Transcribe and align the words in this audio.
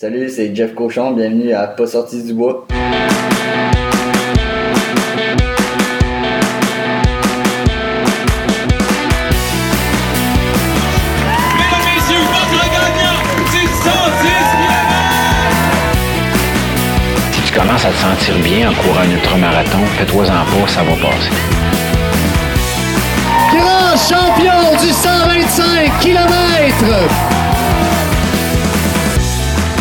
Salut, 0.00 0.30
c'est 0.30 0.54
Jeff 0.54 0.76
Cochon, 0.76 1.10
bienvenue 1.10 1.52
à 1.52 1.66
Pas 1.66 1.88
sorti 1.88 2.22
du 2.22 2.32
bois. 2.32 2.68
Mesdames, 2.70 2.86
messieurs, 11.96 12.22
votre 12.30 12.62
gagnant 12.70 13.18
du 13.50 13.58
110 13.58 13.66
Si 17.32 17.40
tu 17.42 17.52
commences 17.58 17.84
à 17.84 17.90
te 17.90 17.96
sentir 17.96 18.38
bien 18.44 18.70
en 18.70 18.74
courant 18.74 19.00
un 19.00 19.10
ultramarathon, 19.10 19.84
fais-toi-en 19.96 20.28
pas, 20.28 20.68
ça 20.68 20.84
va 20.84 20.92
passer. 20.92 21.32
Grand 23.50 23.96
champion 23.96 24.76
du 24.80 24.92
125 24.92 25.98
km. 25.98 26.28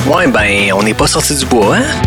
Ouais, 0.09 0.25
ben, 0.31 0.71
on 0.73 0.83
n'est 0.83 0.93
pas 0.93 1.05
sorti 1.05 1.35
du 1.35 1.45
bois, 1.45 1.75
hein? 1.75 2.01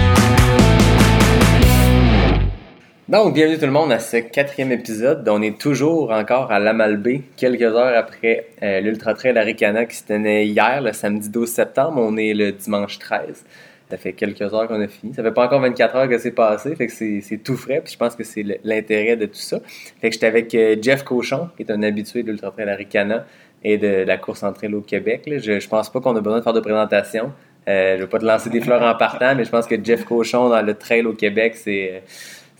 Donc, 3.10 3.34
bienvenue 3.34 3.58
tout 3.58 3.66
le 3.66 3.72
monde 3.72 3.92
à 3.92 3.98
ce 3.98 4.16
quatrième 4.16 4.72
épisode. 4.72 5.28
On 5.28 5.42
est 5.42 5.60
toujours 5.60 6.10
encore 6.10 6.50
à 6.50 6.58
Lamalbé, 6.58 7.24
quelques 7.36 7.60
heures 7.60 7.94
après 7.94 8.46
euh, 8.62 8.80
l'Ultra 8.80 9.12
Trail 9.12 9.36
Aricana 9.36 9.84
qui 9.84 9.96
se 9.96 10.04
tenait 10.04 10.46
hier, 10.46 10.80
le 10.80 10.94
samedi 10.94 11.28
12 11.28 11.46
septembre. 11.46 12.00
On 12.00 12.16
est 12.16 12.32
le 12.32 12.52
dimanche 12.52 12.98
13. 12.98 13.44
Ça 13.90 13.98
fait 13.98 14.14
quelques 14.14 14.40
heures 14.40 14.66
qu'on 14.66 14.80
a 14.80 14.88
fini. 14.88 15.12
Ça 15.12 15.22
fait 15.22 15.32
pas 15.32 15.44
encore 15.44 15.60
24 15.60 15.96
heures 15.96 16.08
que 16.08 16.16
c'est 16.16 16.30
passé, 16.30 16.74
fait 16.76 16.86
que 16.86 16.92
c'est 16.94 17.38
tout 17.44 17.58
frais. 17.58 17.82
Je 17.84 17.98
pense 17.98 18.16
que 18.16 18.24
c'est 18.24 18.46
l'intérêt 18.64 19.16
de 19.16 19.26
tout 19.26 19.34
ça. 19.34 19.58
Fait 20.00 20.08
que 20.08 20.14
j'étais 20.14 20.26
avec 20.26 20.54
euh, 20.54 20.74
Jeff 20.80 21.02
Cochon, 21.02 21.50
qui 21.54 21.64
est 21.64 21.70
un 21.70 21.82
habitué 21.82 22.22
de 22.22 22.30
l'Ultra 22.30 22.50
Trail 22.50 22.70
Aricana 22.70 23.26
et 23.62 23.76
de 23.76 24.04
la 24.04 24.16
course 24.16 24.42
en 24.42 24.54
trail 24.54 24.72
au 24.72 24.80
Québec. 24.80 25.24
Je, 25.26 25.60
je 25.60 25.68
pense 25.68 25.90
pas 25.90 26.00
qu'on 26.00 26.16
a 26.16 26.22
besoin 26.22 26.38
de 26.38 26.44
faire 26.44 26.54
de 26.54 26.60
présentation. 26.60 27.32
Euh, 27.68 27.96
je 27.96 28.02
vais 28.02 28.08
pas 28.08 28.18
te 28.18 28.24
lancer 28.24 28.50
des 28.50 28.60
fleurs 28.60 28.82
en 28.82 28.94
partant, 28.96 29.34
mais 29.34 29.44
je 29.44 29.50
pense 29.50 29.66
que 29.66 29.82
Jeff 29.82 30.04
Cochon 30.04 30.48
dans 30.48 30.62
le 30.62 30.74
trail 30.74 31.04
au 31.04 31.12
Québec, 31.12 31.56
c'est 31.56 32.02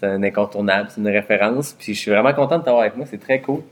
euh, 0.03 0.15
un 0.17 0.23
incontournable, 0.23 0.89
c'est 0.91 1.01
une 1.01 1.09
référence. 1.09 1.75
Puis 1.79 1.95
je 1.95 2.01
suis 2.01 2.11
vraiment 2.11 2.33
content 2.33 2.59
de 2.59 2.65
t'avoir 2.65 2.83
avec 2.83 2.97
moi, 2.97 3.07
c'est 3.09 3.21
très 3.21 3.41
cool. 3.41 3.63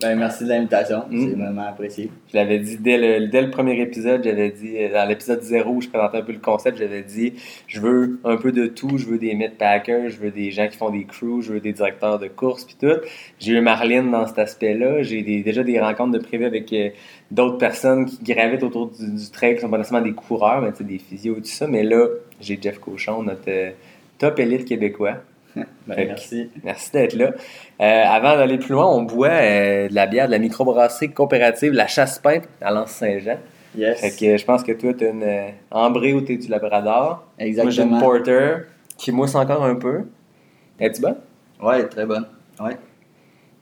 Ben, 0.00 0.16
merci 0.16 0.44
de 0.44 0.50
l'invitation, 0.50 1.02
Mm. 1.10 1.20
c'est 1.28 1.34
vraiment 1.34 1.66
apprécié. 1.66 2.08
Je 2.30 2.36
l'avais 2.36 2.60
dit 2.60 2.78
dès 2.78 2.96
le, 2.98 3.26
dès 3.26 3.42
le 3.42 3.50
premier 3.50 3.80
épisode, 3.80 4.22
j'avais 4.22 4.50
dit, 4.52 4.76
euh, 4.78 4.92
dans 4.92 5.08
l'épisode 5.08 5.42
0 5.42 5.70
où 5.72 5.80
je 5.80 5.88
présentais 5.88 6.18
un 6.18 6.22
peu 6.22 6.30
le 6.30 6.38
concept, 6.38 6.78
j'avais 6.78 7.02
dit, 7.02 7.32
je 7.66 7.80
veux 7.80 8.20
un 8.22 8.36
peu 8.36 8.52
de 8.52 8.66
tout, 8.68 8.96
je 8.96 9.06
veux 9.06 9.18
des 9.18 9.34
mid-packers, 9.34 10.08
je 10.10 10.18
veux 10.18 10.30
des 10.30 10.52
gens 10.52 10.68
qui 10.68 10.76
font 10.76 10.90
des 10.90 11.02
crews, 11.04 11.42
je 11.42 11.54
veux 11.54 11.58
des 11.60 11.72
directeurs 11.72 12.20
de 12.20 12.28
course, 12.28 12.64
puis 12.64 12.76
tout. 12.80 12.96
J'ai 13.40 13.54
eu 13.54 13.60
Marlene 13.60 14.08
dans 14.12 14.24
cet 14.28 14.38
aspect-là, 14.38 15.02
j'ai 15.02 15.22
des- 15.22 15.42
déjà 15.42 15.64
des 15.64 15.80
rencontres 15.80 16.12
de 16.12 16.22
privé 16.24 16.44
avec 16.44 16.72
euh, 16.72 16.90
d'autres 17.32 17.58
personnes 17.58 18.06
qui 18.06 18.22
gravitent 18.22 18.62
autour 18.62 18.90
du, 18.90 19.04
du 19.04 19.30
trail, 19.32 19.56
qui 19.56 19.62
sont 19.62 19.68
pas 19.68 19.78
nécessairement 19.78 20.06
des 20.06 20.14
coureurs, 20.14 20.62
mais 20.62 20.70
des 20.86 20.98
physios 20.98 21.34
et 21.38 21.40
tout 21.40 21.46
ça, 21.46 21.66
mais 21.66 21.82
là, 21.82 22.06
j'ai 22.40 22.56
Jeff 22.62 22.78
Cochon, 22.78 23.24
notre 23.24 23.42
euh, 23.48 23.70
top 24.18 24.38
élite 24.38 24.64
québécois. 24.64 25.14
Ben, 25.86 26.06
merci. 26.08 26.50
Merci 26.64 26.92
d'être 26.92 27.14
là. 27.14 27.32
Euh, 27.80 28.02
avant 28.06 28.36
d'aller 28.36 28.58
plus 28.58 28.72
loin, 28.72 28.86
on 28.86 29.02
boit 29.02 29.28
euh, 29.28 29.88
de 29.88 29.94
la 29.94 30.06
bière 30.06 30.26
de 30.26 30.32
la 30.32 30.38
microbrasserie 30.38 31.10
coopérative 31.12 31.72
La 31.72 31.86
Chasse-Pinte 31.86 32.48
à 32.60 32.70
Lens-Saint-Jean. 32.70 33.38
Yes. 33.76 34.00
Fait 34.00 34.10
que 34.10 34.36
je 34.36 34.44
pense 34.44 34.62
que 34.62 34.72
toi, 34.72 34.92
t'as 34.98 35.10
une 35.10 35.22
euh, 35.22 35.48
ambrée 35.70 36.12
ou 36.14 36.20
t'es 36.22 36.36
du 36.36 36.48
Labrador. 36.48 37.08
Moi, 37.08 37.20
j'ai 37.38 37.44
une 37.46 37.48
Exactement. 37.58 38.00
Porter 38.00 38.56
qui 38.96 39.12
mousse 39.12 39.34
encore 39.34 39.64
un 39.64 39.74
peu. 39.76 40.04
Es-tu 40.80 41.00
bonne? 41.02 41.16
Ouais, 41.62 41.86
très 41.88 42.06
bonne. 42.06 42.26
Ouais. 42.60 42.76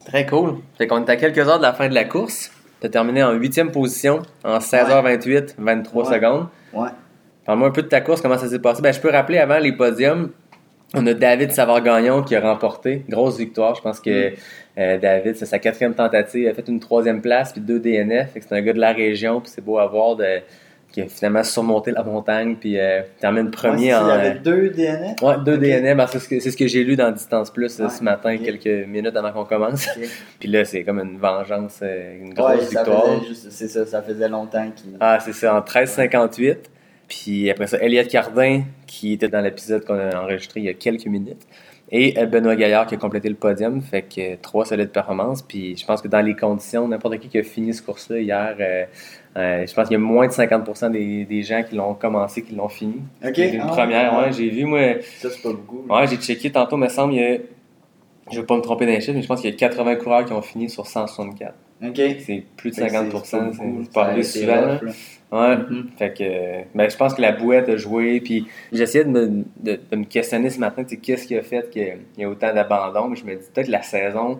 Très 0.04 0.24
cool. 0.26 0.56
Fait 0.78 0.86
qu'on 0.86 1.04
est 1.04 1.10
à 1.10 1.16
quelques 1.16 1.38
heures 1.48 1.58
de 1.58 1.62
la 1.62 1.72
fin 1.72 1.88
de 1.88 1.94
la 1.94 2.04
course. 2.04 2.50
T'as 2.80 2.88
terminé 2.88 3.22
en 3.24 3.32
huitième 3.32 3.70
position 3.72 4.20
en 4.44 4.58
16h28, 4.58 5.54
23 5.58 6.06
Ouais. 6.08 6.14
secondes. 6.14 6.46
Ouais. 6.72 6.88
Parle-moi 7.44 7.68
un 7.68 7.72
peu 7.72 7.82
de 7.82 7.88
ta 7.88 8.00
course, 8.00 8.20
comment 8.20 8.38
ça 8.38 8.48
s'est 8.48 8.58
passé? 8.58 8.82
Ben, 8.82 8.92
je 8.92 9.00
peux 9.00 9.10
rappeler 9.10 9.38
avant 9.38 9.58
les 9.58 9.72
podiums, 9.72 10.30
on 10.96 11.06
a 11.06 11.14
David 11.14 11.52
Savard-Gagnon 11.52 12.22
qui 12.22 12.34
a 12.34 12.40
remporté. 12.40 13.04
Grosse 13.08 13.38
victoire. 13.38 13.74
Je 13.74 13.82
pense 13.82 14.00
que 14.00 14.32
euh, 14.78 14.98
David, 14.98 15.36
c'est 15.36 15.46
sa 15.46 15.58
quatrième 15.58 15.94
tentative. 15.94 16.42
Il 16.42 16.48
a 16.48 16.54
fait 16.54 16.66
une 16.68 16.80
troisième 16.80 17.20
place 17.22 17.52
puis 17.52 17.60
deux 17.60 17.78
DNF. 17.78 18.30
C'est 18.34 18.52
un 18.52 18.60
gars 18.62 18.72
de 18.72 18.80
la 18.80 18.92
région. 18.92 19.40
Puis 19.40 19.52
c'est 19.54 19.64
beau 19.64 19.78
à 19.78 19.86
voir 19.86 20.16
de, 20.16 20.40
qui 20.92 21.02
a 21.02 21.06
finalement 21.08 21.42
surmonté 21.44 21.90
la 21.92 22.02
montagne. 22.02 22.56
Puis 22.58 22.78
euh, 22.78 23.02
termine 23.20 23.50
premier 23.50 23.94
Ouais, 23.94 24.00
en. 24.00 24.06
Il 24.06 24.08
y 24.08 24.12
avait 24.26 24.38
deux 24.38 24.70
DNF. 24.70 25.22
Ouais, 25.22 25.34
deux. 25.44 25.58
DNF, 25.58 26.10
c'est 26.12 26.18
ce 26.18 26.28
que- 26.28 26.40
ce 26.40 26.56
que 26.56 26.66
j'ai 26.66 26.82
lu 26.84 26.96
dans 26.96 27.10
Distance 27.12 27.50
Plus 27.50 27.78
Ouais, 27.78 27.88
ce 27.88 28.02
matin, 28.02 28.36
quelques 28.38 28.86
minutes 28.88 29.16
avant 29.16 29.32
qu'on 29.32 29.44
commence. 29.44 29.86
Puis 30.40 30.48
là, 30.48 30.64
c'est 30.64 30.82
comme 30.84 30.98
une 31.00 31.18
vengeance, 31.18 31.80
euh, 31.82 32.18
une 32.22 32.34
grosse 32.34 32.52
Ouais, 32.54 32.60
victoire. 32.60 33.04
c'est 33.50 33.68
ça, 33.68 33.84
ça 33.86 34.02
faisait 34.02 34.28
longtemps 34.28 34.70
qu'il. 34.74 34.96
Ah, 35.00 35.18
c'est 35.20 35.32
ça, 35.34 35.54
en 35.54 35.60
13,58. 35.60 36.56
Puis 37.08 37.48
après 37.50 37.66
ça, 37.66 37.78
Elliot 37.78 38.04
Cardin, 38.10 38.62
qui 38.86 39.12
était 39.12 39.28
dans 39.28 39.40
l'épisode 39.40 39.84
qu'on 39.84 39.94
a 39.98 40.20
enregistré 40.20 40.60
il 40.60 40.66
y 40.66 40.68
a 40.68 40.74
quelques 40.74 41.06
minutes. 41.06 41.46
Et 41.92 42.18
euh, 42.18 42.26
Benoît 42.26 42.56
Gaillard 42.56 42.86
qui 42.86 42.94
a 42.96 42.98
complété 42.98 43.28
le 43.28 43.36
podium. 43.36 43.80
Fait 43.80 44.02
que 44.02 44.20
euh, 44.32 44.36
trois 44.42 44.64
solides 44.64 44.90
performances. 44.90 45.42
Puis 45.42 45.76
je 45.76 45.86
pense 45.86 46.02
que 46.02 46.08
dans 46.08 46.20
les 46.20 46.34
conditions, 46.34 46.88
n'importe 46.88 47.18
qui 47.20 47.28
qui 47.28 47.38
a 47.38 47.44
fini 47.44 47.72
ce 47.72 47.80
course-là 47.80 48.18
hier, 48.18 48.56
euh, 48.58 48.84
euh, 49.36 49.64
je 49.66 49.72
pense 49.72 49.86
qu'il 49.86 49.92
y 49.92 49.94
a 49.94 49.98
moins 50.02 50.26
de 50.26 50.32
50% 50.32 50.90
des, 50.90 51.24
des 51.26 51.42
gens 51.44 51.62
qui 51.62 51.76
l'ont 51.76 51.94
commencé 51.94 52.42
qui 52.42 52.56
l'ont 52.56 52.68
fini. 52.68 52.96
Ok. 53.24 53.34
C'est 53.36 53.50
une 53.54 53.60
Ah, 53.60 53.66
première, 53.68 54.18
ouais. 54.18 54.24
ouais, 54.24 54.32
j'ai 54.32 54.50
vu, 54.50 54.64
moi. 54.64 54.80
Ça, 55.18 55.30
c'est 55.30 55.40
pas 55.42 55.50
beaucoup. 55.52 55.84
Ouais, 55.88 56.08
j'ai 56.08 56.16
checké 56.16 56.50
tantôt, 56.50 56.76
me 56.76 56.88
semble, 56.88 57.12
il 57.14 57.20
y 57.20 57.24
a. 57.24 57.38
Je 58.32 58.40
vais 58.40 58.46
pas 58.46 58.56
me 58.56 58.62
tromper 58.62 58.86
d'un 58.86 58.98
chiffre, 58.98 59.12
mais 59.14 59.22
je 59.22 59.28
pense 59.28 59.40
qu'il 59.40 59.50
y 59.50 59.52
a 59.52 59.56
80 59.56 59.94
coureurs 59.96 60.24
qui 60.24 60.32
ont 60.32 60.42
fini 60.42 60.68
sur 60.68 60.84
164. 60.88 61.54
Ok. 61.84 61.94
C'est 61.94 62.42
plus 62.56 62.70
de 62.70 62.74
Fait 62.74 62.88
que 62.88 62.92
50%, 62.94 63.52
c'est 63.52 64.12
été 64.12 64.22
souvent. 64.24 64.72
rough, 64.72 64.82
là. 64.82 64.92
Ouais. 65.32 65.56
Mhm. 65.56 65.88
Fait 65.98 66.12
que, 66.16 66.76
ben, 66.76 66.88
je 66.88 66.96
pense 66.96 67.14
que 67.14 67.20
la 67.20 67.32
bouette 67.32 67.68
a 67.68 67.76
joué. 67.76 68.20
Puis 68.20 68.46
j'essayais 68.72 69.04
de 69.04 69.10
me, 69.10 69.26
de, 69.60 69.78
de 69.90 69.96
me 69.96 70.04
questionner 70.04 70.50
ce 70.50 70.60
matin, 70.60 70.84
tu 70.84 70.90
sais, 70.90 70.96
qu'est-ce 70.98 71.26
qui 71.26 71.36
a 71.36 71.42
fait 71.42 71.68
qu'il 71.70 71.96
y 72.18 72.24
a 72.24 72.28
autant 72.28 72.54
d'abandon. 72.54 73.08
Mais 73.08 73.16
je 73.16 73.24
me 73.24 73.34
dis 73.34 73.44
peut-être 73.52 73.68
la 73.68 73.82
saison, 73.82 74.38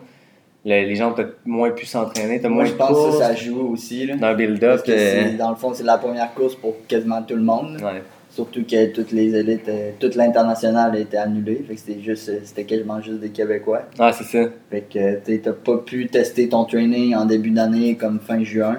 le- 0.65 0.69
les 0.85 0.95
gens 0.95 1.11
ont 1.11 1.13
peut-être 1.13 1.37
moins 1.45 1.71
pu 1.71 1.85
s'entraîner, 1.85 2.39
Moi, 2.39 2.49
moins 2.49 2.65
je 2.65 2.73
pense 2.73 2.89
que 3.11 3.11
ça, 3.19 3.27
ça 3.29 3.35
joue 3.35 3.73
aussi. 3.73 4.05
Là. 4.07 4.15
dans 4.15 4.29
le 4.29 4.35
build-up. 4.35 4.81
Euh, 4.87 5.37
dans 5.37 5.49
le 5.49 5.55
fond, 5.57 5.73
c'est 5.73 5.83
la 5.83 5.97
première 5.97 6.33
course 6.33 6.55
pour 6.55 6.75
quasiment 6.87 7.21
tout 7.21 7.35
le 7.35 7.43
monde. 7.43 7.77
ouais. 7.83 8.01
Surtout 8.29 8.63
que 8.69 8.93
toutes 8.93 9.11
les 9.13 9.33
élites, 9.35 9.67
euh, 9.67 9.91
toute 9.99 10.13
l'international 10.13 10.95
a 10.95 10.99
été 10.99 11.17
annulée. 11.17 11.65
Fait 11.67 11.73
que 11.73 11.79
c'était 11.79 11.99
juste, 12.01 12.29
euh, 12.29 12.39
c'était 12.43 12.65
quasiment 12.65 13.01
juste 13.01 13.19
des 13.19 13.29
Québécois. 13.29 13.81
Ah, 13.97 14.11
c'est 14.13 14.25
ça. 14.25 14.49
Fait 14.69 14.81
que 14.81 15.15
tu 15.25 15.33
sais, 15.33 15.39
t'as 15.43 15.53
pas 15.53 15.77
pu 15.77 16.05
tester 16.07 16.47
ton 16.47 16.63
training 16.65 17.15
en 17.15 17.25
début 17.25 17.49
d'année 17.49 17.95
comme 17.95 18.19
fin 18.19 18.43
juin. 18.43 18.77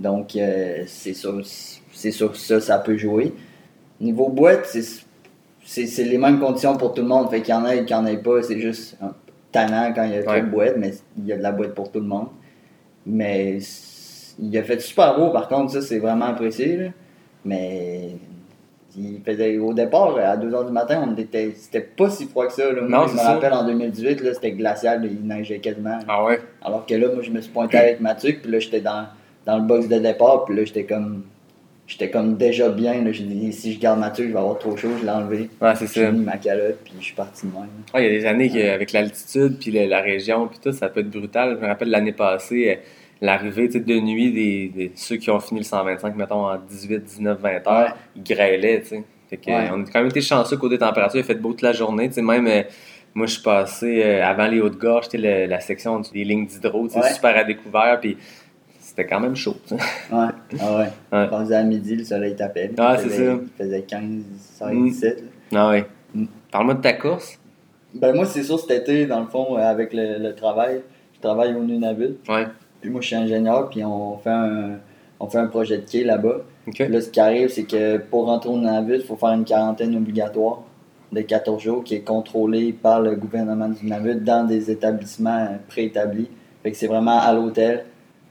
Donc 0.00 0.36
euh, 0.36 0.82
c'est 0.86 1.14
sûr, 1.14 1.40
c'est 1.92 2.10
sûr 2.10 2.32
que 2.32 2.38
ça, 2.38 2.60
ça 2.60 2.78
peut 2.78 2.96
jouer. 2.96 3.32
Niveau 4.00 4.28
boîte, 4.28 4.66
c'est, 5.64 6.04
les 6.04 6.18
mêmes 6.18 6.38
conditions 6.38 6.76
pour 6.76 6.92
tout 6.94 7.02
le 7.02 7.08
monde. 7.08 7.30
Fait 7.30 7.40
qu'il 7.40 7.54
y 7.54 7.56
en 7.56 7.64
a 7.64 7.74
et 7.74 7.84
qu'il 7.84 7.96
y 7.96 7.98
en 7.98 8.06
ait 8.06 8.18
pas, 8.18 8.42
c'est 8.42 8.60
juste 8.60 8.96
un 9.02 9.12
tannant 9.52 9.92
quand 9.94 10.04
il 10.04 10.12
y 10.12 10.16
a 10.16 10.22
trop 10.22 10.32
Ouais. 10.32 10.42
de 10.42 10.46
boîtes, 10.46 10.76
mais 10.76 10.92
il 11.18 11.26
y 11.26 11.32
a 11.32 11.36
de 11.38 11.42
la 11.42 11.52
boîte 11.52 11.74
pour 11.74 11.90
tout 11.90 12.00
le 12.00 12.06
monde. 12.06 12.28
Mais 13.06 13.58
il 14.38 14.58
a 14.58 14.62
fait 14.62 14.80
super 14.80 15.16
beau 15.16 15.30
par 15.30 15.48
contre, 15.48 15.72
ça 15.72 15.80
c'est 15.82 15.98
vraiment 15.98 16.26
apprécié. 16.26 16.76
là. 16.76 16.88
Mais 17.44 18.10
il 18.98 19.20
faisait 19.24 19.56
au 19.58 19.72
départ, 19.74 20.16
à 20.18 20.36
2h 20.36 20.66
du 20.66 20.72
matin, 20.72 21.06
on 21.06 21.16
était, 21.16 21.52
c'était 21.54 21.80
pas 21.82 22.10
si 22.10 22.26
froid 22.26 22.46
que 22.46 22.52
ça. 22.52 22.72
Là. 22.72 22.80
Moi, 22.82 22.88
Non, 22.88 23.06
je 23.06 23.12
me 23.12 23.18
ça. 23.18 23.34
rappelle 23.34 23.52
en 23.52 23.64
2018, 23.66 24.20
là, 24.22 24.34
c'était 24.34 24.52
glacial, 24.52 25.04
il 25.04 25.26
neigeait 25.26 25.58
quasiment. 25.58 25.98
Ah 26.08 26.24
ouais? 26.24 26.40
Alors 26.62 26.84
que 26.86 26.94
là, 26.94 27.08
moi, 27.12 27.22
je 27.22 27.30
me 27.30 27.40
suis 27.40 27.52
pointé 27.52 27.76
avec 27.78 28.00
Mathieu, 28.00 28.36
puis 28.42 28.50
là, 28.50 28.58
j'étais 28.58 28.80
dans, 28.80 29.06
dans 29.46 29.56
le 29.58 29.62
box 29.64 29.88
de 29.88 29.98
départ, 29.98 30.44
puis 30.44 30.56
là, 30.56 30.64
j'étais 30.64 30.84
comme. 30.84 31.22
J'étais 31.88 32.10
comme 32.10 32.36
déjà 32.36 32.68
bien. 32.68 32.94
J'ai 33.12 33.22
dit, 33.22 33.52
si 33.52 33.72
je 33.72 33.78
garde 33.78 34.00
Mathieu, 34.00 34.26
je 34.26 34.32
vais 34.32 34.38
avoir 34.40 34.58
trop 34.58 34.76
chaud, 34.76 34.88
je 34.98 35.04
l'ai 35.04 35.10
enlevé. 35.12 35.48
Ouais, 35.62 35.72
c'est 35.76 35.86
J'ai 35.94 36.10
mis 36.10 36.24
ma 36.24 36.36
calotte, 36.36 36.78
puis 36.82 36.94
je 36.98 37.04
suis 37.04 37.14
parti 37.14 37.46
de 37.46 37.52
même. 37.52 37.68
Ouais, 37.94 38.04
il 38.08 38.12
y 38.12 38.16
a 38.16 38.18
des 38.18 38.26
années 38.26 38.50
qu'avec 38.50 38.90
l'altitude, 38.90 39.56
puis 39.60 39.70
la, 39.70 39.86
la 39.86 40.00
région, 40.00 40.48
puis 40.48 40.58
tout, 40.60 40.72
ça 40.72 40.88
peut 40.88 40.98
être 40.98 41.10
brutal. 41.10 41.56
Je 41.60 41.62
me 41.64 41.68
rappelle 41.68 41.90
l'année 41.90 42.10
passée, 42.10 42.70
euh, 42.72 42.74
l'arrivée 43.20 43.68
de 43.68 44.00
nuit 44.00 44.32
des, 44.32 44.68
des- 44.74 44.92
ceux 44.96 45.14
qui 45.16 45.30
ont 45.30 45.38
fini 45.38 45.60
le 45.60 45.64
125, 45.64 46.16
mettons, 46.16 46.46
en 46.48 46.56
18, 46.58 47.04
19, 47.04 47.38
20 47.40 47.48
heures, 47.68 47.84
Ouais. 47.84 47.92
ils 48.16 48.22
grêlaient, 48.24 48.80
tu 48.80 48.88
sais. 48.88 49.04
Fait 49.30 49.36
que, 49.36 49.48
Ouais. 49.50 49.68
On 49.72 49.82
a 49.82 49.84
quand 49.84 50.00
même 50.00 50.08
été 50.08 50.20
chanceux 50.22 50.56
côté 50.56 50.78
température, 50.78 51.20
il 51.20 51.22
a 51.22 51.24
fait 51.24 51.36
beau 51.36 51.50
toute 51.50 51.62
la 51.62 51.72
journée, 51.72 52.08
tu 52.08 52.14
sais, 52.14 52.22
même... 52.22 52.48
euh, 52.48 52.62
moi, 53.14 53.26
je 53.26 53.34
suis 53.34 53.42
passé 53.42 54.02
euh, 54.04 54.24
avant 54.26 54.46
les 54.48 54.60
Hautes-Gorges, 54.60 55.04
c'était 55.04 55.18
le- 55.18 55.46
la 55.48 55.60
section 55.60 56.00
des 56.00 56.24
lignes 56.24 56.46
d'hydro, 56.46 56.88
Ouais. 56.88 57.12
super 57.14 57.36
à 57.36 57.44
découvert, 57.44 57.98
puis 58.00 58.16
c'était 58.96 59.08
quand 59.08 59.20
même 59.20 59.36
chaud. 59.36 59.56
Ouais, 59.70 59.78
ah 60.10 60.76
ouais. 60.78 60.86
Ouais. 61.12 61.26
Rendu 61.26 61.52
à 61.52 61.62
midi, 61.62 61.96
le 61.96 62.04
soleil 62.04 62.34
tapait. 62.34 62.70
Ah, 62.78 62.96
c'est 62.98 63.10
ça. 63.10 63.22
Il 63.22 63.48
faisait 63.58 63.82
15, 63.82 64.02
16, 64.38 64.68
Mm. 64.72 64.84
17. 64.88 65.22
là. 65.52 65.60
Ah 65.60 65.70
ouais. 65.70 65.84
Mm. 66.14 66.24
Parle-moi 66.50 66.74
de 66.74 66.80
ta 66.80 66.92
course. 66.94 67.38
Ben, 67.94 68.14
moi, 68.14 68.24
c'est 68.26 68.42
sûr, 68.42 68.58
cet 68.58 68.70
été, 68.70 69.06
dans 69.06 69.20
le 69.20 69.26
fond, 69.26 69.56
euh, 69.56 69.60
avec 69.60 69.92
le, 69.92 70.18
le 70.18 70.34
travail, 70.34 70.82
je 71.14 71.20
travaille 71.20 71.54
au 71.54 71.62
Nunavut. 71.62 72.16
Ouais. 72.28 72.46
Puis 72.80 72.90
moi, 72.90 73.00
je 73.00 73.06
suis 73.08 73.16
ingénieur, 73.16 73.68
puis 73.70 73.84
on 73.84 74.16
fait 74.18 74.30
un, 74.30 74.78
on 75.20 75.26
fait 75.28 75.38
un 75.38 75.46
projet 75.46 75.78
de 75.78 75.88
quai 75.90 76.04
là-bas. 76.04 76.38
OK. 76.66 76.78
Là, 76.78 77.00
ce 77.00 77.08
qui 77.10 77.20
arrive, 77.20 77.48
c'est 77.48 77.64
que 77.64 77.98
pour 77.98 78.26
rentrer 78.26 78.50
au 78.50 78.56
Nunavut, 78.58 78.96
il 78.96 79.02
faut 79.04 79.16
faire 79.16 79.30
une 79.32 79.44
quarantaine 79.44 79.94
obligatoire 79.96 80.62
de 81.12 81.20
14 81.20 81.62
jours 81.62 81.84
qui 81.84 81.94
est 81.94 82.00
contrôlée 82.00 82.72
par 82.72 83.00
le 83.00 83.14
gouvernement 83.14 83.68
du 83.68 83.84
Nunavut 83.84 84.16
dans 84.16 84.46
des 84.46 84.70
établissements 84.70 85.48
préétablis. 85.68 86.28
Fait 86.62 86.72
que 86.72 86.76
c'est 86.76 86.88
vraiment 86.88 87.18
à 87.20 87.32
l'hôtel. 87.32 87.84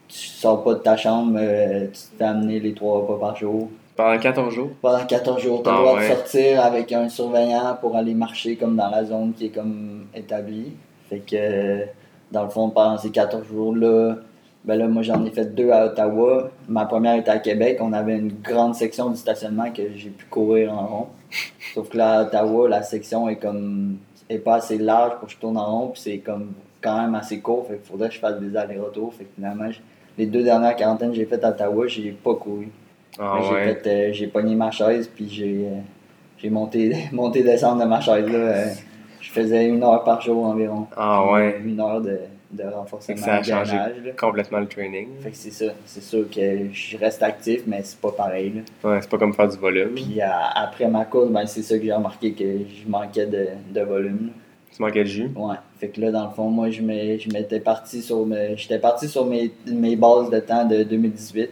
Tu 0.08 0.18
sors 0.18 0.64
pas 0.64 0.74
de 0.76 0.80
ta 0.80 0.96
chambre, 0.98 1.38
euh, 1.42 1.86
tu 1.88 1.92
te 1.92 2.18
fais 2.18 2.24
amener 2.24 2.60
les 2.60 2.74
trois 2.74 3.00
repas 3.00 3.18
par 3.20 3.36
jour. 3.36 3.70
Pendant 3.96 4.20
14 4.20 4.54
jours? 4.54 4.70
pendant 4.82 5.06
14 5.06 5.42
jours. 5.42 5.64
Tu 5.64 5.70
as 5.70 5.74
Ah 5.74 5.78
le 5.78 5.84
droit 5.86 5.96
ouais. 6.00 6.10
de 6.10 6.14
sortir 6.14 6.62
avec 6.64 6.92
un 6.92 7.08
surveillant 7.10 7.78
pour 7.80 7.96
aller 7.96 8.14
marcher 8.14 8.56
comme 8.58 8.76
dans 8.76 8.90
la 8.90 9.06
zone 9.06 9.34
qui 9.34 9.46
est 9.46 9.50
comme 9.50 10.06
établie. 10.14 10.74
Fait 11.10 11.20
que, 11.20 11.36
euh, 11.36 11.86
dans 12.32 12.44
le 12.44 12.50
fond, 12.50 12.70
pendant 12.70 12.98
ces 12.98 13.10
14 13.12 13.48
jours-là, 13.48 14.16
ben 14.66 14.76
là, 14.78 14.88
moi 14.88 15.02
j'en 15.04 15.24
ai 15.24 15.30
fait 15.30 15.46
deux 15.56 15.70
à 15.72 15.86
Ottawa. 15.86 16.50
Ma 16.68 16.86
première 16.86 17.16
était 17.16 17.32
à 17.32 17.40
Québec. 17.40 17.78
On 17.82 17.94
avait 17.94 18.18
une 18.18 18.34
grande 18.44 18.76
section 18.76 19.10
du 19.12 19.16
stationnement 19.16 19.72
que 19.72 19.84
j'ai 19.96 20.10
pu 20.10 20.26
courir 20.26 20.74
en 20.74 20.88
rond. 20.88 21.08
Sauf 21.74 21.90
que 21.90 21.98
là, 21.98 22.20
à 22.20 22.24
Ottawa, 22.24 22.68
la 22.68 22.84
section 22.84 23.30
est 23.30 23.36
comme 23.38 23.98
est 24.28 24.40
pas 24.40 24.56
assez 24.56 24.78
large 24.78 25.14
pour 25.20 25.28
que 25.28 25.34
je 25.34 25.38
tourne 25.38 25.58
en 25.58 25.66
rond. 25.66 25.88
Puis 25.90 26.02
c'est 26.02 26.18
comme 26.18 26.52
quand 26.82 27.00
même 27.00 27.16
assez 27.16 27.40
court. 27.40 27.66
Fait 27.68 27.76
qu'il 27.78 27.86
faudrait 27.86 28.10
que 28.10 28.16
je 28.16 28.20
fasse 28.20 28.40
des 28.40 28.58
allers-retours. 28.58 29.14
Fait 29.14 29.24
que 29.26 29.30
finalement, 29.36 29.70
les 30.18 30.26
deux 30.26 30.44
dernières 30.44 30.76
quarantaines 30.76 31.10
que 31.12 31.16
j'ai 31.16 31.26
faites 31.26 31.44
à 31.44 31.50
Ottawa, 31.50 31.88
j'ai 31.88 32.12
pas 32.12 32.36
couru. 32.36 32.70
Ah 33.20 33.40
j'ai 33.42 33.54
ouais. 33.54 33.82
euh, 33.88 34.10
j'ai 34.14 34.28
pogné 34.28 34.56
ma 34.56 34.72
chaise, 34.72 35.10
puis 35.14 35.30
j'ai 35.30 35.66
euh, 35.68 35.80
j'ai 36.38 36.50
monté, 36.50 36.94
monté 37.12 37.44
descendre 37.44 37.82
de 37.84 37.88
ma 37.88 38.02
chaise. 38.02 38.28
Là, 38.28 38.38
euh, 38.38 38.66
je 39.22 39.32
faisais 39.32 39.66
une 39.68 39.84
heure 39.84 40.04
par 40.04 40.22
jour 40.22 40.46
environ. 40.46 40.88
Ah 40.98 41.32
ouais. 41.32 41.62
Une 41.64 41.80
heure 41.80 42.02
de, 42.02 42.20
de 42.52 42.64
renforcement 42.64 43.16
ça 43.18 43.36
a 43.36 43.40
de 43.42 43.46
changé 43.46 43.76
là. 43.76 43.90
complètement 44.20 44.60
le 44.60 44.68
training. 44.68 45.08
Fait 45.22 45.32
que 45.32 45.38
c'est 45.38 45.52
ça. 45.52 45.66
C'est 45.86 46.04
sûr 46.04 46.30
que 46.30 46.72
je 46.74 46.98
reste 46.98 47.24
actif, 47.24 47.62
mais 47.68 47.82
c'est 47.84 48.00
pas 48.00 48.12
pareil. 48.12 48.54
Là. 48.84 48.90
Ouais, 48.90 49.00
c'est 49.02 49.10
pas 49.10 49.18
comme 49.18 49.34
faire 49.34 49.48
du 49.48 49.58
volume. 49.58 49.96
Puis 49.96 50.20
après 50.22 50.88
ma 50.88 51.06
course, 51.06 51.30
ben, 51.30 51.46
c'est 51.46 51.62
ça 51.64 51.78
que 51.78 51.84
j'ai 51.86 51.94
remarqué 51.94 52.34
que 52.34 52.44
je 52.44 52.90
manquais 52.90 53.26
de, 53.26 53.48
de 53.74 53.82
volume. 53.82 54.28
là. 54.28 54.34
Tu 54.76 54.82
manquais 54.82 55.04
de 55.04 55.10
jus. 55.10 55.32
Ouais. 55.36 55.56
Fait 55.80 55.88
que 55.90 56.02
là, 56.02 56.12
dans 56.12 56.26
le 56.26 56.32
fond, 56.32 56.50
moi, 56.50 56.70
je 56.70 56.82
m'étais 56.82 57.60
parti 57.62 58.02
sur 58.02 58.26
mes, 58.26 58.58
j'étais 58.58 58.80
parti 58.80 59.08
sur 59.08 59.26
mes, 59.26 59.52
mes 59.68 59.96
bases 59.96 60.30
de 60.30 60.40
temps 60.40 60.66
de 60.66 60.84
2018. 60.84 61.50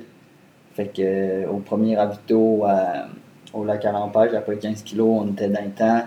Fait 0.73 0.87
que 0.87 1.01
euh, 1.01 1.47
au 1.49 1.57
premier 1.57 1.95
ravito 1.95 2.63
à- 2.65 3.05
au 3.53 3.63
lac 3.63 3.85
à 3.85 3.91
l'Empêche, 3.91 4.33
après 4.33 4.57
15 4.57 4.81
kilos, 4.81 5.21
on 5.23 5.27
était 5.31 5.47
dans 5.47 5.63
le 5.63 5.69
temps. 5.71 6.01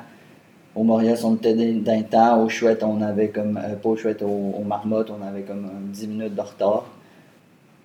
Au 0.74 0.82
Maurias, 0.82 1.22
on 1.24 1.36
était 1.36 1.54
dans 1.54 1.96
le 1.98 2.04
temps. 2.04 2.42
Au 2.42 2.48
Chouette, 2.48 2.82
on 2.82 3.00
avait 3.00 3.28
comme, 3.28 3.56
euh, 3.56 3.76
pas 3.76 3.88
au 3.88 3.96
Chouette, 3.96 4.22
au, 4.22 4.26
au 4.26 4.62
Marmotte, 4.64 5.10
on 5.10 5.24
avait 5.26 5.42
comme 5.42 5.64
euh, 5.66 5.92
10 5.92 6.08
minutes 6.08 6.34
de 6.34 6.40
retard. 6.40 6.84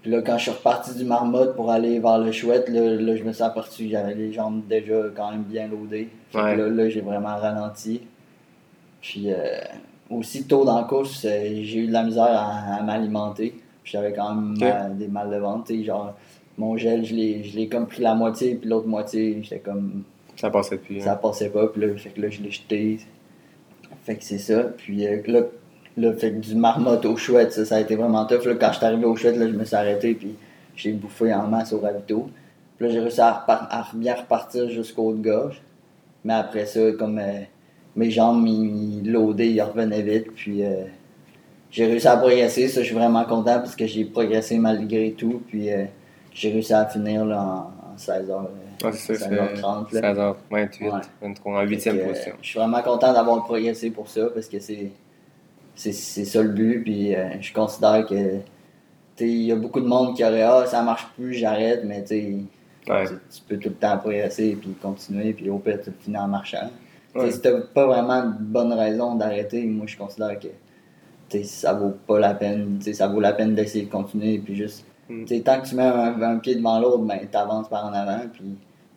Puis 0.02 0.10
là, 0.12 0.22
quand 0.24 0.38
je 0.40 0.42
suis 0.44 0.52
reparti 0.52 0.96
du 0.98 1.06
Marmotte 1.06 1.56
pour 1.56 1.70
aller 1.72 2.00
vers 2.00 2.18
le 2.18 2.32
Chouette, 2.32 2.68
là, 2.70 2.82
là, 2.96 3.16
je 3.16 3.24
me 3.24 3.32
suis 3.32 3.44
aperçu 3.44 3.84
que 3.86 3.92
j'avais 3.92 4.16
les 4.16 4.34
jambes 4.34 4.64
déjà 4.68 4.96
quand 5.16 5.30
même 5.32 5.44
bien 5.44 5.68
loadées. 5.68 6.10
Fait 6.32 6.40
que 6.40 6.44
Ouais. 6.44 6.56
là, 6.58 6.68
là, 6.70 6.90
j'ai 6.90 7.02
vraiment 7.02 7.36
ralenti. 7.38 8.02
Puis 9.02 9.32
euh, 9.32 9.60
aussi 10.10 10.46
tôt 10.46 10.64
dans 10.64 10.78
la 10.78 10.84
course, 10.84 11.26
euh, 11.26 11.62
j'ai 11.64 11.80
eu 11.80 11.88
de 11.88 11.94
la 11.94 12.04
misère 12.04 12.24
à, 12.24 12.76
à 12.76 12.84
m'alimenter. 12.84 13.56
Puis 13.84 13.94
J'avais 13.94 14.14
quand 14.14 14.34
même 14.36 14.58
mal- 14.60 14.98
des 14.98 15.08
mal 15.08 15.30
de 15.30 15.38
ventre. 15.38 15.74
Genre, 15.74 16.14
mon 16.58 16.78
gel, 16.78 17.04
je 17.04 17.16
l'ai 17.16 17.68
comme 17.70 17.88
pris 17.88 18.02
la 18.02 18.14
moitié, 18.14 18.56
puis 18.56 18.70
l'autre 18.70 18.88
moitié, 18.88 19.40
j'étais 19.42 19.60
comme. 19.60 20.04
Ça 20.36 20.50
passait. 20.50 20.80
Ça 21.00 21.14
hein. 21.14 21.16
passait 21.16 21.50
pas, 21.50 21.68
puis 21.68 21.82
là, 21.82 21.96
fait 21.98 22.10
que 22.10 22.22
là, 22.22 22.30
je 22.30 22.42
l'ai 22.42 22.52
jeté. 22.52 23.00
Fait 24.04 24.16
que 24.16 24.24
c'est 24.24 24.40
ça. 24.40 24.64
Puis 24.78 25.06
euh, 25.06 25.22
là, 25.28 25.42
là, 25.98 26.14
fait 26.14 26.32
que 26.32 26.40
du 26.40 26.56
marmotte 26.56 27.06
au 27.06 27.18
chouette, 27.18 27.54
ça, 27.54 27.66
ça 27.66 27.76
a 27.76 27.80
été 27.80 27.96
vraiment 27.96 28.26
tough. 28.26 28.46
Là, 28.46 28.56
quand 28.56 28.72
je 28.72 28.78
suis 28.78 28.86
arrivé 28.86 29.06
au 29.06 29.16
chouette, 29.16 29.38
là, 29.38 29.48
je 29.48 29.54
me 29.54 29.66
suis 29.66 29.76
arrêté, 29.76 30.14
puis 30.14 30.36
j'ai 30.76 30.94
bouffé 30.94 31.34
en 31.34 31.48
masse 31.48 31.74
au 31.74 31.80
ravito. 31.80 32.30
Puis 32.78 32.88
là, 32.88 32.94
j'ai 32.94 33.00
réussi 33.00 33.22
à, 33.22 33.86
bien 33.94 34.16
repartir 34.16 34.70
jusqu'au 34.70 35.10
haut 35.10 35.14
de 35.14 35.24
gorge. 35.24 35.62
Mais 36.24 36.34
après 36.34 36.66
ça, 36.66 36.92
comme 36.98 37.20
euh, 37.20 37.42
mes 37.96 38.10
jambes, 38.12 38.46
ils, 38.48 39.10
loadaient, 39.12 39.50
ils 39.52 39.62
revenaient 39.62 40.02
vite. 40.02 40.32
Puis 40.36 40.64
euh, 40.64 40.84
j'ai 41.72 41.86
réussi 41.86 42.08
à 42.08 42.18
progresser. 42.18 42.68
Ça, 42.68 42.82
je 42.82 42.86
suis 42.88 42.96
vraiment 42.96 43.24
content 43.26 43.60
parce 43.60 43.76
que 43.76 43.86
j'ai 43.88 44.06
progressé 44.06 44.58
malgré 44.58 45.12
tout. 45.12 45.42
Puis 45.48 45.72
euh, 45.72 45.86
j'ai 46.34 46.52
réussi 46.52 46.74
à 46.74 46.86
finir 46.86 47.26
là, 47.26 47.42
en, 47.42 47.94
en 47.94 47.98
16 47.98 48.30
heures. 48.30 48.42
euh, 48.44 48.88
Ouais, 48.88 48.94
c'est 48.94 49.16
ça, 49.16 49.30
16h30. 49.30 49.86
c'est 49.92 50.02
là. 50.02 50.14
16h28, 50.14 50.84
Ouais. 50.84 51.02
23, 51.22 51.60
en 51.60 51.62
8 51.64 51.80
Fait 51.80 51.90
que, 51.92 51.96
euh, 51.98 52.08
position. 52.08 52.34
Je 52.42 52.48
suis 52.50 52.60
vraiment 52.60 52.82
content 52.82 53.14
d'avoir 53.14 53.44
progressé 53.44 53.92
pour 53.92 54.08
ça 54.10 54.28
parce 54.34 54.48
que 54.48 54.60
c'est 54.60 54.92
c'est 55.76 55.92
ça 56.26 56.42
le 56.42 56.50
but. 56.50 56.82
Puis 56.84 57.16
euh, 57.16 57.30
je 57.42 57.54
considère 57.54 58.06
que 58.08 58.38
il 59.20 59.44
y 59.44 59.52
a 59.52 59.56
beaucoup 59.56 59.82
de 59.82 59.86
monde 59.86 60.16
qui 60.16 60.24
aurait 60.24 60.42
ah 60.42 60.66
ça 60.66 60.82
marche 60.82 61.08
plus, 61.16 61.34
j'arrête, 61.36 61.84
mais 61.86 62.04
Ouais. 62.90 63.06
tu 63.06 63.42
peux 63.48 63.58
tout 63.58 63.70
le 63.70 63.76
temps 63.76 63.96
progresser 64.00 64.58
puis 64.60 64.72
continuer 64.82 65.34
puis 65.34 65.48
au 65.52 65.60
pire 65.60 65.78
tu 65.84 65.92
finis 66.04 66.18
en 66.18 66.28
marchant. 66.28 66.72
Ouais. 67.16 67.32
Si 67.32 67.42
t'as 67.42 67.60
pas 67.60 67.86
vraiment 67.86 68.24
de 68.24 68.36
bonne 68.40 68.74
raison 68.74 69.16
d'arrêter, 69.16 69.64
moi 69.66 69.86
je 69.88 69.98
considère 69.98 70.38
que 70.40 70.48
ça 71.44 71.74
vaut 71.74 71.94
pas 72.08 72.20
la 72.20 72.34
peine. 72.34 72.80
Ça 72.94 73.08
vaut 73.08 73.20
la 73.20 73.34
peine 73.34 73.56
d'essayer 73.56 73.86
de 73.86 73.92
continuer 73.92 74.38
puis 74.40 74.56
juste 74.56 74.86
Mm. 75.12 75.42
tant 75.44 75.62
que 75.62 75.68
tu 75.68 75.76
mets 75.76 75.84
un, 75.84 76.22
un 76.22 76.38
pied 76.38 76.56
devant 76.56 76.80
l'autre, 76.80 77.04
ben 77.04 77.20
t'avances 77.30 77.68
par 77.68 77.86
en 77.86 77.94
avant 77.94 78.22
puis 78.32 78.44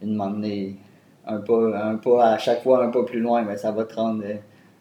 une 0.03 0.15
m'emmener 0.15 0.77
un 1.27 1.39
pas, 1.39 1.91
un 1.91 1.97
pas 1.97 2.27
à 2.35 2.39
chaque 2.39 2.63
fois 2.63 2.85
un 2.85 2.91
pas 2.91 3.03
plus 3.05 3.21
loin, 3.21 3.43
ben 3.43 3.57
ça 3.57 3.73
va 3.73 3.85
te 3.85 3.95
rendre 3.95 4.23
euh, 4.25 4.35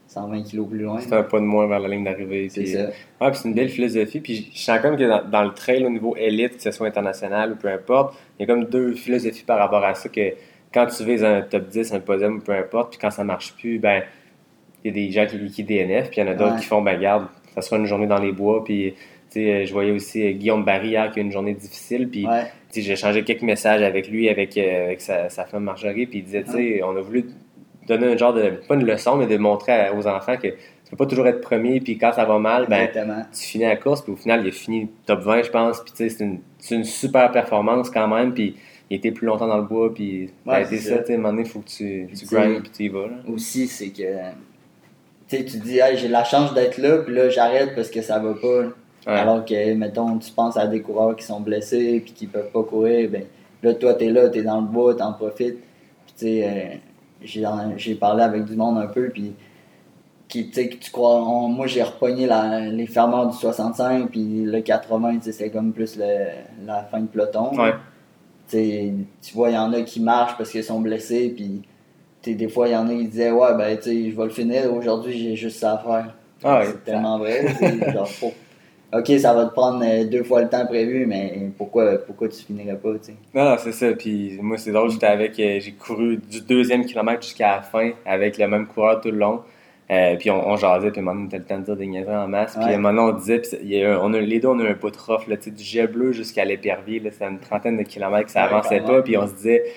120 0.07 0.43
kilos 0.43 0.67
plus 0.67 0.79
loin. 0.79 0.99
C'est 0.99 1.13
un 1.13 1.23
pas 1.23 1.39
de 1.39 1.45
moins 1.45 1.65
vers 1.65 1.79
la 1.79 1.87
ligne 1.87 2.03
d'arrivée. 2.03 2.49
C'est 2.49 2.65
ça. 2.67 2.89
Ouais, 3.21 3.31
puis 3.31 3.35
c'est 3.41 3.47
une 3.47 3.55
belle 3.55 3.69
philosophie. 3.69 4.19
Puis 4.19 4.51
je 4.53 4.59
sens 4.59 4.79
comme 4.81 4.95
que 4.95 5.07
dans, 5.07 5.27
dans 5.27 5.43
le 5.43 5.53
trail 5.53 5.83
au 5.85 5.89
niveau 5.89 6.15
élite, 6.15 6.57
que 6.57 6.61
ce 6.61 6.71
soit 6.71 6.87
international 6.87 7.53
ou 7.53 7.55
peu 7.55 7.69
importe, 7.69 8.13
il 8.37 8.45
y 8.45 8.51
a 8.51 8.53
comme 8.53 8.65
deux 8.65 8.93
philosophies 8.93 9.45
par 9.45 9.57
rapport 9.57 9.83
à 9.83 9.95
ça 9.95 10.09
que 10.09 10.33
quand 10.73 10.87
tu 10.87 11.03
vises 11.03 11.23
un 11.23 11.41
top 11.41 11.67
10, 11.69 11.93
un 11.93 11.99
podium 11.99 12.37
ou 12.37 12.39
peu 12.41 12.53
importe, 12.53 12.91
puis 12.91 12.99
quand 12.99 13.11
ça 13.11 13.23
marche 13.23 13.53
plus, 13.55 13.79
ben 13.79 14.03
il 14.83 14.87
y 14.87 14.91
a 14.91 14.93
des 14.93 15.11
gens 15.11 15.25
qui 15.25 15.37
liquident 15.37 15.67
DNF, 15.67 16.09
puis 16.09 16.19
il 16.21 16.25
y 16.25 16.27
en 16.27 16.31
a 16.31 16.35
d'autres 16.35 16.53
Ouais. 16.55 16.59
qui 16.59 16.65
font, 16.65 16.81
ben 16.81 16.99
garde, 16.99 17.27
ça 17.55 17.61
sera 17.61 17.77
une 17.77 17.85
journée 17.85 18.07
dans 18.07 18.19
les 18.19 18.31
bois, 18.31 18.63
puis 18.63 18.93
tu 19.31 19.39
sais, 19.39 19.51
euh, 19.53 19.65
je 19.65 19.71
voyais 19.73 19.91
aussi 19.91 20.25
euh, 20.27 20.31
Guillaume 20.33 20.63
Barry 20.65 20.89
hier 20.89 21.09
qui 21.11 21.19
a 21.19 21.21
une 21.21 21.31
journée 21.31 21.53
difficile, 21.53 22.09
puis 22.09 22.27
Ouais. 22.27 22.45
j'ai 22.75 22.91
échangé 22.91 23.23
quelques 23.23 23.41
messages 23.43 23.81
avec 23.81 24.09
lui, 24.09 24.27
avec, 24.29 24.57
euh, 24.57 24.85
avec 24.85 25.01
sa, 25.01 25.29
sa 25.29 25.45
femme 25.45 25.63
Marjorie, 25.63 26.05
puis 26.05 26.19
il 26.19 26.25
disait, 26.25 26.43
tu 26.43 26.51
sais, 26.51 26.81
on 26.83 26.95
a 26.97 27.01
voulu 27.01 27.25
donner 27.87 28.07
un 28.13 28.17
genre 28.17 28.33
de, 28.33 28.49
pas 28.67 28.75
une 28.75 28.85
leçon, 28.85 29.15
mais 29.17 29.27
de 29.27 29.37
montrer 29.37 29.89
aux 29.97 30.07
enfants 30.07 30.37
que 30.37 30.47
tu 30.47 30.89
peux 30.89 30.97
pas 30.97 31.05
toujours 31.05 31.27
être 31.27 31.41
premier, 31.41 31.79
puis 31.79 31.97
quand 31.97 32.11
ça 32.13 32.25
va 32.25 32.39
mal, 32.39 32.65
ben 32.69 32.83
Exactement. 32.87 33.21
tu 33.33 33.41
finis 33.45 33.63
la 33.65 33.75
course, 33.77 34.01
puis 34.01 34.11
au 34.13 34.15
final, 34.15 34.41
il 34.43 34.49
a 34.49 34.51
fini 34.51 34.89
top 35.05 35.21
20, 35.21 35.43
je 35.43 35.49
pense. 35.49 35.81
Puis, 35.81 35.91
tu 35.91 35.97
sais, 35.97 36.09
c'est 36.09 36.23
une, 36.23 36.39
c'est 36.59 36.75
une 36.75 36.83
super 36.83 37.31
performance 37.31 37.89
quand 37.89 38.07
même. 38.07 38.33
Puis, 38.33 38.55
il 38.93 38.97
était 38.97 39.11
plus 39.11 39.25
longtemps 39.27 39.47
dans 39.47 39.57
le 39.57 39.63
bois. 39.63 39.93
Puis, 39.93 40.29
Ouais, 40.45 40.63
été 40.63 40.77
ça, 40.77 40.97
tu 40.99 41.05
sais, 41.07 41.13
à 41.13 41.15
un 41.15 41.17
moment 41.19 41.29
donné, 41.33 41.43
il 41.43 41.49
faut 41.49 41.59
que 41.59 41.69
tu, 41.69 42.07
tu 42.15 42.25
grindes, 42.25 42.61
puis 42.61 42.71
tu 42.71 42.83
y 42.83 42.89
vas. 42.89 43.07
Là. 43.07 43.15
Aussi, 43.27 43.67
c'est 43.67 43.89
que 43.89 44.01
tu 45.27 45.37
sais, 45.37 45.45
tu 45.45 45.59
te 45.59 45.63
dis, 45.63 45.79
hey, 45.79 45.97
j'ai 45.97 46.09
la 46.09 46.23
chance 46.23 46.53
d'être 46.53 46.77
là, 46.77 46.97
puis 46.99 47.13
là, 47.15 47.29
j'arrête 47.29 47.73
parce 47.75 47.89
que 47.89 48.01
ça 48.01 48.19
va 48.19 48.33
pas. 48.33 48.47
Ouais. 49.05 49.19
Alors 49.19 49.43
que, 49.45 49.73
mettons, 49.73 50.17
tu 50.17 50.31
penses 50.31 50.57
à 50.57 50.67
des 50.67 50.81
coureurs 50.81 51.15
qui 51.15 51.25
sont 51.25 51.39
blessés, 51.41 52.01
puis 52.03 52.13
qui 52.13 52.27
peuvent 52.27 52.51
pas 52.51 52.63
courir, 52.63 53.09
ben 53.09 53.23
là, 53.63 53.73
toi, 53.73 53.93
t'es 53.95 54.09
là, 54.11 54.29
t'es 54.29 54.43
dans 54.43 54.61
le 54.61 54.67
bois, 54.67 54.95
t'en 54.95 55.13
profites. 55.13 55.57
Puis, 56.05 56.13
tu 56.17 56.25
sais, 56.25 56.47
euh, 56.47 57.75
j'ai, 57.77 57.95
parlé 57.95 58.23
avec 58.23 58.45
du 58.45 58.55
monde 58.55 58.77
un 58.77 58.87
peu, 58.87 59.09
puis 59.09 59.33
qui, 60.27 60.47
tu 60.49 60.53
sais, 60.53 60.69
tu 60.69 60.91
crois, 60.91 61.21
on- 61.21 61.47
moi, 61.47 61.67
j'ai 61.67 61.83
repogné 61.83 62.25
la, 62.27 62.59
les 62.61 62.87
fermeurs 62.87 63.27
du 63.27 63.37
65, 63.37 64.09
puis 64.09 64.43
le 64.45 64.61
80, 64.61 65.15
tu 65.17 65.23
sais, 65.23 65.31
c'est 65.31 65.49
comme 65.49 65.71
plus 65.73 65.97
le- 65.97 66.65
la 66.65 66.83
fin 66.83 66.99
de 67.01 67.07
peloton. 67.07 67.51
Ouais. 67.57 67.73
Tu 68.49 69.33
vois, 69.33 69.49
il 69.49 69.55
y 69.55 69.57
en 69.57 69.73
a 69.73 69.81
qui 69.81 69.99
marchent 69.99 70.37
parce 70.37 70.51
qu'ils 70.51 70.63
sont 70.63 70.79
blessés, 70.79 71.33
puis 71.35 71.61
des 72.33 72.47
fois, 72.47 72.67
il 72.67 72.71
y 72.71 72.75
en 72.75 72.87
a 72.87 72.93
qui 72.93 73.07
disaient 73.07 73.31
Ouais, 73.31 73.55
ben, 73.57 73.77
tu 73.77 73.83
sais, 73.83 74.11
je 74.11 74.15
vais 74.15 74.23
le 74.23 74.29
finir, 74.29 74.73
aujourd'hui, 74.73 75.17
j'ai 75.17 75.35
juste 75.35 75.59
ça 75.59 75.73
à 75.73 75.77
faire. 75.77 76.15
Ah 76.43 76.61
c'est 76.65 76.83
tellement 76.83 77.17
vrai. 77.19 77.45
genre, 77.93 78.07
Ok, 78.95 79.11
ça 79.17 79.33
va 79.33 79.45
te 79.45 79.53
prendre 79.53 79.83
euh, 79.83 80.05
deux 80.05 80.21
fois 80.23 80.43
le 80.43 80.49
temps 80.49 80.67
prévu, 80.67 81.07
mais 81.07 81.49
pourquoi, 81.57 81.97
pourquoi 81.97 82.27
tu 82.27 82.43
finirais 82.43 82.77
pas, 82.77 82.93
tu 82.93 83.05
sais? 83.05 83.15
Non, 83.33 83.49
non, 83.49 83.55
c'est 83.57 83.71
ça. 83.71 83.91
Puis, 83.93 84.37
moi, 84.39 84.59
c'est 84.59 84.71
drôle, 84.71 84.91
j'étais 84.91 85.07
avec, 85.07 85.39
euh, 85.39 85.59
j'ai 85.59 85.71
couru 85.71 86.17
du 86.17 86.41
deuxième 86.41 86.85
kilomètre 86.85 87.23
jusqu'à 87.23 87.55
la 87.55 87.61
fin 87.63 87.91
avec 88.05 88.37
le 88.37 88.47
même 88.47 88.67
coureur 88.67 89.01
tout 89.01 89.09
le 89.09 89.17
long. 89.17 89.41
Euh, 89.91 90.15
puis 90.17 90.29
on, 90.31 90.47
on 90.49 90.55
jasait, 90.55 90.91
puis 90.91 91.01
donné, 91.01 91.19
on 91.23 91.25
était 91.25 91.37
le 91.39 91.43
temps 91.43 91.59
de 91.59 91.65
dire 91.65 91.75
des 91.75 91.87
niaiseries 91.87 92.15
en 92.15 92.27
masse. 92.27 92.55
Puis 92.55 92.73
donné, 92.75 92.99
on 92.99 93.11
disait, 93.11 93.39
puis 93.39 93.57
il 93.63 93.69
y 93.73 93.83
a 93.83 93.93
un- 93.95 93.99
on 94.01 94.13
a, 94.13 94.19
les 94.19 94.39
deux, 94.39 94.47
on 94.47 94.59
a 94.59 94.63
un 94.69 94.73
bout 94.73 94.89
de 94.91 94.97
rough, 94.97 95.27
là, 95.27 95.35
du 95.35 95.51
jet 95.63 95.87
bleu 95.87 96.11
jusqu'à 96.13 96.45
l'épervier, 96.45 97.01
c'était 97.11 97.25
une 97.25 97.39
trentaine 97.39 97.77
de 97.77 97.83
kilomètres, 97.83 98.29
ça 98.29 98.41
Ouais, 98.45 98.53
avançait 98.53 98.79
pas, 98.79 99.01
puis 99.01 99.17
on 99.17 99.27
se 99.27 99.33
disait, 99.33 99.63
tu 99.65 99.71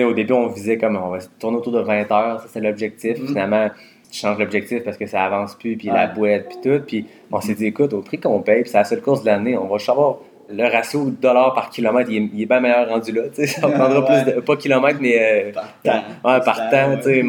sais, 0.00 0.04
au 0.04 0.14
début, 0.14 0.32
on 0.32 0.46
visait 0.48 0.78
comme, 0.78 0.96
on 0.96 1.10
va 1.10 1.20
se 1.20 1.28
tourner 1.38 1.58
autour 1.58 1.72
de 1.72 1.80
20 1.80 2.10
heures, 2.10 2.40
ça 2.40 2.46
c'est 2.48 2.60
l'objectif. 2.60 3.18
Mhm. 3.20 3.26
Finalement, 3.28 3.68
tu 4.10 4.18
changes 4.18 4.38
l'objectif 4.38 4.82
parce 4.84 4.96
que 4.96 5.06
ça 5.06 5.22
avance 5.24 5.54
plus, 5.54 5.76
puis 5.76 5.88
Ouais. 5.90 5.96
la 5.96 6.06
boîte, 6.06 6.48
puis 6.48 6.58
tout. 6.62 6.82
Puis 6.86 7.06
on 7.30 7.40
s'est 7.40 7.54
dit, 7.54 7.66
écoute, 7.66 7.92
au 7.92 8.00
prix 8.00 8.18
qu'on 8.18 8.40
paye, 8.40 8.62
puis 8.62 8.70
c'est 8.70 8.78
la 8.78 8.84
seule 8.84 9.02
course 9.02 9.20
de 9.22 9.26
l'année, 9.26 9.56
on 9.56 9.66
va 9.66 9.78
savoir 9.78 10.16
le 10.54 10.64
ratio 10.64 11.06
de 11.06 11.10
dollars 11.16 11.54
par 11.54 11.70
kilomètre, 11.70 12.10
il 12.10 12.16
est, 12.24 12.28
il 12.34 12.42
est 12.42 12.46
bien 12.46 12.60
meilleur 12.60 12.88
rendu 12.88 13.12
là, 13.12 13.22
tu 13.28 13.36
sais, 13.36 13.46
ça 13.46 13.68
prendra 13.68 14.00
Ouais. 14.00 14.22
plus 14.24 14.32
de, 14.34 14.40
pas 14.40 14.56
kilomètre, 14.56 14.98
mais 15.00 15.16
euh, 15.18 15.52
Par 15.52 15.64
temps. 15.82 16.02
Ouais, 16.24 16.40
par 16.44 16.70
Temps, 16.70 16.96
tu 16.96 17.02
sais, 17.04 17.22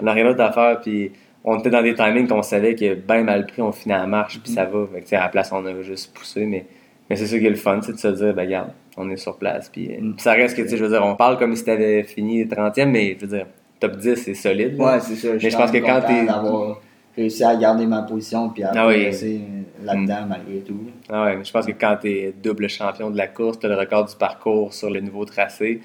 on 0.00 0.02
n'a 0.04 0.12
rien 0.12 0.24
d'autre 0.24 0.40
à 0.42 0.50
faire, 0.52 0.80
puis 0.80 1.12
on 1.44 1.58
était 1.58 1.70
dans 1.70 1.82
des 1.82 1.94
timings 1.94 2.28
qu'on 2.28 2.42
savait 2.42 2.74
que 2.74 2.94
bien 2.94 3.22
mal 3.22 3.46
pris, 3.46 3.62
on 3.62 3.72
finit 3.72 3.94
à 3.94 3.98
la 3.98 4.06
marche, 4.06 4.40
puis 4.42 4.52
ça 4.52 4.64
va. 4.64 4.86
Fait 4.92 4.98
que, 4.98 5.04
tu 5.04 5.08
sais, 5.10 5.16
à 5.16 5.22
la 5.22 5.28
place, 5.28 5.50
on 5.52 5.64
a 5.66 5.82
juste 5.82 6.12
poussé, 6.14 6.44
mais, 6.46 6.66
mais 7.08 7.16
c'est 7.16 7.26
ça 7.26 7.38
qui 7.38 7.46
est 7.46 7.50
le 7.50 7.56
fun, 7.56 7.80
c'est 7.82 7.92
de 7.92 7.98
se 7.98 8.08
dire, 8.08 8.34
ben 8.34 8.42
regarde, 8.46 8.70
on 8.96 9.08
est 9.10 9.16
sur 9.16 9.36
place, 9.38 9.68
puis, 9.68 9.90
euh, 9.94 10.00
Mm. 10.00 10.14
ça 10.18 10.32
reste 10.32 10.56
que, 10.56 10.62
tu 10.62 10.68
sais, 10.68 10.76
je 10.76 10.84
veux 10.84 10.90
dire, 10.90 11.04
on 11.04 11.16
parle 11.16 11.38
comme 11.38 11.54
si 11.56 11.64
t'avais 11.64 12.02
fini 12.02 12.46
30e, 12.46 12.90
mais 12.90 13.16
je 13.18 13.26
veux 13.26 13.36
dire, 13.38 13.46
top 13.78 13.96
10, 13.96 14.16
c'est 14.16 14.34
solide. 14.34 14.76
là. 14.78 14.84
Ouais, 14.94 15.00
c'est 15.00 15.14
ça. 15.16 15.28
Mais 15.42 15.50
je 15.50 15.56
pense 15.56 15.70
que 15.70 15.78
quand 15.78 16.00
t'es- 16.06 16.26
d'avoir 16.26 16.80
réussi 17.16 17.42
à 17.42 17.56
garder 17.56 17.86
ma 17.86 18.02
position 18.02 18.50
puis 18.50 18.62
à 18.62 18.70
Ah 18.74 18.86
oui. 18.86 18.94
progresser 18.94 19.40
là-dedans 19.82 20.26
malgré 20.28 20.58
tout. 20.60 20.78
Ah 21.08 21.24
ouais, 21.24 21.36
mais 21.36 21.44
je 21.44 21.50
pense 21.52 21.66
que 21.66 21.72
quand 21.72 21.96
tu 22.00 22.08
es 22.08 22.32
double 22.42 22.68
champion 22.68 23.10
de 23.10 23.16
la 23.16 23.26
course, 23.26 23.58
tu 23.58 23.66
as 23.66 23.68
le 23.70 23.74
record 23.76 24.04
du 24.04 24.14
parcours 24.16 24.72
sur 24.74 24.90
le 24.90 25.00
nouveau 25.00 25.24
tracé. 25.24 25.80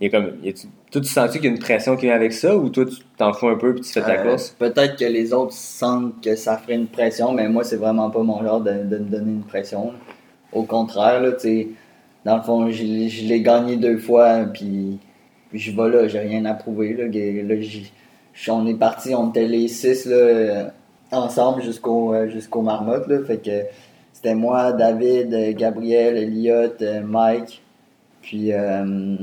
Il 0.00 0.06
a 0.06 0.10
comme, 0.10 0.32
toi, 0.90 1.00
tu 1.00 1.08
sens 1.08 1.30
qu'il 1.30 1.44
y 1.44 1.46
a 1.46 1.50
une 1.50 1.58
pression 1.58 1.96
qui 1.96 2.06
vient 2.06 2.14
avec 2.14 2.32
ça 2.32 2.56
ou 2.56 2.68
toi, 2.68 2.84
tu 2.84 2.96
t'en 3.16 3.32
fous 3.32 3.48
un 3.48 3.56
peu 3.56 3.74
puis 3.74 3.82
tu 3.84 3.92
fais 3.92 4.00
ta 4.00 4.12
Euh, 4.20 4.30
course? 4.30 4.54
Peut-être 4.58 4.96
que 4.96 5.04
les 5.04 5.32
autres 5.32 5.52
sentent 5.52 6.20
que 6.22 6.34
ça 6.36 6.56
ferait 6.56 6.74
une 6.74 6.86
pression, 6.88 7.32
mais 7.32 7.48
moi, 7.48 7.64
c'est 7.64 7.76
vraiment 7.76 8.10
pas 8.10 8.22
mon 8.22 8.42
genre 8.42 8.60
de, 8.60 8.72
de 8.72 8.98
me 8.98 9.04
donner 9.10 9.32
une 9.32 9.42
pression. 9.44 9.92
Au 10.52 10.62
contraire, 10.64 11.20
là, 11.22 11.32
tu 11.32 11.40
sais, 11.40 11.68
dans 12.24 12.36
le 12.36 12.42
fond, 12.42 12.70
je, 12.70 12.82
l'ai- 12.82 13.08
je 13.08 13.26
l'ai 13.26 13.40
gagné 13.40 13.76
deux 13.76 13.98
fois, 13.98 14.44
puis, 14.52 14.98
puis 15.50 15.58
je 15.58 15.70
vais 15.76 15.88
là, 15.88 16.08
j'ai 16.08 16.18
rien 16.20 16.44
à 16.46 16.54
prouver. 16.54 16.94
Là, 16.94 17.04
là, 17.06 17.54
on 18.50 18.66
est 18.66 18.74
parti, 18.74 19.14
on 19.14 19.30
était 19.30 19.46
les 19.46 19.68
six 19.68 20.06
là, 20.06 20.72
ensemble 21.12 21.62
jusqu'au 21.62 22.12
euh, 22.14 22.28
jusqu'au 22.28 22.62
marmotte. 22.62 23.06
Là, 23.08 23.18
fait 23.24 23.38
que 23.38 23.62
c'était 24.12 24.34
moi, 24.34 24.72
David, 24.72 25.56
Gabriel, 25.56 26.16
Elliot, 26.16 26.72
euh, 26.82 27.00
Mike, 27.02 27.62
puis 28.22 28.52
euh, 28.52 29.16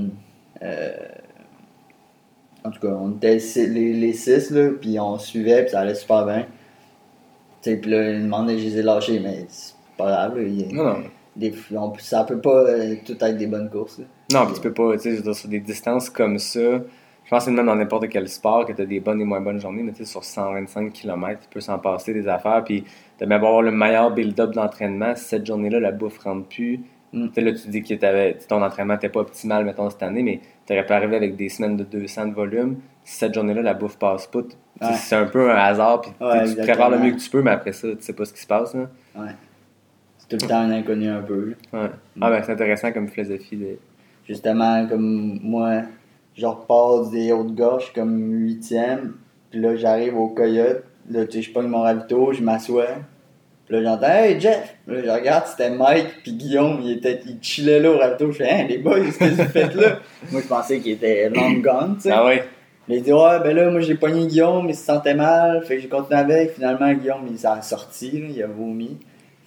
en 2.64 2.72
tout 2.72 2.80
cas, 2.80 2.94
on 3.00 3.12
était 3.12 3.40
six- 3.40 3.68
les, 3.68 3.94
les 3.94 4.14
six, 4.14 4.50
là, 4.52 4.70
puis 4.80 5.00
on 5.00 5.18
suivait, 5.20 5.64
puis 5.64 5.72
ça 5.72 5.82
allait 5.82 5.96
super 5.96 6.26
bien. 6.26 6.46
Tu 7.62 7.78
puis 7.78 7.92
là, 7.92 8.12
il 8.12 8.24
demandait, 8.24 8.58
je 8.58 8.64
les 8.66 8.78
ai 8.80 8.82
lâchés, 8.82 9.20
mais 9.20 9.46
c'est 9.48 9.76
pas 9.98 10.06
grave, 10.08 10.38
là, 10.38 10.44
il- 10.44 10.74
Non, 10.76 10.84
non. 10.84 10.98
des, 11.36 11.54
on- 11.76 11.94
ça 12.00 12.24
peut 12.24 12.40
pas 12.40 12.64
euh, 12.68 12.96
tout 13.06 13.14
être 13.24 13.38
des 13.38 13.48
bonnes 13.48 13.70
courses. 13.70 14.00
là. 14.00 14.06
Non, 14.34 14.46
puis 14.48 14.56
tu 14.56 14.62
peux 14.62 14.74
pas, 14.74 14.98
tu 14.98 15.16
sais, 15.18 15.34
sur 15.34 15.50
des 15.50 15.60
distances 15.60 16.10
comme 16.10 16.40
ça, 16.40 16.60
je 16.60 17.30
pense 17.30 17.40
que 17.40 17.46
c'est 17.46 17.52
même 17.52 17.66
dans 17.66 17.76
n'importe 17.76 18.08
quel 18.10 18.28
sport 18.30 18.66
que 18.66 18.74
tu 18.74 18.82
as 18.82 18.86
des 18.86 19.00
bonnes 19.00 19.22
et 19.22 19.26
moins 19.26 19.42
bonnes 19.42 19.60
journées, 19.60 19.84
mais 19.84 19.92
tu 19.92 20.00
sais, 20.00 20.06
sur 20.12 20.24
125 20.24 20.92
km, 20.94 21.40
il 21.44 21.50
peut 21.50 21.60
s'en 21.62 21.78
passer 21.80 22.14
des 22.14 22.28
affaires, 22.28 22.64
puis 22.64 22.84
tu 23.18 23.26
beau 23.26 23.34
avoir 23.34 23.62
le 23.62 23.72
meilleur 23.72 24.12
build-up 24.12 24.52
d'entraînement, 24.54 25.16
cette 25.16 25.46
journée-là, 25.46 25.80
la 25.80 25.92
bouffe 25.92 26.18
rentre 26.20 26.48
plus. 26.48 26.82
Mm. 27.16 27.28
Là, 27.38 27.52
tu 27.54 27.68
dis 27.70 27.82
que 27.82 27.94
t'avais- 27.96 28.34
ton 28.48 28.62
entraînement 28.62 28.94
n'était 28.94 29.10
pas 29.10 29.22
optimal, 29.22 29.66
mettons, 29.66 29.90
cette 29.90 30.04
année, 30.04 30.22
mais 30.22 30.42
tu 30.68 30.74
aurais 30.74 30.86
pu 30.86 30.94
arriver 30.94 31.16
avec 31.16 31.36
des 31.36 31.50
semaines 31.50 31.78
de 31.78 31.84
200 31.84 32.28
de 32.28 32.34
volume. 32.34 32.78
Si 33.04 33.18
cette 33.18 33.34
journée-là, 33.34 33.62
la 33.62 33.74
bouffe 33.74 33.98
passe 33.98 34.28
pas, 34.28 34.40
Ouais. 34.40 34.94
c'est 34.96 35.16
un 35.16 35.26
peu 35.26 35.50
un 35.52 35.56
hasard, 35.56 36.02
puis 36.02 36.12
tu 36.12 36.18
sais, 36.18 36.26
Ouais, 36.40 36.46
tu 36.50 36.56
te 36.56 36.62
prépares 36.64 36.90
le 36.90 37.00
mieux 37.00 37.12
que 37.12 37.20
tu 37.20 37.30
peux, 37.30 37.42
mais 37.42 37.52
après 37.52 37.72
ça, 37.72 37.88
tu 37.90 38.02
sais 38.02 38.14
pas 38.14 38.26
ce 38.26 38.34
qui 38.34 38.42
se 38.42 38.48
passe. 38.48 38.74
Là. 38.76 38.90
Ouais. 39.16 39.30
C'est 40.18 40.28
tout 40.38 40.44
le 40.44 40.50
temps 40.50 40.60
un 40.60 40.72
inconnu 40.72 41.08
un 41.08 41.22
peu. 41.22 41.54
Ouais. 41.72 41.90
Ah, 42.20 42.30
ben, 42.30 42.42
c'est 42.44 42.52
intéressant 42.52 42.92
comme 42.92 43.08
philosophie. 43.08 43.56
De... 43.58 43.78
Justement, 44.28 44.86
comme 44.88 45.40
moi, 45.44 45.84
je 46.36 46.46
repasse 46.46 47.12
des 47.12 47.32
hautes 47.32 47.56
gorges 47.56 47.94
comme 47.94 48.32
huitième, 48.42 49.14
puis 49.52 49.60
là, 49.62 49.76
j'arrive 49.76 50.18
au 50.18 50.28
coyote, 50.30 50.84
là, 51.10 51.26
tu 51.26 51.34
sais, 51.38 51.42
je 51.44 51.54
pogne 51.54 51.68
mon 51.68 51.82
ravito, 51.82 52.34
je 52.34 52.42
m'assois. 52.42 52.88
Puis 53.66 53.76
là, 53.76 53.84
j'entends 53.84 54.08
Hey 54.08 54.40
Jeff! 54.40 54.76
Là, 54.88 55.02
je 55.04 55.10
regarde, 55.10 55.46
c'était 55.48 55.72
Mike, 55.72 56.22
puis 56.24 56.34
Guillaume, 56.34 56.80
il, 56.84 56.92
était, 56.98 57.20
il 57.26 57.38
chillait 57.42 57.80
là 57.80 57.92
au 57.92 57.98
ravito. 57.98 58.32
Je 58.32 58.38
fais 58.38 58.50
Hein, 58.50 58.66
les 58.70 58.78
boys, 58.78 59.00
qu'est-ce 59.02 59.18
que 59.20 59.26
vous 59.26 59.50
faites 59.50 59.74
là? 59.76 60.00
moi, 60.32 60.42
je 60.42 60.48
pensais 60.48 60.80
qu'il 60.80 60.92
était 60.92 61.30
long 61.30 61.54
gone, 61.54 61.96
tu 61.96 62.02
sais. 62.02 62.12
Ah 62.12 62.26
ouais? 62.26 62.44
Il 62.88 62.98
a 62.98 63.02
dit 63.02 63.12
Ouais, 63.14 63.40
ben 63.44 63.56
là, 63.56 63.72
moi 63.72 63.80
j'ai 63.80 63.96
pogné 63.96 64.28
Guillaume, 64.28 64.68
il 64.70 64.76
se 64.76 64.86
sentait 64.86 65.16
mal. 65.16 65.64
Fait 65.66 65.78
que 65.78 65.82
j'ai 65.82 65.88
continué 65.88 66.20
avec. 66.20 66.52
Finalement, 66.54 66.94
Guillaume, 66.94 67.26
il 67.30 67.40
s'en 67.40 67.58
est 67.58 67.64
sorti, 67.64 68.12
là, 68.12 68.28
il 68.30 68.44
a 68.44 68.48
vomi. 68.48 68.98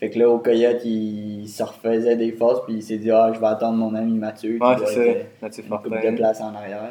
Fait 0.00 0.10
que 0.10 0.18
là, 0.18 0.28
au 0.28 0.38
coyote, 0.38 0.84
il, 0.84 1.48
se 1.48 1.62
refaisait 1.62 2.16
des 2.16 2.32
forces, 2.32 2.64
puis 2.64 2.74
il 2.76 2.82
s'est 2.82 2.98
dit 2.98 3.10
Ah, 3.12 3.30
je 3.32 3.38
vais 3.38 3.46
attendre 3.46 3.78
mon 3.78 3.94
ami 3.94 4.18
Mathieu. 4.18 4.58
qui 4.58 4.62
Ouais, 4.64 4.74
c'est 4.86 4.94
ça. 4.94 5.20
Mathieu 5.42 5.62
Une 5.64 5.70
couple 5.70 5.88
Fortin. 5.90 6.10
de 6.12 6.16
place 6.16 6.40
en 6.40 6.54
arrière. 6.54 6.90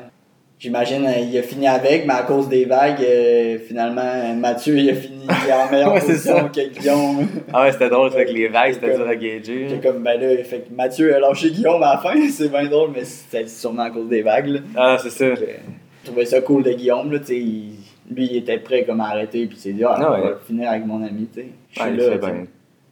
J'imagine 0.60 1.06
euh, 1.06 1.20
il 1.20 1.38
a 1.38 1.44
fini 1.44 1.68
avec, 1.68 2.08
mais 2.08 2.14
à 2.14 2.24
cause 2.24 2.50
des 2.50 2.66
vagues, 2.66 3.00
euh, 3.04 3.60
finalement, 3.60 4.34
Mathieu 4.36 4.76
il 4.78 4.90
a 4.90 4.96
fini 4.96 5.22
en 5.30 5.72
meilleure 5.72 5.94
Ouais, 5.94 6.00
position 6.00 6.50
que 6.50 6.80
Guillaume. 6.80 7.28
Ah 7.54 7.64
ouais, 7.64 7.72
c'était 7.72 7.90
drôle, 7.90 8.10
c'est 8.10 8.16
avec 8.18 8.32
les 8.34 8.48
vagues, 8.48 8.74
c'était 8.74 8.96
dur 8.96 9.08
à 9.08 9.16
gager. 9.16 9.68
J'ai 9.70 9.80
comme, 9.80 10.02
ben 10.02 10.20
là, 10.20 10.44
fait 10.44 10.62
que 10.68 10.74
Mathieu 10.76 11.14
a 11.16 11.20
lâché 11.20 11.52
Guillaume 11.52 11.84
à 11.84 11.94
la 11.94 11.98
fin, 12.00 12.16
c'est 12.32 12.50
bien 12.50 12.66
drôle, 12.66 12.90
mais 12.96 13.06
c'était 13.06 13.46
sûrement 13.48 13.84
à 13.84 13.90
cause 13.92 14.08
des 14.10 14.24
vagues. 14.24 14.48
Là. 14.48 14.60
Ah, 14.76 14.98
c'est 15.00 15.12
ça. 15.12 15.36
Je 15.36 16.06
trouvais 16.10 16.26
ça 16.26 16.42
cool 16.42 16.64
de 16.64 16.72
Guillaume, 16.72 17.12
là, 17.12 17.20
tu 17.20 17.26
sais, 17.28 17.38
il- 17.38 17.74
lui 18.10 18.26
il 18.26 18.38
était 18.38 18.58
prêt 18.58 18.84
comme 18.86 19.02
à 19.02 19.10
arrêter, 19.10 19.46
puis 19.46 19.58
il 19.58 19.62
s'est 19.62 19.74
dit, 19.74 19.84
ah, 19.84 19.96
Ah 19.98 20.08
on 20.10 20.16
ouais. 20.24 20.30
va 20.32 20.38
finir 20.48 20.70
avec 20.72 20.86
mon 20.88 21.04
ami, 21.06 21.28
tu 21.32 21.42
sais. 21.42 21.48
Je 21.72 21.82
suis 21.82 21.98
là, 21.98 22.18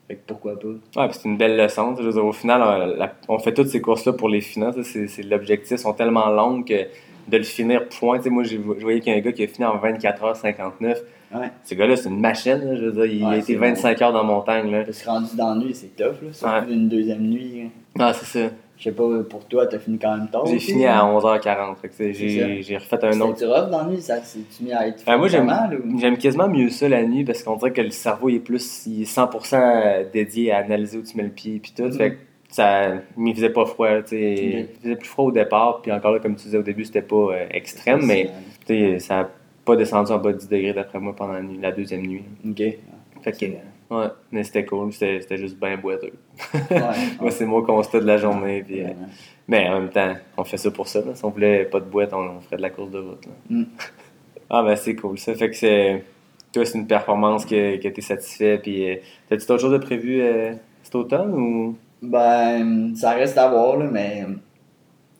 fait 0.07 0.15
que 0.17 0.19
pourquoi 0.27 0.53
pas. 0.59 0.67
Ouais, 1.01 1.09
c'est 1.13 1.25
une 1.27 1.35
belle 1.37 1.57
leçon. 1.57 1.95
Je 1.97 2.03
veux 2.03 2.11
dire, 2.11 2.23
au 2.23 2.31
final, 2.31 2.61
on, 2.61 2.95
la- 2.99 3.13
on 3.27 3.39
fait 3.39 3.53
toutes 3.55 3.69
ces 3.69 3.81
courses-là 3.81 4.13
pour 4.13 4.29
les 4.29 4.41
finances. 4.41 4.75
C'est, 4.83 5.07
c'est 5.07 5.23
l'objectif 5.23 5.77
sont 5.77 5.93
tellement 5.93 6.27
longues 6.29 6.67
que 6.67 6.75
de 7.27 7.37
le 7.37 7.43
finir 7.43 7.87
point. 7.89 8.17
Tu 8.17 8.23
sais, 8.25 8.29
moi, 8.29 8.43
j'ai, 8.43 8.57
je 8.57 8.81
voyais 8.83 8.99
qu'il 8.99 9.11
y 9.11 9.15
a 9.15 9.19
un 9.19 9.21
gars 9.21 9.31
qui 9.31 9.43
a 9.43 9.47
fini 9.47 9.65
en 9.65 9.77
24h59. 9.77 10.97
Ouais. 11.33 11.51
Ce 11.63 11.75
gars-là, 11.75 11.95
c'est 11.95 12.09
une 12.09 12.19
machine. 12.19 12.59
là, 12.63 12.75
je 12.75 12.85
veux 12.85 12.91
dire, 12.91 13.05
il 13.05 13.23
a 13.25 13.37
été 13.37 13.53
c'est 13.53 13.55
25 13.55 14.01
heures 14.01 14.13
dans 14.13 14.19
la 14.21 14.23
montagne. 14.27 14.71
Là. 14.71 14.83
Parce 14.83 15.01
que 15.01 15.09
rendu 15.09 15.35
dans 15.35 15.53
la 15.55 15.65
nuit, 15.65 15.73
c'est 15.73 15.95
tough, 15.95 16.21
là, 16.21 16.31
surtout 16.33 16.53
Ouais. 16.67 16.73
une 16.73 16.87
deuxième 16.87 17.21
nuit. 17.21 17.63
hein. 17.65 17.69
Ah, 17.99 18.13
c'est 18.13 18.25
ça. 18.25 18.49
Je 18.77 18.83
sais 18.83 18.91
pas, 18.91 19.03
pour 19.29 19.45
toi, 19.45 19.65
t'as 19.67 19.79
fini 19.79 19.97
quand 19.97 20.17
même 20.17 20.27
tard. 20.27 20.45
J'ai 20.47 20.59
fini 20.59 20.85
à 20.85 21.01
11h40. 21.05 21.77
Fait 21.81 21.87
que, 21.87 21.93
tu 21.95 22.13
sais, 22.13 22.13
C'est 22.13 22.61
j'ai, 22.61 22.77
refait 22.77 23.03
un 23.05 23.21
autre. 23.21 23.37
C'était-tu 23.37 23.45
rough 23.59 23.69
dans 23.71 23.83
la 23.83 23.85
nuit? 23.85 24.01
Ça 24.01 24.17
s'est-tu 24.21 24.63
mis 24.65 24.73
à 24.73 24.87
être 24.87 25.01
Ah, 25.07 25.17
moi, 25.17 25.29
j'aime, 25.29 26.17
quasiment 26.17 26.49
mieux 26.49 26.69
ça 26.69 26.89
la 26.89 27.03
nuit 27.03 27.23
parce 27.23 27.41
qu'on 27.41 27.55
dirait 27.55 27.71
que 27.71 27.81
le 27.81 27.89
cerveau 27.91 28.27
il 28.29 28.35
est 28.35 28.39
plus 28.39 28.85
il 28.85 29.03
est 29.03 29.05
100% 29.05 30.11
dédié 30.11 30.51
à 30.51 30.57
analyser 30.57 30.97
où 30.97 31.03
tu 31.03 31.15
mets 31.15 31.23
le 31.23 31.29
pied 31.29 31.59
puis 31.63 31.73
tout. 31.75 31.83
Mhm. 31.83 31.93
Fait 31.93 32.17
ça 32.55 32.93
il 33.17 33.35
faisait 33.35 33.49
pas 33.49 33.65
froid. 33.65 34.01
tu. 34.01 34.15
Il 34.17 34.67
faisait 34.81 34.95
plus 34.95 35.07
froid 35.09 35.25
au 35.25 35.31
départ. 35.31 35.81
Puis 35.81 35.91
encore 35.91 36.13
là, 36.13 36.19
comme 36.19 36.35
tu 36.35 36.43
disais 36.43 36.57
au 36.57 36.63
début, 36.63 36.85
c'était 36.85 37.01
pas 37.01 37.15
euh, 37.33 37.45
extrême, 37.51 38.01
mais 38.05 38.29
tu 38.65 38.99
ça 38.99 39.19
a 39.21 39.29
pas 39.65 39.75
descendu 39.75 40.11
en 40.11 40.19
bas 40.19 40.31
de 40.31 40.37
10 40.37 40.47
degrés 40.49 40.73
d'après 40.73 40.99
moi 40.99 41.13
pendant 41.15 41.33
la, 41.33 41.41
nuit- 41.41 41.59
la 41.61 41.71
deuxième 41.71 42.05
nuit. 42.05 42.23
Ok. 42.47 42.61
Fait 43.23 43.31
que, 43.31 43.45
ouais, 43.95 44.07
mais 44.31 44.43
c'était 44.43 44.63
cool. 44.65 44.93
C'était, 44.93 45.37
juste 45.37 45.59
bien 45.59 45.77
boiteux. 45.77 46.13
Ouais. 46.71 46.79
Moi, 47.19 47.31
c'est 47.31 47.45
mon 47.45 47.61
constat 47.63 47.99
de 47.99 48.05
la 48.05 48.17
journée. 48.17 48.63
Puis, 48.65 48.81
euh, 48.81 48.85
Ouais. 48.87 48.95
mais 49.47 49.67
en 49.69 49.79
même 49.81 49.89
temps, 49.89 50.13
on 50.37 50.43
fait 50.43 50.57
ça 50.57 50.69
pour 50.71 50.87
ça. 50.87 50.99
là. 51.01 51.15
Si 51.15 51.25
on 51.25 51.29
voulait 51.31 51.65
pas 51.65 51.79
de 51.79 51.85
boîte, 51.85 52.13
on, 52.13 52.37
on 52.37 52.41
ferait 52.41 52.57
de 52.57 52.61
la 52.61 52.69
course 52.69 52.91
de 52.91 52.99
route. 52.99 53.25
là. 53.25 53.31
Mm. 53.49 53.63
Ah, 54.47 54.61
ben 54.61 54.75
c'est 54.75 54.95
cool. 54.95 55.17
Ça 55.17 55.33
fait 55.33 55.49
que 55.49 55.55
c'est. 55.55 56.03
Toi, 56.53 56.63
c'est 56.65 56.77
une 56.77 56.85
performance 56.85 57.45
que, 57.45 57.77
que 57.77 57.87
tu 57.87 57.97
es 57.99 58.01
satisfait. 58.01 58.59
Puis, 58.59 58.87
euh, 58.91 58.95
t'as-tu 59.27 59.47
d'autres 59.47 59.61
choses 59.63 59.73
de 59.73 59.79
prévu 59.79 60.21
euh, 60.21 60.53
cet 60.83 60.93
automne 60.93 61.33
ou? 61.33 61.75
Ben, 62.09 62.95
ça 62.95 63.11
reste 63.11 63.37
à 63.37 63.47
voir, 63.49 63.77
là, 63.77 63.85
mais 63.91 64.25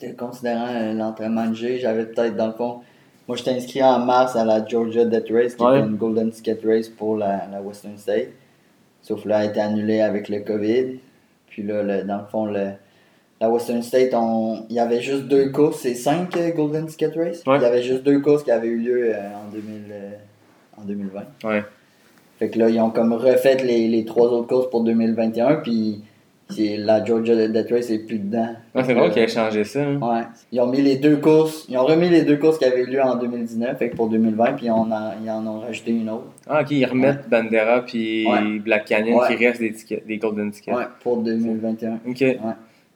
euh, 0.04 0.14
considérant 0.18 0.68
euh, 0.70 0.94
l'entraînement 0.94 1.48
que 1.50 1.56
j'ai, 1.56 1.80
j'avais 1.80 2.06
peut-être, 2.06 2.36
dans 2.36 2.48
le 2.48 2.54
fond, 2.54 2.80
moi 3.28 3.36
j'étais 3.38 3.52
inscrit 3.52 3.84
en 3.84 4.00
mars 4.00 4.36
à 4.36 4.46
la 4.46 4.66
Georgia 4.66 5.06
Death 5.06 5.30
Race, 5.32 5.56
qui 5.56 5.64
Ouais. 5.64 5.80
était 5.80 5.88
une 5.88 5.96
Golden 5.96 6.30
Ticket 6.32 6.60
Race 6.66 6.90
pour 6.90 7.18
la, 7.18 7.48
la 7.52 7.62
Western 7.62 7.98
State. 7.98 8.30
Sauf 9.02 9.26
là, 9.26 9.40
elle 9.42 9.48
a 9.48 9.52
été 9.52 9.60
annulée 9.62 10.02
avec 10.02 10.30
le 10.30 10.40
COVID. 10.42 11.00
Puis 11.48 11.64
là, 11.64 11.84
le- 11.84 12.04
dans 12.04 12.18
le 12.18 12.26
fond, 12.26 12.46
le, 12.46 12.70
la 13.40 13.50
Western 13.50 13.82
State, 13.84 14.14
on, 14.14 14.66
il 14.70 14.76
y 14.76 14.80
avait 14.80 15.02
juste 15.02 15.24
deux 15.28 15.50
courses, 15.52 15.80
c'est 15.82 15.94
cinq 15.96 16.36
euh, 16.38 16.52
Golden 16.52 16.86
Ticket 16.88 17.12
Race? 17.16 17.44
Ouais. 17.46 17.58
Il 17.58 17.62
y 17.62 17.66
avait 17.66 17.84
juste 17.84 18.04
deux 18.04 18.20
courses 18.20 18.44
qui 18.44 18.52
avaient 18.52 18.68
eu 18.68 18.78
lieu 18.80 19.12
euh, 19.16 19.20
en, 19.36 19.52
2000, 19.52 19.82
euh, 19.92 20.12
en 20.78 20.82
2020. 20.84 21.22
Ouais. 21.50 21.64
Fait 22.40 22.50
que 22.50 22.60
là, 22.60 22.70
ils 22.70 22.80
ont 22.82 22.90
comme 22.90 23.14
refait 23.14 23.56
les, 23.64 23.88
les 23.88 24.04
trois 24.06 24.28
autres 24.28 24.48
courses 24.48 24.70
pour 24.70 24.84
2021, 24.84 25.56
puis 25.58 26.04
la 26.78 27.04
Georgia 27.04 27.48
Death 27.48 27.72
Race 27.72 27.90
est 27.90 28.06
plus 28.06 28.20
dedans. 28.20 28.50
Ah, 28.76 28.84
c'est 28.84 28.94
vrai 28.94 29.10
qu'il 29.10 29.24
a 29.24 29.28
changé 29.28 29.64
ça. 29.64 29.82
hein. 29.84 29.98
Ouais. 30.00 30.24
Ils 30.52 30.62
ont 30.62 30.68
mis 30.68 30.82
les 30.82 30.98
deux 30.98 31.18
courses, 31.18 31.66
ils 31.70 31.78
ont 31.78 31.86
remis 31.86 32.08
les 32.10 32.22
deux 32.24 32.38
courses 32.38 32.58
qui 32.60 32.66
avaient 32.66 32.82
eu 32.84 32.86
lieu 32.86 33.02
en 33.02 33.16
2019, 33.16 33.78
fait 33.78 33.90
que 33.90 33.96
pour 33.96 34.10
2020, 34.10 34.54
puis 34.54 34.70
on 34.70 34.92
en, 34.92 35.14
ils 35.24 35.30
en 35.30 35.46
ont 35.48 35.60
rajouté 35.60 35.92
une 35.92 36.10
autre. 36.10 36.28
Ah, 36.48 36.62
ok, 36.62 36.72
ils 36.72 36.86
remettent 36.86 37.28
Bandera 37.30 37.82
puis 37.86 38.28
Ouais. 38.28 38.60
Black 38.60 38.86
Canyon 38.86 39.18
Ouais. 39.20 39.36
qui 39.36 39.46
restent 39.46 39.60
des, 39.62 39.74
tickets, 39.74 40.06
des 40.06 40.18
Golden 40.18 40.52
Tickets. 40.52 40.76
Ouais, 40.76 40.84
pour 41.02 41.18
2021. 41.18 42.00
Ok. 42.08 42.24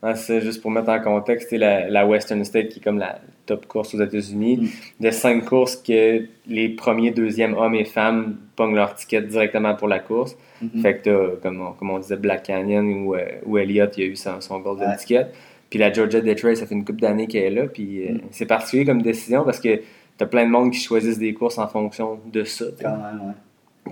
Ah, 0.02 0.16
c'est 0.16 0.40
juste 0.42 0.62
pour 0.62 0.72
mettre 0.72 0.90
en 0.90 1.00
contexte, 1.02 1.50
c'est 1.50 1.58
la, 1.58 1.90
la 1.90 2.06
Western 2.08 2.44
State 2.46 2.70
qui 2.70 2.80
est 2.80 2.84
comme 2.84 3.00
la 3.00 3.20
top 3.46 3.66
course 3.68 3.94
aux 3.96 4.02
États-Unis. 4.02 4.72
De 5.00 5.12
cinq 5.12 5.44
courses 5.46 5.76
que 5.76 6.24
les 6.48 6.70
premiers, 6.70 7.12
deuxièmes 7.12 7.54
hommes 7.56 7.76
et 7.76 7.84
femmes 7.84 8.38
pognent 8.56 8.76
leur 8.76 8.96
ticket 8.96 9.22
directement 9.24 9.76
pour 9.76 9.88
la 9.90 10.00
course. 10.00 10.38
Mhm. 10.62 10.82
Fait 10.82 10.98
que 10.98 11.02
t'as, 11.04 11.36
comme 11.42 11.62
on, 11.62 11.72
comme 11.74 11.90
on 11.90 12.00
disait, 12.00 12.16
Black 12.16 12.44
Canyon 12.44 12.88
ou, 13.06 13.16
euh, 13.16 13.26
ou 13.46 13.58
Elliott, 13.58 13.98
il 13.98 14.04
a 14.04 14.08
eu 14.08 14.16
son, 14.16 14.40
son 14.40 14.60
Golden 14.60 14.90
Ouais. 14.90 14.96
Ticket. 14.98 15.28
Puis 15.70 15.78
la 15.80 15.92
Georgia 15.92 16.20
Race, 16.44 16.60
ça 16.60 16.66
fait 16.66 16.76
une 16.76 16.86
couple 16.86 17.02
d'années 17.02 17.28
qu'elle 17.28 17.44
est 17.54 17.62
là. 17.62 17.68
Puis 17.68 18.08
euh, 18.08 18.14
Mm. 18.14 18.20
c'est 18.32 18.46
particulier 18.46 18.86
comme 18.86 19.02
décision 19.02 19.44
parce 19.44 19.60
que 19.60 19.82
t'as 20.18 20.26
plein 20.28 20.46
de 20.46 20.50
monde 20.52 20.72
qui 20.72 20.80
choisissent 20.80 21.20
des 21.20 21.34
courses 21.34 21.58
en 21.58 21.68
fonction 21.68 22.20
de 22.32 22.44
ça. 22.46 22.66
Quand 22.82 22.90
même, 22.92 23.20
ouais. 23.28 23.34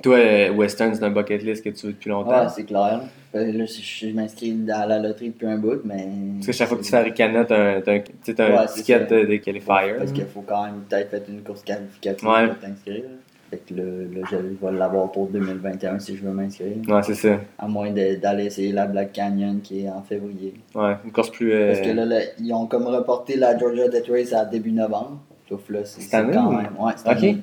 Toi, 0.03 0.15
euh, 0.17 0.51
Western, 0.51 0.93
c'est 0.93 1.03
un 1.03 1.09
bucket 1.09 1.41
list 1.43 1.63
que 1.63 1.69
tu 1.69 1.87
veux 1.87 1.93
depuis 1.93 2.09
longtemps. 2.09 2.43
Ouais, 2.43 2.49
c'est 2.55 2.63
clair. 2.65 3.01
Que 3.33 3.39
Là, 3.39 3.65
je, 3.65 4.07
m'inscris 4.13 4.55
à 4.71 4.85
la 4.85 4.99
loterie 4.99 5.29
depuis 5.29 5.47
un 5.47 5.57
bout, 5.57 5.81
mais. 5.83 6.07
Parce 6.35 6.47
que 6.47 6.51
chaque 6.53 6.67
fois 6.67 6.77
que 6.77 6.83
tu 6.83 6.89
fais 6.91 6.97
Aricana, 6.97 7.45
t'as 7.45 7.55
un, 7.57 7.77
un, 7.79 7.81
t'as 7.81 7.93
un 7.93 8.51
Ouais, 8.57 8.65
c'est 8.67 8.75
ticket 8.81 8.99
de, 9.05 9.25
de 9.25 9.35
qualifier. 9.37 9.93
Parce 9.97 10.11
qu'il 10.11 10.25
faut 10.25 10.43
quand 10.47 10.65
même 10.65 10.81
peut-être 10.87 11.09
faire 11.09 11.21
une 11.27 11.41
course 11.41 11.63
qualificative 11.63 12.27
Ouais. 12.27 12.47
pour 12.47 12.59
t'inscrire. 12.59 13.03
Fait 13.49 13.57
que 13.65 13.73
là, 13.75 13.83
là, 13.83 14.27
je 14.29 14.35
vais 14.37 14.77
l'avoir 14.77 15.11
pour 15.11 15.27
2021 15.29 15.99
si 15.99 16.17
je 16.17 16.23
veux 16.23 16.31
m'inscrire. 16.31 16.77
Ouais, 16.87 17.01
c'est 17.03 17.15
ça. 17.15 17.39
À 17.57 17.67
moins 17.67 17.89
d'aller 17.91 18.45
essayer 18.45 18.71
la 18.73 18.85
Black 18.87 19.13
Canyon 19.13 19.61
qui 19.61 19.85
est 19.85 19.89
en 19.89 20.01
février. 20.03 20.53
Ouais, 20.75 20.95
une 21.05 21.11
course 21.11 21.31
plus. 21.31 21.53
euh, 21.53 21.73
Parce 21.73 21.87
que 21.87 21.93
là, 21.93 22.05
là, 22.05 22.19
ils 22.39 22.53
ont 22.53 22.67
comme 22.67 22.85
reporté 22.87 23.35
la 23.37 23.57
Georgia 23.57 23.87
Death 23.87 24.07
Race 24.09 24.33
à 24.33 24.45
début 24.45 24.71
novembre. 24.73 25.19
Sauf 25.49 25.69
là, 25.69 25.79
c'est 25.85 26.01
c'est 26.01 26.11
quand 26.11 26.25
même. 26.27 26.67
Ouais, 26.77 26.91
cette 26.97 27.07
Ok. 27.23 27.35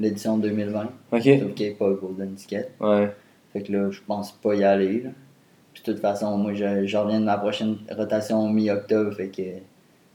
L'édition 0.00 0.38
2020. 0.38 0.82
Ok. 1.12 1.22
Sauf 1.22 1.54
qu'il 1.54 1.66
n'y 1.68 1.72
a 1.72 1.76
pas 1.78 1.90
Golden 1.90 2.34
Ticket. 2.34 2.68
Ouais. 2.80 3.10
Fait 3.52 3.62
que 3.62 3.70
là, 3.72 3.90
je 3.90 4.00
pense 4.06 4.32
pas 4.32 4.54
y 4.54 4.64
aller. 4.64 5.02
Là. 5.02 5.10
Puis 5.74 5.82
de 5.86 5.92
toute 5.92 6.00
façon, 6.00 6.36
moi, 6.36 6.52
je, 6.54 6.86
je 6.86 6.96
reviens 6.96 7.20
de 7.20 7.26
ma 7.26 7.36
prochaine 7.38 7.76
rotation 7.96 8.48
mi-octobre. 8.48 9.12
Fait 9.14 9.28
que 9.28 9.42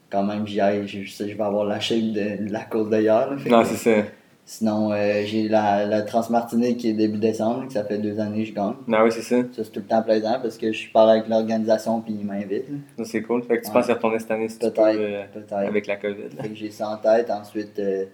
quand 0.09 0.23
même, 0.23 0.45
j'y 0.47 0.59
aille. 0.59 0.87
Je 0.87 1.09
sais 1.09 1.25
que 1.25 1.31
je 1.31 1.37
vais 1.37 1.43
avoir 1.43 1.65
la 1.65 1.79
shape 1.79 1.99
de, 2.13 2.47
de 2.47 2.51
la 2.51 2.63
course 2.63 2.89
d'ailleurs. 2.89 3.35
Non, 3.47 3.63
c'est 3.63 3.75
ça. 3.75 4.07
Sinon, 4.47 4.91
euh, 4.91 5.23
j'ai 5.25 5.47
la, 5.47 5.85
la 5.87 6.03
Transmartinique 6.03 6.77
qui 6.77 6.89
est 6.89 6.93
début 6.93 7.17
décembre, 7.17 7.65
que 7.65 7.73
ça 7.73 7.83
fait 7.83 7.97
deux 7.97 8.19
années 8.19 8.43
que 8.43 8.49
je 8.49 8.53
gagne. 8.53 8.73
Non, 8.87 8.99
oui, 9.03 9.11
c'est 9.11 9.23
ça. 9.23 9.37
Ça, 9.41 9.63
c'est 9.63 9.71
tout 9.71 9.79
le 9.79 9.85
temps 9.87 10.03
plaisant 10.03 10.37
parce 10.39 10.55
que 10.57 10.71
je 10.71 10.91
parle 10.91 11.09
avec 11.11 11.27
l'organisation 11.27 11.99
puis 12.01 12.15
ils 12.19 12.25
m'invitent. 12.25 12.65
Ça, 12.97 13.05
c'est 13.05 13.23
cool. 13.23 13.41
Fait 13.43 13.57
que 13.57 13.63
tu 13.63 13.67
Ouais. 13.69 13.73
penses 13.73 13.87
y 13.87 13.91
retourner 13.91 14.19
cette 14.19 14.29
année 14.29 14.47
si 14.47 14.59
Peut-être, 14.59 14.79
euh, 14.79 15.23
peut-être. 15.33 15.53
avec 15.53 15.87
la 15.87 15.95
COVID. 15.95 16.21
là. 16.37 16.43
Fait 16.43 16.49
que 16.49 16.55
j'ai 16.55 16.69
ça 16.69 16.89
en 16.89 16.97
tête. 16.97 17.31
Ensuite, 17.31 17.79
euh, 17.79 18.05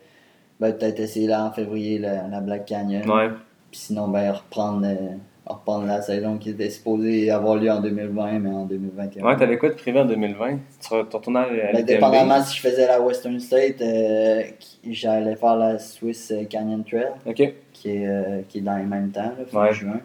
ben, 0.62 0.72
peut-être 0.72 1.00
essayer 1.02 1.28
là 1.28 1.44
en 1.44 1.52
février 1.52 1.98
la, 2.00 2.28
la 2.30 2.40
Black 2.40 2.66
Canyon. 2.66 3.10
Ouais. 3.10 3.30
Puis 3.72 3.80
sinon, 3.82 4.08
ben, 4.08 4.32
reprendre, 4.32 4.86
euh, 4.88 5.16
reprendre 5.46 5.86
la 5.88 6.02
saison 6.02 6.38
qui 6.38 6.52
était 6.52 6.70
supposée 6.70 7.30
avoir 7.32 7.56
lieu 7.56 7.72
en 7.72 7.82
2020, 7.82 8.40
mais 8.40 8.50
en 8.50 8.66
2021. 8.66 9.26
Ouais, 9.26 9.36
t'avais 9.36 9.58
quoi 9.58 9.70
de 9.70 9.74
prévu 9.76 9.98
en 10.00 10.06
2020? 10.06 10.60
Tu 10.80 10.88
re- 10.94 11.08
tu 11.10 11.16
retournes 11.18 11.38
à, 11.38 11.48
Ben, 11.74 11.84
dépendamment 11.84 12.42
si 12.44 12.58
je 12.58 12.62
faisais 12.62 12.86
la 12.88 13.02
Western 13.02 13.40
State, 13.40 13.82
euh, 13.82 14.44
j'allais 14.88 15.36
faire 15.36 15.56
la 15.56 15.80
Swiss 15.80 16.32
Canyon 16.50 16.84
Trail, 16.84 17.08
Ok. 17.26 17.54
qui 17.74 17.90
est, 17.90 18.08
euh, 18.08 18.42
qui 18.48 18.60
est 18.60 18.62
dans 18.62 18.78
les 18.78 18.84
mêmes 18.86 19.10
temps, 19.12 19.24
là, 19.38 19.46
fin 19.48 19.62
Ouais. 19.64 19.74
juin. 19.74 20.00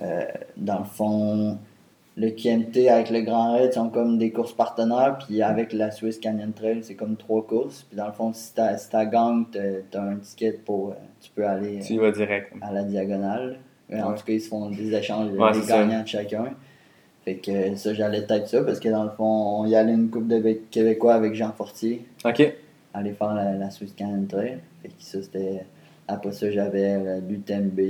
Euh, 0.00 0.24
dans 0.56 0.78
le 0.78 0.84
fond, 0.84 1.58
le 2.22 2.30
QMT 2.30 2.88
avec 2.88 3.08
le 3.10 3.22
Grand 3.22 3.54
Raid 3.54 3.72
sont 3.72 3.88
comme 3.88 4.18
des 4.18 4.30
courses 4.30 4.52
partenaires, 4.52 5.16
puis 5.26 5.40
avec 5.42 5.72
la 5.72 5.90
Swiss 5.90 6.18
Canyon 6.18 6.52
Trail, 6.52 6.80
c'est 6.82 6.94
comme 6.94 7.16
trois 7.16 7.46
courses. 7.46 7.84
Puis 7.88 7.96
dans 7.96 8.06
le 8.06 8.12
fond, 8.12 8.32
si 8.34 8.52
t'as 8.54 8.76
si 8.76 8.88
gang, 9.10 9.46
t'as 9.90 10.02
un 10.02 10.16
ticket 10.16 10.52
pour. 10.64 10.90
euh, 10.90 10.94
tu 11.20 11.30
peux 11.34 11.46
aller 11.46 11.78
Tu 11.80 11.98
euh, 11.98 12.02
vas 12.02 12.10
direct. 12.10 12.52
à 12.60 12.72
la 12.72 12.82
diagonale. 12.84 13.58
Euh, 13.92 14.02
En 14.02 14.12
tout 14.14 14.24
cas, 14.24 14.32
ils 14.34 14.40
se 14.40 14.48
font 14.50 14.68
des 14.70 14.94
échanges, 14.94 15.30
Ouais, 15.32 15.54
ça. 15.54 15.78
gagnants 15.78 16.02
de 16.02 16.06
chacun. 16.08 16.44
Fait 17.24 17.36
que 17.36 17.50
euh, 17.50 17.74
ça, 17.76 17.94
j'allais 17.94 18.22
peut-être 18.26 18.48
ça, 18.48 18.62
parce 18.64 18.80
que 18.80 18.88
dans 18.90 19.04
le 19.04 19.10
fond, 19.10 19.60
on 19.60 19.66
y 19.66 19.74
allait 19.74 19.92
une 19.94 20.10
coupe 20.10 20.28
de 20.28 20.38
Bé- 20.40 20.62
Québécois 20.70 21.14
avec 21.14 21.34
Jean 21.34 21.52
Fortier, 21.52 22.04
Ok. 22.24 22.52
aller 22.94 23.12
faire 23.12 23.34
la, 23.34 23.52
la 23.54 23.70
Swiss 23.70 23.92
Canyon 23.94 24.26
Trail. 24.26 24.58
Fait 24.82 24.88
que 24.88 24.94
ça, 24.98 25.22
c'était. 25.22 25.64
Après 26.06 26.32
ça, 26.32 26.50
j'avais 26.50 26.94
euh, 26.96 27.20
l'UTMB. 27.28 27.80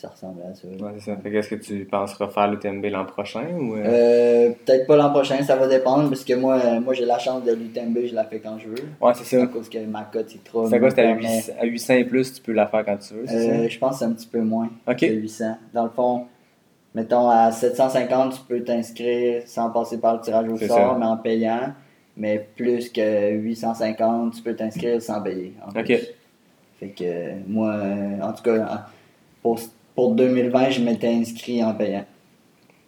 Ça 0.00 0.06
ressemblait 0.10 0.44
à 0.44 0.54
ça. 0.54 0.68
Ouais, 0.68 0.92
c'est 1.00 1.10
ça. 1.10 1.16
Fait 1.16 1.28
que 1.28 1.36
est-ce 1.38 1.48
que 1.48 1.54
tu 1.56 1.84
penses 1.84 2.14
refaire 2.14 2.48
l'UTMB 2.48 2.84
l'an 2.84 3.04
prochain 3.04 3.48
ou. 3.58 3.74
euh? 3.74 3.82
Euh, 3.84 4.50
peut-être 4.64 4.86
pas 4.86 4.96
l'an 4.96 5.10
prochain, 5.10 5.42
ça 5.42 5.56
va 5.56 5.66
dépendre, 5.66 6.08
parce 6.08 6.22
que 6.24 6.34
moi, 6.34 6.78
moi 6.78 6.94
j'ai 6.94 7.04
la 7.04 7.18
chance 7.18 7.42
de 7.42 7.52
l'UTMB, 7.52 8.06
je 8.06 8.14
la 8.14 8.22
fais 8.22 8.38
quand 8.38 8.56
je 8.60 8.68
veux. 8.68 8.84
Ouais, 9.00 9.12
c'est 9.16 9.36
À 9.36 9.40
ça. 9.40 9.46
cause 9.48 9.68
que 9.68 9.78
ma 9.86 10.04
cote 10.04 10.32
est 10.32 10.44
trop. 10.44 10.68
C'est 10.68 10.78
quoi, 10.78 10.90
c'était 10.90 11.02
à, 11.02 11.14
mais, 11.16 11.22
800 11.22 11.52
à 11.60 11.64
800 11.66 11.94
et 11.94 12.04
plus, 12.04 12.32
tu 12.32 12.40
peux 12.42 12.52
la 12.52 12.68
faire 12.68 12.84
quand 12.84 12.96
tu 12.98 13.14
veux, 13.14 13.24
c'est 13.26 13.50
euh, 13.50 13.68
Je 13.68 13.76
pense 13.80 13.94
que 13.94 13.98
c'est 13.98 14.04
un 14.04 14.12
petit 14.12 14.28
peu 14.28 14.40
moins 14.40 14.70
Ok. 14.86 14.98
que 15.00 15.06
800. 15.06 15.56
Dans 15.74 15.82
le 15.82 15.90
fond, 15.90 16.26
mettons 16.94 17.28
à 17.28 17.50
750, 17.50 18.34
tu 18.34 18.40
peux 18.48 18.62
t'inscrire 18.62 19.42
sans 19.46 19.68
passer 19.70 19.98
par 19.98 20.14
le 20.14 20.20
tirage 20.20 20.48
au 20.48 20.56
C'est 20.58 20.68
sort, 20.68 20.92
ça. 20.92 20.96
mais 20.96 21.06
en 21.06 21.16
payant. 21.16 21.72
Mais 22.16 22.46
plus 22.56 22.88
que 22.90 23.30
850, 23.32 24.34
tu 24.34 24.42
peux 24.42 24.54
t'inscrire 24.54 25.02
sans 25.02 25.20
payer. 25.22 25.54
en 25.66 25.70
Ok. 25.70 25.86
plus. 25.86 26.06
Fait 26.78 26.88
que 26.90 27.48
moi, 27.48 27.74
en 28.22 28.32
tout 28.32 28.44
cas, 28.44 28.86
pour, 29.42 29.58
pour 29.98 30.14
2020, 30.14 30.70
je 30.70 30.80
m'étais 30.80 31.08
inscrit 31.08 31.64
en 31.64 31.74
payant. 31.74 32.04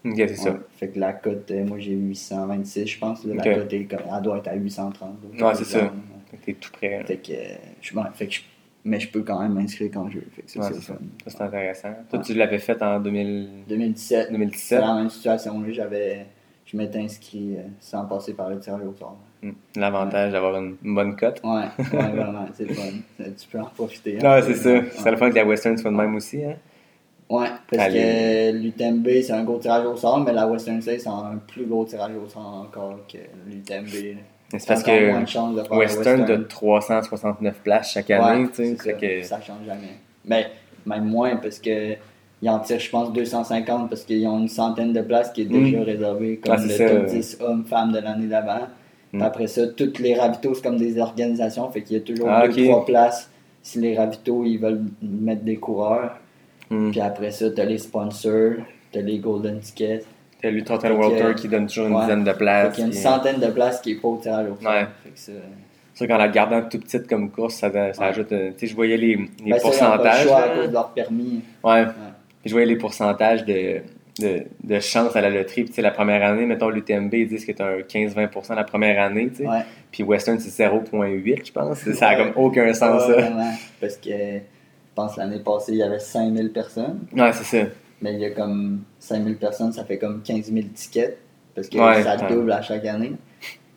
Ok, 0.04 0.14
c'est 0.16 0.36
ça. 0.36 0.56
Fait 0.76 0.90
que 0.90 1.00
la 1.00 1.12
cote, 1.12 1.50
euh, 1.50 1.66
moi 1.66 1.76
j'ai 1.80 1.90
826, 1.90 2.86
je 2.86 2.98
pense. 3.00 3.24
là. 3.24 3.34
La 3.34 3.54
cote 3.54 3.72
est 3.72 3.84
comme- 3.86 3.98
elle 4.16 4.22
doit 4.22 4.38
être 4.38 4.46
à 4.46 4.54
830. 4.54 5.16
là. 5.36 5.48
Ouais, 5.48 5.54
c'est 5.56 5.64
ça. 5.64 5.92
Fait 6.30 6.36
que 6.36 6.44
t'es 6.44 6.52
tout 6.52 6.70
prêt. 6.70 7.02
Fait 7.04 7.16
que, 7.16 7.32
euh, 7.32 7.56
je, 7.80 7.96
ouais, 7.96 8.04
fait 8.14 8.28
que 8.28 8.34
je- 8.34 8.42
mais 8.84 9.00
je 9.00 9.08
peux 9.10 9.22
quand 9.22 9.40
même 9.42 9.54
m'inscrire 9.54 9.90
quand 9.92 10.08
je 10.08 10.18
veux. 10.18 10.26
Fait 10.36 10.42
que 10.42 10.50
ça, 10.52 10.60
Ouais, 10.60 10.66
c'est. 10.72 10.82
Ça, 10.82 10.98
c'est 11.26 11.40
intéressant. 11.40 11.88
Toi, 12.08 12.20
tu 12.20 12.34
l'avais 12.34 12.60
fait 12.60 12.80
en 12.80 13.00
2000 13.00 13.48
2017, 13.68 14.26
c'est 14.26 14.32
2017. 14.32 14.80
la 14.80 14.94
même 14.94 15.10
situation. 15.10 15.60
là. 15.60 15.72
J'avais, 15.72 16.26
je 16.64 16.76
m'étais 16.76 17.00
inscrit 17.00 17.56
euh, 17.56 17.62
sans 17.80 18.04
passer 18.04 18.34
par 18.34 18.50
le 18.50 18.60
tirage 18.60 18.86
au 18.86 18.94
sort. 18.96 19.16
Hmm. 19.42 19.50
L'avantage 19.74 20.30
d'avoir 20.30 20.62
une, 20.62 20.76
bonne 20.80 21.16
cote. 21.16 21.40
Ouais, 21.42 21.64
ouais 21.76 22.08
vraiment, 22.12 22.46
c'est 22.54 22.66
le 22.68 22.74
fun. 22.74 22.82
Tu 23.18 23.48
peux 23.50 23.58
en 23.58 23.64
profiter. 23.64 24.16
Non, 24.18 24.30
hein. 24.30 24.42
c'est 24.42 24.54
ça. 24.54 24.80
C'est 24.92 25.10
le 25.10 25.16
fun 25.16 25.28
que 25.30 25.34
la 25.34 25.44
Western 25.44 25.76
soit 25.76 25.90
de 25.90 25.96
même 25.96 26.14
aussi. 26.14 26.44
Hein? 26.44 26.54
Ouais, 27.30 27.46
parce 27.70 27.92
que 27.92 28.50
l'UTMB, 28.52 29.08
c'est 29.22 29.32
un 29.32 29.44
gros 29.44 29.58
tirage 29.58 29.86
au 29.86 29.96
sort, 29.96 30.18
mais 30.20 30.32
la 30.32 30.48
Western 30.48 30.82
State, 30.82 31.00
c'est 31.00 31.08
un 31.08 31.38
plus 31.46 31.64
gros 31.64 31.84
tirage 31.84 32.10
au 32.22 32.28
sort 32.28 32.66
encore 32.68 32.98
que 33.10 33.18
l'UTMB. 33.48 34.16
C'est 34.58 34.66
parce 34.66 34.84
moins 34.84 34.96
que 34.96 35.54
de 35.54 35.56
de 35.56 35.62
faire 35.62 35.70
la 35.70 35.76
Western, 35.78 36.24
t'as 36.26 36.38
369 36.38 37.60
places 37.62 37.92
chaque 37.92 38.10
année. 38.10 38.46
Ouais, 38.58 38.74
ça, 38.76 38.92
que- 38.94 39.22
ça 39.22 39.40
change 39.40 39.64
jamais. 39.64 39.94
Mais 40.24 40.48
même 40.84 41.04
moins 41.04 41.36
parce 41.36 41.60
que 41.60 41.94
ils 42.42 42.48
en 42.50 42.58
tirent, 42.58 42.80
je 42.80 42.90
pense, 42.90 43.12
250 43.12 43.88
parce 43.88 44.02
qu'ils 44.02 44.26
ont 44.26 44.38
une 44.40 44.48
centaine 44.48 44.92
de 44.92 45.02
places 45.02 45.30
qui 45.30 45.42
est 45.42 45.44
déjà 45.44 45.78
Mm. 45.78 45.82
réservée 45.82 46.36
comme 46.38 46.54
Ah, 46.58 46.62
le 46.62 46.68
c'est 46.68 46.76
ça, 46.78 46.94
top 46.94 47.04
ouais. 47.06 47.10
10 47.14 47.38
hommes-femmes 47.40 47.92
de 47.92 47.98
l'année 48.00 48.26
d'avant. 48.26 48.62
Mm. 49.12 49.18
Puis 49.18 49.22
Après 49.22 49.46
ça, 49.46 49.68
toutes 49.68 49.98
les 50.00 50.14
ravitaux, 50.14 50.54
c'est 50.54 50.62
comme 50.62 50.78
des 50.78 50.98
organisations, 50.98 51.70
fait 51.70 51.82
qu'il 51.82 51.98
y 51.98 52.00
a 52.00 52.02
toujours 52.02 52.28
Ah, 52.28 52.48
deux, 52.48 52.60
ok. 52.62 52.68
trois 52.68 52.84
places 52.86 53.30
si 53.62 53.78
les 53.78 53.96
ravitaux 53.96 54.44
ils 54.44 54.58
veulent 54.58 54.82
mettre 55.00 55.42
des 55.42 55.56
coureurs. 55.58 56.16
Hmm. 56.70 56.90
Puis 56.90 57.00
après 57.00 57.30
ça, 57.30 57.50
t'as 57.50 57.64
les 57.64 57.78
sponsors, 57.78 58.52
t'as 58.92 59.00
les 59.00 59.18
golden 59.18 59.58
tickets. 59.60 60.06
T'as 60.40 60.50
l'Ultra 60.50 60.78
Trail 60.78 60.92
Fait 60.92 60.96
World 60.98 61.18
que- 61.18 61.22
Tour 61.26 61.34
qui 61.34 61.48
donne 61.48 61.66
toujours 61.66 61.88
une 61.88 61.94
Ouais. 61.94 62.00
dizaine 62.02 62.24
de 62.24 62.32
places. 62.32 62.74
qu'il 62.74 62.82
y 62.82 62.84
a 62.84 62.86
une 62.86 62.92
centaine 62.94 63.40
de 63.40 63.48
places 63.48 63.80
qui 63.80 63.92
est 63.92 64.00
pas 64.00 64.08
au 64.08 64.16
tirage 64.16 64.46
au. 64.48 64.66
Ouais. 64.66 64.86
C'est 65.14 65.32
sûr 65.94 66.06
qu'en 66.08 66.16
la 66.16 66.28
gardant 66.28 66.62
toute 66.62 66.84
petite 66.84 67.06
comme 67.08 67.30
course, 67.30 67.56
ça, 67.56 67.70
ça 67.70 68.02
Ouais. 68.02 68.08
ajoute. 68.08 68.32
euh, 68.32 68.50
Tu 68.52 68.60
sais, 68.60 68.66
je 68.68 68.74
voyais 68.76 68.96
les, 68.96 69.16
les 69.16 69.16
Ben, 69.16 69.50
ça, 69.50 69.54
le 69.56 69.60
pourcentages. 69.62 70.22
choix 70.26 70.38
à 70.38 70.46
là. 70.46 70.54
cause 70.54 70.68
de 70.68 70.72
leur 70.72 70.88
permis. 70.90 71.42
Ouais. 71.62 71.84
Je 72.46 72.50
voyais 72.52 72.66
les 72.66 72.76
pourcentages 72.76 73.44
de, 73.44 73.80
de, 74.18 74.44
de 74.64 74.80
chance 74.80 75.14
à 75.14 75.20
la 75.20 75.28
loterie. 75.28 75.62
Puis, 75.64 75.70
tu 75.70 75.72
sais, 75.74 75.82
la 75.82 75.90
première 75.90 76.24
année, 76.24 76.46
mettons, 76.46 76.70
l'UTMB, 76.70 77.12
ils 77.12 77.28
disent 77.28 77.44
que 77.44 77.52
tu 77.52 77.60
as 77.60 77.66
un 77.66 77.80
15-20% 77.82 78.54
la 78.54 78.64
première 78.64 79.02
année. 79.02 79.28
tu 79.28 79.42
sais. 79.42 79.46
Ouais. 79.46 79.60
Puis 79.92 80.04
Western, 80.04 80.38
c'est 80.38 80.48
0,8, 80.50 81.46
je 81.46 81.52
pense. 81.52 81.78
Ça 81.80 82.08
a 82.08 82.16
Ouais. 82.16 82.32
comme 82.32 82.42
aucun 82.44 82.72
sens, 82.72 83.06
Ouais, 83.08 83.14
ça. 83.14 83.20
vraiment. 83.20 83.52
Parce 83.78 83.96
que 83.98 84.38
pense 85.00 85.16
l'année 85.16 85.40
passée, 85.40 85.72
il 85.72 85.78
y 85.78 85.82
avait 85.82 85.98
5000 85.98 86.52
personnes. 86.52 87.00
Ouais, 87.12 87.32
c'est 87.32 87.44
ça. 87.62 87.66
Mais 88.02 88.14
il 88.14 88.20
y 88.20 88.24
a 88.24 88.30
comme 88.30 88.82
5000 88.98 89.36
personnes, 89.36 89.72
ça 89.72 89.84
fait 89.84 89.98
comme 89.98 90.22
15 90.22 90.52
000 90.52 90.66
tickets. 90.74 91.18
Parce 91.54 91.68
que 91.68 91.76
Ouais, 91.78 92.02
ça 92.02 92.16
ouais. 92.16 92.28
double 92.34 92.52
à 92.52 92.62
chaque 92.62 92.84
année. 92.86 93.12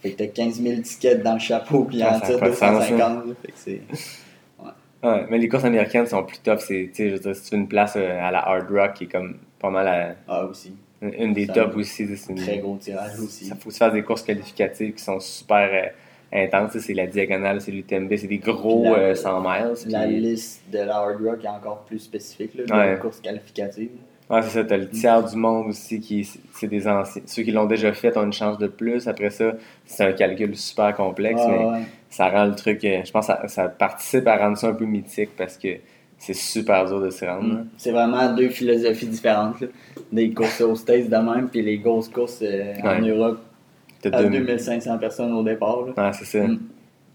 Fait 0.02 0.12
que 0.12 0.18
t'as 0.18 0.28
15 0.28 0.62
000 0.62 0.82
tickets 0.82 1.24
dans 1.24 1.34
le 1.34 1.40
chapeau, 1.40 1.86
puis 1.86 2.04
en 2.04 2.20
tire 2.20 2.40
pas 2.40 2.50
de 2.50 2.54
sens, 2.56 2.80
250. 2.88 3.00
là. 3.28 3.34
Fait 3.42 3.52
que 3.52 3.58
c'est. 3.58 3.82
Ouais, 5.04 5.26
mais 5.30 5.38
les 5.38 5.50
courses 5.50 5.66
américaines 5.66 6.06
sont 6.06 6.24
plus 6.24 6.40
tough. 6.40 6.60
C'est, 6.60 6.90
je 6.98 7.04
veux 7.14 7.20
dire, 7.20 7.36
si 7.36 7.44
tu 7.44 7.50
fais 7.50 7.56
une 7.58 7.68
place 7.68 7.96
euh, 7.98 8.20
à 8.22 8.32
la 8.32 8.40
Hard 8.48 8.70
Rock, 8.72 8.94
qui 8.94 9.04
est 9.06 9.08
comme 9.08 9.38
pas 9.60 9.70
mal 9.70 9.86
la- 9.86 10.16
Ah, 10.30 10.46
aussi. 10.46 10.74
une, 11.02 11.14
une 11.14 11.34
des 11.34 11.48
tops 11.48 11.76
aussi. 11.76 12.08
c'est 12.16 12.32
une- 12.32 12.38
Très 12.40 12.60
gros 12.60 12.78
tirage 12.78 13.20
aussi. 13.20 13.46
Ça 13.46 13.56
faut 13.56 13.70
se 13.72 13.78
faire 13.78 13.92
des 13.92 14.02
courses 14.04 14.24
qualificatives 14.24 14.94
qui 14.94 15.04
sont 15.04 15.20
super 15.20 15.92
euh, 16.34 16.68
sais, 16.72 16.80
C'est 16.80 16.94
la 16.94 17.08
diagonale, 17.08 17.62
c'est 17.62 17.72
l'UTMB, 17.72 18.16
c'est 18.18 18.28
des 18.28 18.38
gros 18.40 18.84
la- 18.86 18.92
euh, 18.98 19.16
100 19.16 19.40
miles. 19.42 19.74
La 19.88 20.04
puis- 20.08 20.20
liste 20.20 20.64
de 20.72 20.80
la 20.80 20.98
Hard 20.98 21.22
Rock 21.24 21.44
est 21.44 21.48
encore 21.48 21.84
plus 21.86 22.00
spécifique, 22.00 22.56
là, 22.56 22.64
Ouais. 22.76 22.86
la 22.92 22.96
course 22.98 23.20
qualificative. 23.22 23.90
Ouais, 24.30 24.42
c'est 24.42 24.50
ça. 24.50 24.64
T'as 24.64 24.78
le 24.78 24.90
tiers 24.90 25.22
du 25.24 25.36
monde 25.36 25.68
aussi 25.68 26.00
qui 26.00 26.28
c'est 26.54 26.68
des 26.68 26.88
anciens. 26.88 27.22
Ceux 27.26 27.44
qui 27.44 27.52
l'ont 27.52 27.66
déjà 27.66 27.92
fait 27.94 28.16
ont 28.18 28.24
une 28.24 28.34
chance 28.34 28.58
de 28.58 28.68
plus. 28.68 29.08
Après 29.08 29.30
ça, 29.30 29.54
c'est 29.86 30.06
un 30.06 30.14
calcul 30.14 30.56
super 30.56 30.96
complexe, 30.96 31.42
Ah, 31.46 31.50
mais 31.52 31.66
ouais. 31.66 31.82
ça 32.10 32.30
rend 32.30 32.46
le 32.46 32.56
truc. 32.56 32.84
euh, 32.86 33.02
Je 33.06 33.12
pense 33.12 33.28
que 33.28 33.34
ça, 33.34 33.48
ça 33.48 33.68
participe 33.68 34.26
à 34.28 34.38
rendre 34.38 34.58
ça 34.58 34.68
un 34.70 34.74
peu 34.74 34.86
mythique 34.86 35.32
parce 35.38 35.58
que 35.58 35.68
c'est 36.18 36.34
super 36.34 36.86
dur 36.86 37.02
de 37.02 37.10
s'y 37.10 37.26
rendre. 37.28 37.54
là. 37.54 37.60
C'est 37.78 37.92
vraiment 37.92 38.34
deux 38.34 38.48
philosophies 38.50 39.08
différentes. 39.08 39.60
là. 39.60 39.68
Des 40.14 40.32
courses 40.34 40.62
aux 40.62 40.76
States 40.76 41.10
de 41.10 41.18
même, 41.18 41.50
puis 41.50 41.62
les 41.62 41.78
grosses 41.78 42.08
courses 42.08 42.40
euh, 42.42 42.74
en 42.82 43.02
Ouais. 43.04 43.10
Europe 43.10 43.40
T'as 44.10 44.18
à 44.18 44.24
deux- 44.24 44.30
2500 44.30 44.98
personnes 44.98 45.34
au 45.34 45.44
départ. 45.44 45.80
là. 45.96 46.06
Ouais, 46.08 46.12
c'est 46.14 46.26
ça. 46.26 46.40
Mm. 46.48 46.60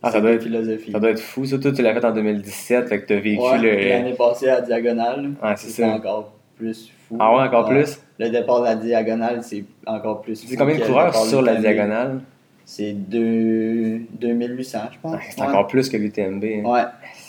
Ah, 0.03 0.12
ça 0.12 0.20
doit 0.20 0.31
être- 0.33 0.42
philosophies. 0.44 0.92
Ça 0.92 1.01
doit 1.01 1.11
être 1.11 1.20
fou. 1.20 1.44
Toi, 1.46 1.72
tu 1.72 1.83
l'as 1.83 1.92
fait 1.94 2.05
en 2.05 2.12
2017, 2.12 2.88
fait 2.88 3.01
que 3.01 3.07
t'as 3.07 3.16
vécu 3.20 3.40
Ouais, 3.40 3.59
le. 3.59 3.88
L'année 3.88 4.14
passée 4.14 4.48
à 4.48 4.61
Diagonale, 4.61 5.33
Ouais, 5.42 5.55
c'est 5.57 5.70
ça. 5.70 5.88
encore 5.88 6.33
plus 6.57 6.92
fou. 7.09 7.16
Ah 7.18 7.35
ouais, 7.37 7.42
encore 7.42 7.68
plus? 7.68 7.98
Le 8.18 8.29
départ 8.31 8.61
de 8.61 8.66
la 8.66 8.74
Diagonale, 8.77 9.40
c'est 9.42 9.64
encore 9.87 10.20
plus 10.22 10.40
fou. 10.40 10.46
C'est 10.48 10.57
combien 10.57 10.77
de 10.77 10.85
coureurs 10.85 11.14
sur 11.14 11.42
la 11.42 11.57
diagonale? 11.57 12.20
C'est 12.64 12.92
deux- 12.92 14.01
2800, 14.20 14.79
je 14.92 14.98
pense. 15.01 15.14
Ouais, 15.14 15.20
c'est 15.31 15.40
Ouais. 15.40 15.46
encore 15.48 15.66
plus 15.66 15.88
que 15.88 15.96
l'UTMB. 15.96 16.44
hein. 16.44 16.68
Ouais. 16.68 16.83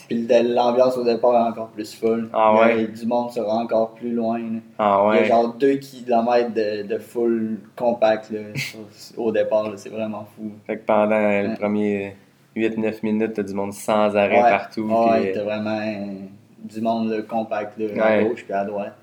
Puis 0.10 0.28
l'ambiance 0.28 0.98
au 0.98 1.04
départ 1.04 1.36
est 1.36 1.50
encore 1.52 1.68
plus 1.70 1.94
folle. 1.94 2.30
Ah 2.34 2.56
ouais? 2.60 2.88
Du 2.88 3.06
monde 3.06 3.30
sera 3.32 3.54
encore 3.58 3.92
plus 3.94 4.12
loin. 4.12 4.40
là. 4.40 4.60
Ah 4.80 5.08
Il 5.12 5.16
y 5.16 5.18
a 5.20 5.22
ouais. 5.22 5.28
genre 5.28 5.54
2 5.54 5.76
km 5.76 6.52
de, 6.54 6.82
de 6.88 6.98
full 6.98 7.60
compact 7.76 8.32
là, 8.32 8.40
au 9.18 9.32
départ. 9.32 9.72
C'est 9.76 9.90
vraiment 9.90 10.26
fou. 10.36 10.52
Fait 10.66 10.78
que 10.78 10.86
pendant 10.86 11.12
euh, 11.16 11.44
le 11.44 11.50
Ouais. 11.50 11.56
premier 11.56 12.16
8-9 12.56 12.96
minutes, 13.04 13.34
t'as 13.36 13.44
du 13.44 13.54
monde 13.54 13.72
sans 13.74 14.16
arrêt 14.16 14.42
Ouais. 14.42 14.50
partout. 14.50 14.82
Ouais, 14.90 15.22
puis, 15.26 15.32
t'as 15.36 15.44
vraiment 15.44 15.80
euh, 15.80 16.16
du 16.64 16.82
monde 16.82 17.10
là, 17.12 17.22
compact 17.22 17.78
là, 17.78 17.86
à 18.04 18.18
Ouais. 18.18 18.24
gauche 18.26 18.44
puis 18.44 18.54
à 18.54 18.66
droite. 18.66 18.96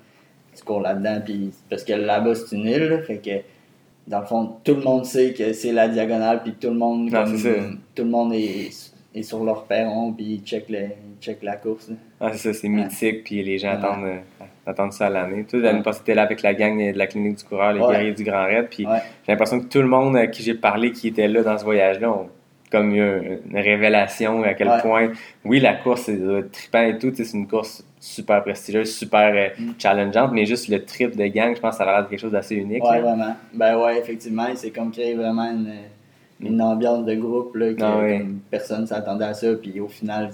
Tu 0.55 0.63
cours 0.63 0.81
là-dedans. 0.81 1.21
Puis, 1.23 1.51
parce 1.69 1.83
que 1.85 1.93
là-bas, 1.93 2.35
c'est 2.35 2.55
une 2.55 2.65
île. 2.65 3.01
fait 3.07 3.17
que 3.19 3.31
dans 4.09 4.19
le 4.19 4.25
fond, 4.25 4.55
tout 4.63 4.73
le 4.75 4.81
monde 4.81 5.05
sait 5.05 5.33
que 5.33 5.53
c'est 5.53 5.71
la 5.71 5.87
diagonale. 5.87 6.41
Puis 6.43 6.53
tout 6.59 6.67
le 6.69 6.75
monde, 6.75 7.09
comme- 7.11 7.79
tout 7.95 8.03
le 8.03 8.09
monde 8.09 8.33
est, 8.33 8.71
est 9.19 9.23
sur 9.23 9.43
leur 9.43 9.65
perron. 9.65 10.11
Puis 10.13 10.25
ils 10.25 10.41
checkent, 10.41 10.69
le- 10.69 10.79
ils 10.79 11.21
checkent 11.21 11.43
la 11.43 11.55
course. 11.57 11.89
là. 11.89 11.95
Ah, 12.19 12.29
c'est 12.33 12.53
ça, 12.53 12.59
c'est 12.59 12.69
mythique, 12.69 13.23
puis 13.23 13.43
les 13.43 13.57
gens 13.57 13.71
attendent 13.71 14.05
euh, 14.05 14.17
d'attendre 14.65 14.93
ça 14.93 15.07
à 15.07 15.09
l'année. 15.09 15.43
Toi, 15.45 15.59
Ouais. 15.59 15.81
passée, 15.83 15.99
t'étais 15.99 16.15
là 16.15 16.23
avec 16.23 16.41
la 16.41 16.53
gang 16.53 16.77
de 16.77 16.97
la 16.97 17.07
clinique 17.07 17.37
du 17.37 17.43
coureur, 17.43 17.73
les 17.73 17.79
guerriers 17.79 18.13
du 18.13 18.23
Grand 18.23 18.45
Raid. 18.45 18.67
Puis 18.69 18.85
j'ai 19.25 19.31
l'impression 19.31 19.59
que 19.59 19.65
tout 19.65 19.79
le 19.81 19.87
monde 19.87 20.15
à 20.17 20.27
qui 20.27 20.41
j'ai 20.43 20.55
parlé 20.55 20.91
qui 20.91 21.09
était 21.09 21.27
là 21.27 21.43
dans 21.43 21.57
ce 21.57 21.63
voyage-là 21.63 22.09
ont 22.11 22.29
comme 22.69 22.93
eu 22.93 23.01
un- 23.01 23.21
une 23.49 23.57
révélation 23.59 24.43
à 24.43 24.53
quel 24.53 24.67
Ouais. 24.67 24.81
point, 24.81 25.11
oui, 25.45 25.61
la 25.61 25.73
course, 25.75 26.01
c'est 26.01 26.19
être 26.19 26.51
trippant 26.51 26.81
et 26.81 26.97
tout. 26.97 27.13
C'est 27.15 27.31
une 27.33 27.47
course 27.47 27.85
super 27.99 28.43
prestigieuse, 28.43 28.93
super 28.93 29.33
euh, 29.33 29.47
Mm. 29.57 29.71
challengeante, 29.79 30.31
mais 30.33 30.45
juste 30.45 30.67
le 30.67 30.83
trip 30.83 31.15
de 31.15 31.27
gang, 31.27 31.55
je 31.55 31.61
pense 31.61 31.77
que 31.77 31.83
ça 31.83 31.89
a 31.89 31.93
l'air 31.93 32.03
de 32.03 32.09
quelque 32.09 32.19
chose 32.19 32.31
d'assez 32.33 32.55
unique. 32.55 32.83
Là. 32.83 32.99
vraiment. 32.99 33.35
Ben 33.53 33.77
ouais, 33.77 33.97
effectivement, 33.99 34.47
c'est 34.55 34.71
comme 34.71 34.91
créer 34.91 35.13
vraiment 35.15 35.45
une, 35.49 35.71
une 36.39 36.61
ambiance 36.61 37.05
de 37.05 37.15
groupe 37.15 37.55
là, 37.55 37.73
que 37.73 37.81
Ah 37.83 37.97
ouais. 37.99 38.19
comme 38.19 38.39
personne 38.51 38.85
s'attendait 38.87 39.25
à 39.25 39.33
ça. 39.33 39.53
Puis 39.55 39.79
au 39.79 39.87
final, 39.87 40.29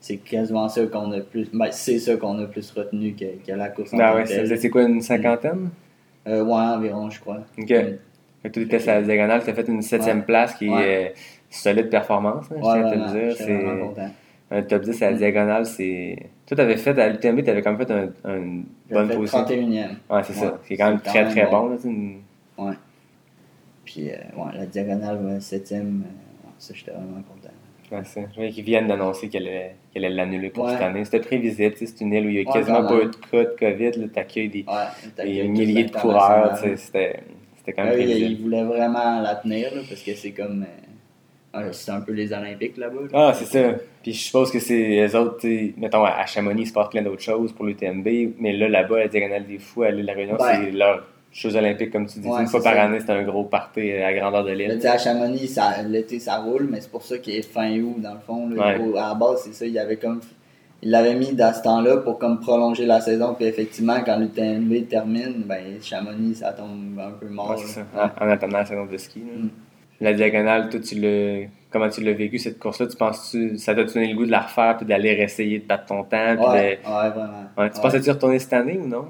c'est 0.00 0.16
quasiment 0.18 0.68
ça 0.68 0.84
qu'on 0.86 1.10
a 1.12 1.20
plus. 1.20 1.48
Ben, 1.52 1.68
c'est 1.70 1.98
ça 1.98 2.16
qu'on 2.16 2.38
a 2.38 2.46
plus 2.46 2.70
retenu 2.72 3.14
que, 3.14 3.24
que 3.46 3.52
la 3.56 3.68
course 3.70 3.92
en 3.94 3.98
ouais, 3.98 4.24
que 4.24 4.56
c'est 4.56 4.70
quoi, 4.70 4.82
une 4.82 5.00
cinquantaine? 5.00 5.70
Euh, 6.26 6.42
ouais, 6.44 6.52
environ, 6.52 7.10
je 7.10 7.20
crois. 7.20 7.40
Ok. 7.58 7.66
Que 7.68 8.48
toi, 8.48 8.50
t'étais 8.50 8.78
sur 8.78 8.92
la 8.92 9.02
diagonale, 9.02 9.42
t'as 9.44 9.54
fait 9.54 9.66
une 9.68 9.82
septième 9.82 10.18
Ouais. 10.18 10.24
place 10.24 10.54
qui 10.54 10.68
Ouais. 10.68 10.88
est 10.88 11.14
solide 11.50 11.88
performance, 11.88 12.44
hein, 12.50 12.56
je 12.58 12.64
Ouais, 12.66 12.72
tiens 12.74 12.86
à 12.86 12.90
te 12.90 12.96
le 13.16 13.26
dire. 13.28 13.36
C'est 13.36 14.56
un 14.56 14.62
top 14.62 14.82
10 14.82 15.02
à 15.02 15.06
la 15.06 15.12
Mm. 15.14 15.18
diagonale, 15.18 15.66
c'est. 15.66 16.16
Toi, 16.46 16.56
t'avais 16.58 16.76
fait 16.76 16.96
à 16.98 17.08
l'UTMB, 17.08 17.42
t'avais 17.42 17.62
quand 17.62 17.72
même 17.72 17.86
fait 17.86 17.90
un- 18.24 18.36
une 18.36 18.64
bonne 18.90 19.08
fait 19.08 19.16
position. 19.16 19.38
31e. 19.44 19.96
Ouais, 20.10 20.22
c'est 20.22 20.32
ça. 20.34 20.46
Ouais, 20.46 20.52
C'est 20.64 20.76
quand 20.76 20.90
même 20.90 21.00
très 21.00 21.24
très 21.24 21.46
bon. 21.46 21.68
là, 21.70 21.76
une- 21.84 22.18
Ouais. 22.58 22.74
Puis, 23.84 24.10
euh, 24.10 24.14
ouais, 24.36 24.52
la 24.56 24.66
diagonale, 24.66 25.18
ouais, 25.24 25.40
7e, 25.40 25.74
euh, 25.74 26.04
ça, 26.58 26.72
j'étais 26.74 26.90
vraiment 26.92 27.22
content. 27.22 27.52
Ouais, 27.92 28.26
voyais 28.34 28.50
qu'ils 28.50 28.64
viennent 28.64 28.88
d'annoncer 28.88 29.28
qu'elle 29.28 29.46
allait, 29.46 29.76
allait 29.94 30.08
l'annuler 30.08 30.48
pour 30.50 30.64
Ouais. 30.64 30.72
cette 30.72 30.80
année. 30.80 31.04
C'était 31.04 31.20
prévisible. 31.20 31.74
tu 31.76 31.86
C'est 31.86 32.00
une 32.00 32.12
île 32.14 32.26
où 32.26 32.28
il 32.30 32.34
n'y 32.44 32.48
a 32.48 32.52
quasiment 32.52 32.86
pas 32.86 32.94
eu 33.02 33.06
de 33.06 33.16
cas 33.30 33.44
de 33.44 33.56
COVID. 33.58 34.00
là, 34.00 34.08
T'accueilles 34.12 34.48
des, 34.48 34.64
des 35.22 35.42
milliers 35.48 35.84
de 35.84 35.90
coureurs. 35.92 36.58
tu 36.62 36.76
C'était 36.76 37.20
quand 37.76 37.84
même 37.84 37.92
oui, 37.98 38.04
prévisible. 38.04 38.30
ils 38.30 38.42
voulaient 38.42 38.64
vraiment 38.64 39.20
la 39.20 39.34
tenir, 39.36 39.74
là, 39.74 39.82
parce 39.88 40.02
que 40.02 40.14
c'est 40.14 40.30
comme. 40.32 40.64
euh, 41.54 41.68
c'est 41.72 41.90
un 41.92 42.00
peu 42.00 42.12
les 42.12 42.32
Olympiques 42.32 42.76
là-bas. 42.78 43.00
là. 43.02 43.08
Ah, 43.28 43.32
c'est 43.34 43.44
ça. 43.44 43.74
Puis 44.02 44.12
je 44.12 44.18
suppose 44.24 44.50
que 44.50 44.58
c'est 44.58 44.76
les 44.76 45.14
autres, 45.14 45.38
tu 45.40 45.74
mettons, 45.76 46.04
à 46.04 46.24
Chamonix, 46.26 46.62
il 46.62 46.66
se 46.66 46.72
passe 46.72 46.88
plein 46.88 47.02
d'autres 47.02 47.22
choses 47.22 47.52
pour 47.52 47.64
l'UTMB, 47.66 48.06
mais 48.40 48.52
là, 48.54 48.68
là-bas, 48.68 48.98
la 48.98 49.08
Diagonale 49.08 49.46
des 49.46 49.58
Fous, 49.58 49.82
à 49.82 49.90
l'île 49.90 50.02
de 50.02 50.06
la 50.06 50.12
Réunion, 50.14 50.36
c'est 50.40 50.70
leur 50.72 51.06
Jeux 51.34 51.56
olympiques, 51.56 51.90
comme 51.90 52.06
tu 52.06 52.20
dis. 52.20 52.28
Ouais, 52.28 52.42
une 52.42 52.46
fois 52.46 52.62
par 52.62 52.74
ça. 52.74 52.82
année, 52.84 53.00
c'est 53.00 53.10
un 53.10 53.24
gros 53.24 53.42
party 53.44 53.90
à 53.92 54.12
la 54.12 54.14
grandeur 54.20 54.44
de 54.44 54.50
tu 54.50 54.56
l'île. 54.56 54.86
à 54.86 54.96
Chamonix, 54.98 55.48
ça- 55.48 55.82
l'été, 55.82 56.20
ça 56.20 56.36
roule, 56.38 56.68
mais 56.70 56.80
c'est 56.80 56.90
pour 56.90 57.02
ça 57.02 57.18
qu'il 57.18 57.34
est 57.34 57.42
fin 57.42 57.76
août, 57.80 57.96
dans 57.98 58.14
le 58.14 58.20
fond. 58.20 58.48
là. 58.48 58.78
Ouais. 58.78 58.98
À 59.00 59.08
la 59.08 59.14
base, 59.14 59.42
c'est 59.44 59.52
ça. 59.52 59.66
Il 59.66 59.76
avait 59.78 59.96
comme. 59.96 60.20
Il 60.80 60.90
l'avait 60.90 61.14
mis 61.14 61.32
dans 61.32 61.52
ce 61.52 61.62
temps-là 61.62 61.96
pour 61.98 62.18
comme 62.18 62.38
prolonger 62.40 62.86
la 62.86 63.00
saison. 63.00 63.34
Puis 63.34 63.46
effectivement, 63.46 63.96
quand 64.04 64.16
l'UTMB 64.18 64.86
termine, 64.88 65.42
ben 65.46 65.80
Chamonix, 65.82 66.36
ça 66.36 66.52
tombe 66.52 66.98
un 67.00 67.10
peu 67.18 67.26
mort. 67.26 67.50
Ouais, 67.50 67.56
ça. 67.64 67.80
En, 67.96 68.24
en 68.26 68.28
attendant 68.30 68.58
la 68.58 68.64
saison 68.66 68.86
de 68.86 68.96
ski. 68.96 69.20
là. 69.20 69.42
Mm. 69.44 69.48
La 70.00 70.12
diagonale, 70.12 70.68
toi, 70.68 70.78
tu 70.80 70.96
l'as- 70.96 71.48
comment 71.70 71.88
tu 71.88 72.02
l'as 72.02 72.12
vécu 72.12 72.38
cette 72.38 72.58
course-là? 72.58 72.86
Tu 72.88 72.96
penses-tu 72.96 73.56
ça 73.58 73.74
t'a 73.74 73.82
donné 73.84 74.08
le 74.08 74.14
goût 74.16 74.26
de 74.26 74.30
la 74.30 74.40
refaire 74.40 74.76
puis 74.76 74.84
d'aller 74.86 75.08
essayer 75.10 75.58
de 75.60 75.64
battre 75.66 75.86
ton 75.86 76.02
temps? 76.04 76.36
puis 76.36 76.46
Ouais, 76.46 76.78
de- 76.84 76.88
ouais, 76.88 77.10
vraiment. 77.10 77.44
Ouais, 77.56 77.70
Tu 77.70 77.80
pensais-tu 77.80 78.10
retourner 78.10 78.38
cette 78.38 78.52
année 78.52 78.78
ou 78.78 78.86
non? 78.86 79.06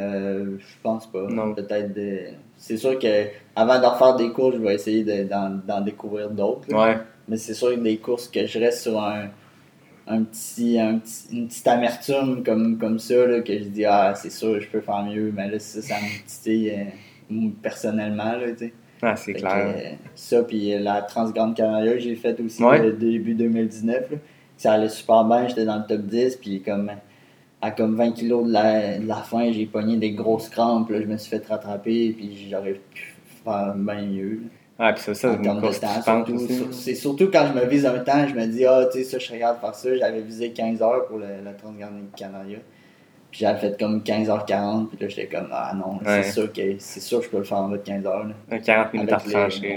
Euh, 0.00 0.56
je 0.58 0.74
pense 0.82 1.06
pas. 1.06 1.26
Non. 1.28 1.54
Peut-être 1.54 1.92
de... 1.94 2.18
C'est 2.56 2.76
sûr 2.76 2.98
que 2.98 3.26
avant 3.54 3.78
de 3.80 3.86
refaire 3.86 4.16
des 4.16 4.30
courses, 4.32 4.56
je 4.56 4.60
vais 4.62 4.74
essayer 4.74 5.04
de- 5.04 5.28
d'en, 5.66 5.80
découvrir 5.80 6.30
d'autres. 6.30 6.72
Ouais. 6.72 6.96
Mais 7.28 7.36
c'est 7.36 7.54
sûr 7.54 7.70
que 7.74 7.80
des 7.80 7.98
courses 7.98 8.28
que 8.28 8.46
je 8.46 8.58
reste 8.58 8.82
sur 8.82 9.00
un, 9.00 9.26
un 10.06 10.22
petit, 10.24 10.78
un 10.80 10.98
petit- 10.98 11.28
une 11.36 11.48
petite 11.48 11.66
amertume 11.68 12.42
comme, 12.44 12.78
comme 12.78 12.98
ça, 12.98 13.26
là, 13.26 13.40
que 13.40 13.52
je 13.56 13.64
dis 13.64 13.84
ah 13.84 14.14
c'est 14.16 14.30
sûr 14.30 14.60
je 14.60 14.68
peux 14.68 14.80
faire 14.80 15.02
mieux, 15.04 15.32
mais 15.36 15.48
là 15.50 15.58
ça, 15.58 15.80
ça 15.82 15.94
me 15.96 16.26
titille 16.26 16.70
euh, 17.30 17.48
personnellement 17.62 18.32
là, 18.32 18.50
tu 18.52 18.58
sais. 18.66 18.72
Ah, 19.02 19.16
c'est 19.16 19.32
clair. 19.32 19.74
que, 19.74 19.78
euh, 19.78 19.90
ça 20.14 20.42
puis 20.42 20.76
la 20.78 21.02
Transgrande 21.02 21.54
Canaria 21.56 21.92
que 21.94 22.00
j'ai 22.00 22.16
faite 22.16 22.38
aussi 22.40 22.62
Ouais. 22.62 22.92
début 22.92 23.34
2019 23.34 24.10
là. 24.10 24.16
ça 24.56 24.72
allait 24.72 24.88
super 24.88 25.24
bien, 25.24 25.48
j'étais 25.48 25.64
dans 25.64 25.78
le 25.78 25.86
top 25.86 26.02
10 26.02 26.36
puis 26.36 26.60
comme 26.60 26.90
à 27.62 27.70
comme 27.70 27.94
20 27.96 28.12
kilos 28.12 28.46
de 28.46 28.52
la, 28.52 28.98
de 28.98 29.06
la 29.06 29.16
fin, 29.16 29.50
j'ai 29.52 29.66
pogné 29.66 29.96
des 29.96 30.12
grosses 30.12 30.48
crampes, 30.48 30.90
là, 30.90 31.00
je 31.00 31.06
me 31.06 31.16
suis 31.16 31.30
fait 31.30 31.46
rattraper 31.46 32.14
puis 32.16 32.48
j'aurais 32.50 32.72
pu 32.94 33.14
faire 33.44 33.74
bien 33.76 34.02
mieux. 34.02 34.40
Ah, 34.78 34.94
puis 34.94 35.02
ça, 35.02 35.12
ça, 35.14 35.28
c'est 36.78 36.94
surtout. 36.94 37.26
C'est 37.26 37.30
quand 37.30 37.46
je 37.52 37.60
me 37.60 37.66
vise 37.66 37.84
un 37.84 37.98
temps, 37.98 38.26
je 38.26 38.34
me 38.34 38.46
dis, 38.46 38.64
ah, 38.64 38.86
tu 38.90 38.98
sais, 38.98 39.04
ça, 39.04 39.18
je 39.18 39.30
regarde 39.30 39.60
faire 39.60 39.74
ça. 39.74 39.94
J'avais 39.94 40.22
visé 40.22 40.52
15 40.52 40.80
heures 40.80 41.06
pour 41.06 41.18
le, 41.18 41.26
la 41.44 41.52
Transgarde 41.52 41.92
Canaria. 42.16 42.58
Puis 43.30 43.40
j'avais 43.40 43.58
fait 43.60 43.78
comme 43.78 44.00
15h40, 44.00 44.88
puis 44.88 44.98
là, 44.98 45.08
j'étais 45.08 45.26
comme, 45.26 45.48
ah 45.52 45.72
non, 45.76 45.98
Ouais. 45.98 46.22
c'est 46.22 46.32
sûr 46.32 46.50
que 46.52 46.62
c'est 46.78 47.00
sûr 47.00 47.18
que 47.20 47.26
je 47.26 47.30
peux 47.30 47.36
le 47.38 47.44
faire 47.44 47.58
en 47.58 47.68
bas 47.68 47.76
de 47.76 47.82
15 47.82 48.06
heures. 48.06 48.24
là. 48.26 48.34
Un 48.50 48.58
40 48.58 48.92
minutes 48.94 49.12
à 49.12 49.16
Avec, 49.16 49.60
les- 49.60 49.68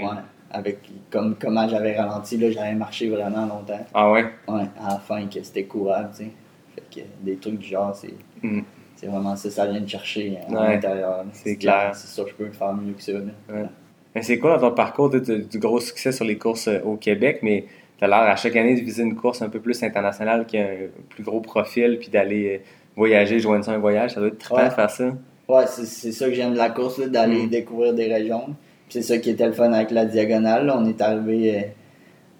avec 0.50 0.78
comme, 1.10 1.36
comment 1.38 1.68
j'avais 1.68 1.96
ralenti, 2.00 2.38
là, 2.38 2.50
j'avais 2.50 2.74
marché 2.74 3.08
vraiment 3.10 3.44
longtemps. 3.46 3.84
Ah 3.92 4.10
ouais? 4.10 4.24
Ouais, 4.48 4.62
à 4.80 4.94
la 4.94 4.98
fin, 4.98 5.26
que 5.26 5.42
c'était 5.42 5.64
courable, 5.64 6.08
tu 6.16 6.24
sais. 6.24 6.30
Des 7.22 7.36
trucs 7.36 7.58
du 7.58 7.66
genre, 7.68 7.94
c'est. 7.94 8.14
Mm. 8.42 8.60
C'est 8.96 9.06
vraiment 9.08 9.34
ça, 9.36 9.50
ça 9.50 9.66
vient 9.66 9.80
de 9.80 9.88
chercher 9.88 10.38
à 10.48 10.50
Ouais, 10.52 10.74
l'intérieur. 10.74 11.24
c'est 11.32 11.56
clair. 11.56 11.90
C'est 11.94 12.06
sûr 12.14 12.24
que 12.24 12.30
je 12.30 12.34
peux 12.36 12.50
faire 12.50 12.72
mieux 12.72 12.92
que 12.92 13.02
ça. 13.02 13.12
Ouais. 13.12 13.64
Mais 14.14 14.22
c'est 14.22 14.38
quoi 14.38 14.56
dans 14.56 14.68
ton 14.70 14.74
parcours? 14.74 15.10
Du 15.10 15.58
gros 15.58 15.80
succès 15.80 16.12
sur 16.12 16.24
les 16.24 16.38
courses 16.38 16.68
euh, 16.68 16.80
au 16.84 16.94
Québec, 16.96 17.40
mais 17.42 17.66
tu 17.98 18.04
as 18.04 18.06
l'air 18.08 18.18
à 18.18 18.36
chaque 18.36 18.54
année 18.56 18.76
de 18.80 18.84
viser 18.84 19.02
une 19.02 19.16
course 19.16 19.42
un 19.42 19.48
peu 19.48 19.58
plus 19.60 19.82
internationale 19.82 20.46
qui 20.46 20.56
a 20.58 20.62
un 20.64 20.76
plus 21.08 21.24
gros 21.24 21.40
profil, 21.40 21.98
puis 21.98 22.08
d'aller 22.08 22.56
euh, 22.56 22.58
voyager, 22.96 23.40
joindre 23.40 23.64
ça 23.64 23.72
à 23.72 23.74
un 23.74 23.78
voyage. 23.78 24.12
Ça 24.14 24.20
doit 24.20 24.28
être 24.28 24.38
trippant 24.38 24.60
Ouais. 24.62 24.68
de 24.68 24.74
faire 24.74 24.90
ça. 24.90 25.12
Ouais, 25.48 25.64
c'est 25.66 26.12
ça 26.12 26.28
que 26.28 26.34
j'aime 26.34 26.52
de 26.52 26.58
la 26.58 26.70
course, 26.70 27.00
d'aller 27.00 27.46
Mm. 27.46 27.50
découvrir 27.50 27.92
des 27.94 28.06
régions. 28.06 28.54
C'est 28.88 29.02
ça 29.02 29.18
qui 29.18 29.30
était 29.30 29.46
le 29.46 29.52
fun 29.52 29.72
avec 29.72 29.90
la 29.90 30.04
diagonale. 30.06 30.66
là. 30.66 30.76
On 30.78 30.86
est 30.86 31.00
arrivé, 31.00 31.56
euh, 31.58 31.62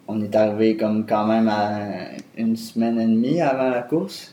on 0.07 0.23
est 0.23 0.35
arrivé 0.37 0.77
comme 0.77 1.05
quand 1.05 1.27
même 1.27 1.49
à 1.49 2.09
une 2.39 2.55
semaine 2.57 3.01
et 3.01 3.07
demie 3.07 3.41
avant 3.43 3.69
la 3.71 3.83
course. 3.83 4.31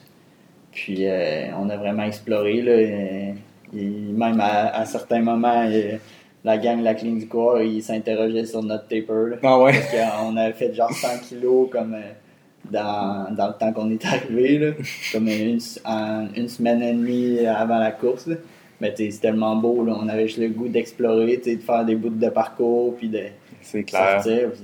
Puis 0.72 1.06
euh, 1.08 1.48
on 1.60 1.70
a 1.70 1.78
vraiment 1.78 2.04
exploré. 2.04 2.62
Là, 2.62 2.74
et 2.74 3.34
même 3.74 4.40
à, 4.40 4.76
à 4.76 4.86
certains 4.86 5.22
moments, 5.22 5.66
euh, 5.68 5.98
la 6.44 6.58
gang 6.58 6.80
de 6.80 6.84
la 6.84 6.94
clinique 6.96 7.20
du 7.20 7.28
corps, 7.28 7.62
ils 7.62 7.82
s'interrogeaient 7.84 8.46
sur 8.46 8.64
notre 8.64 8.88
taper. 8.88 9.30
là. 9.32 9.36
Ah 9.44 9.60
ouais? 9.60 9.74
Parce 9.74 9.92
qu'on 9.92 10.38
avait 10.38 10.54
fait 10.54 10.74
genre 10.74 10.92
100 10.92 11.08
kilos 11.30 11.70
comme 11.72 11.94
euh, 11.94 12.00
dans, 12.70 13.34
dans 13.36 13.48
le 13.48 13.54
temps 13.54 13.72
qu'on 13.74 13.90
est 13.92 14.04
arrivé, 14.06 14.58
là, 14.60 14.72
comme 15.12 15.28
une, 15.28 15.60
en- 15.86 16.28
une 16.36 16.48
semaine 16.50 16.82
et 16.82 16.94
demie 16.94 17.46
avant 17.46 17.78
la 17.80 17.92
course. 17.92 18.28
là. 18.28 18.36
Mais 18.80 18.94
c'est 18.98 19.10
tellement 19.22 19.56
beau, 19.56 19.86
là. 19.86 19.96
on 20.00 20.08
avait 20.10 20.26
juste 20.28 20.40
le 20.40 20.48
goût 20.50 20.68
d'explorer, 20.68 21.38
de 21.38 21.58
faire 21.58 21.86
des 21.86 21.96
bouts 21.96 22.10
de 22.10 22.30
parcours, 22.30 22.96
puis 22.98 23.10
de 23.10 23.26
clair. 23.84 24.22
sortir. 24.24 24.50
Puis, 24.52 24.62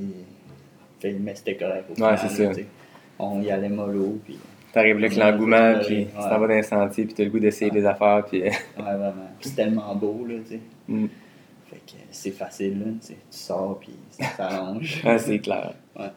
fait- 0.99 1.15
mais 1.19 1.35
c'était 1.35 1.55
correct. 1.55 1.85
Ouais, 1.99 2.17
c'est 2.17 2.29
ça. 2.29 2.61
On 3.19 3.41
y 3.41 3.51
allait 3.51 3.69
mollo, 3.69 4.17
puis 4.25 4.37
T'arrives 4.77 4.99
là 4.99 5.07
avec 5.07 5.17
l'engouement, 5.17 5.73
puis 5.85 5.95
ouais. 5.97 6.05
tu 6.05 6.13
t'en 6.29 6.39
vas 6.39 6.47
dans 6.47 6.53
les 6.53 6.63
sentiers, 6.63 7.05
puis 7.05 7.13
t'as 7.15 7.23
le 7.23 7.29
goût 7.31 7.39
d'essayer 7.39 7.71
Ouais. 7.71 7.79
des 7.79 7.85
affaires, 7.85 8.23
puis... 8.25 8.41
ouais, 8.43 8.51
vraiment. 8.77 9.13
Puis 9.39 9.49
c'est 9.49 9.55
tellement 9.55 9.95
beau, 9.95 10.25
là, 10.27 10.35
tu 10.45 10.53
sais. 10.55 10.59
Mm. 10.87 11.07
Fait 11.69 11.77
que 11.77 11.91
c'est 12.11 12.31
facile, 12.31 12.79
là, 12.79 12.85
tu 13.01 13.07
sais. 13.07 13.13
Tu 13.13 13.37
sors, 13.37 13.79
puis 13.79 13.91
ça 14.11 14.25
s'allonge. 14.37 15.03
c'est 15.17 15.39
clair. 15.39 15.73
Ouais. 15.99 16.11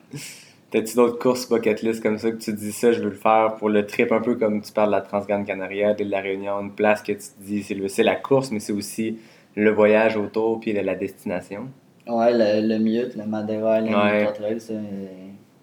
T'as-tu 0.71 0.95
d'autres 0.95 1.19
courses 1.19 1.49
bucket 1.49 1.83
list 1.83 2.01
comme 2.03 2.19
ça 2.19 2.31
que 2.31 2.37
tu 2.37 2.53
te 2.53 2.57
dis 2.57 2.71
ça, 2.71 2.93
je 2.93 3.01
veux 3.01 3.09
le 3.11 3.17
faire 3.17 3.55
pour 3.59 3.69
le 3.71 3.85
trip, 3.87 4.13
un 4.13 4.21
peu 4.21 4.37
comme 4.37 4.61
tu 4.63 4.71
parles 4.73 4.91
de 4.91 4.95
la 4.97 5.01
Transgrande 5.01 5.45
Canaria, 5.47 5.95
de 5.95 6.05
la 6.05 6.21
Réunion, 6.21 6.61
une 6.61 6.73
place 6.73 7.03
que 7.03 7.13
tu 7.13 7.19
te 7.19 7.43
dis, 7.43 7.63
c'est 7.65 7.75
le- 7.75 7.89
c'est 7.89 8.05
la 8.05 8.15
course, 8.15 8.51
mais 8.53 8.61
c'est 8.61 8.73
aussi 8.73 9.19
le 9.57 9.71
voyage 9.71 10.17
autour, 10.17 10.61
puis 10.61 10.73
la, 10.73 10.83
la 10.83 10.95
destination? 10.95 11.69
Ouais, 12.07 12.31
le, 12.33 12.69
le 12.69 12.79
Mute, 12.79 13.17
le 13.17 13.25
Madeira 13.27 13.81
Island 13.81 13.95
Ouais. 14.05 14.29
Euh, 14.71 15.07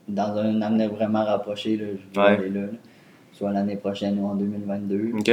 dans 0.10 0.38
un 0.38 0.62
avenir 0.62 0.90
vraiment 0.94 1.24
rapproché, 1.26 1.76
là, 1.78 1.86
je 1.92 2.20
vais 2.20 2.26
Ouais. 2.28 2.34
aller 2.34 2.50
là, 2.50 2.62
là. 2.62 2.68
Soit 3.38 3.52
l'année 3.52 3.76
prochaine 3.76 4.20
ou 4.20 4.26
en 4.28 4.36
2022. 4.36 5.12
OK. 5.20 5.32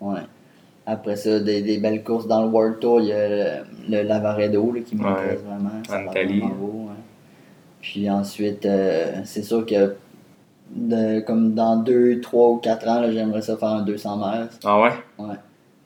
Ouais. 0.00 0.20
Après 0.84 1.16
ça, 1.16 1.40
des, 1.40 1.62
des 1.62 1.78
belles 1.78 2.04
courses 2.04 2.28
dans 2.28 2.42
le 2.42 2.48
World 2.48 2.78
Tour, 2.78 3.00
il 3.00 3.06
y 3.08 3.12
a 3.12 3.28
le, 3.28 3.46
le 3.88 4.02
Lavaredo 4.02 4.72
là, 4.72 4.80
qui 4.82 4.94
m'intéresse 4.96 5.40
vraiment. 5.42 5.70
Ça 5.88 5.98
En 6.00 6.10
Italie. 6.10 6.40
vraiment 6.40 6.54
beau, 6.54 6.72
ouais. 6.88 6.94
Puis 7.80 8.08
ensuite, 8.10 8.66
euh, 8.66 9.20
c'est 9.24 9.42
sûr 9.42 9.64
que 9.66 9.94
de- 10.70 11.20
comme 11.20 11.54
dans 11.54 11.76
2, 11.76 12.20
3 12.20 12.48
ou 12.50 12.56
4 12.58 12.86
ans, 12.88 13.02
j'aimerais 13.10 13.42
ça 13.42 13.56
faire 13.56 13.68
un 13.68 13.82
200 13.82 14.16
mètres. 14.18 14.58
Ah 14.64 14.80
ouais? 14.80 14.90
Ouais. 15.18 15.34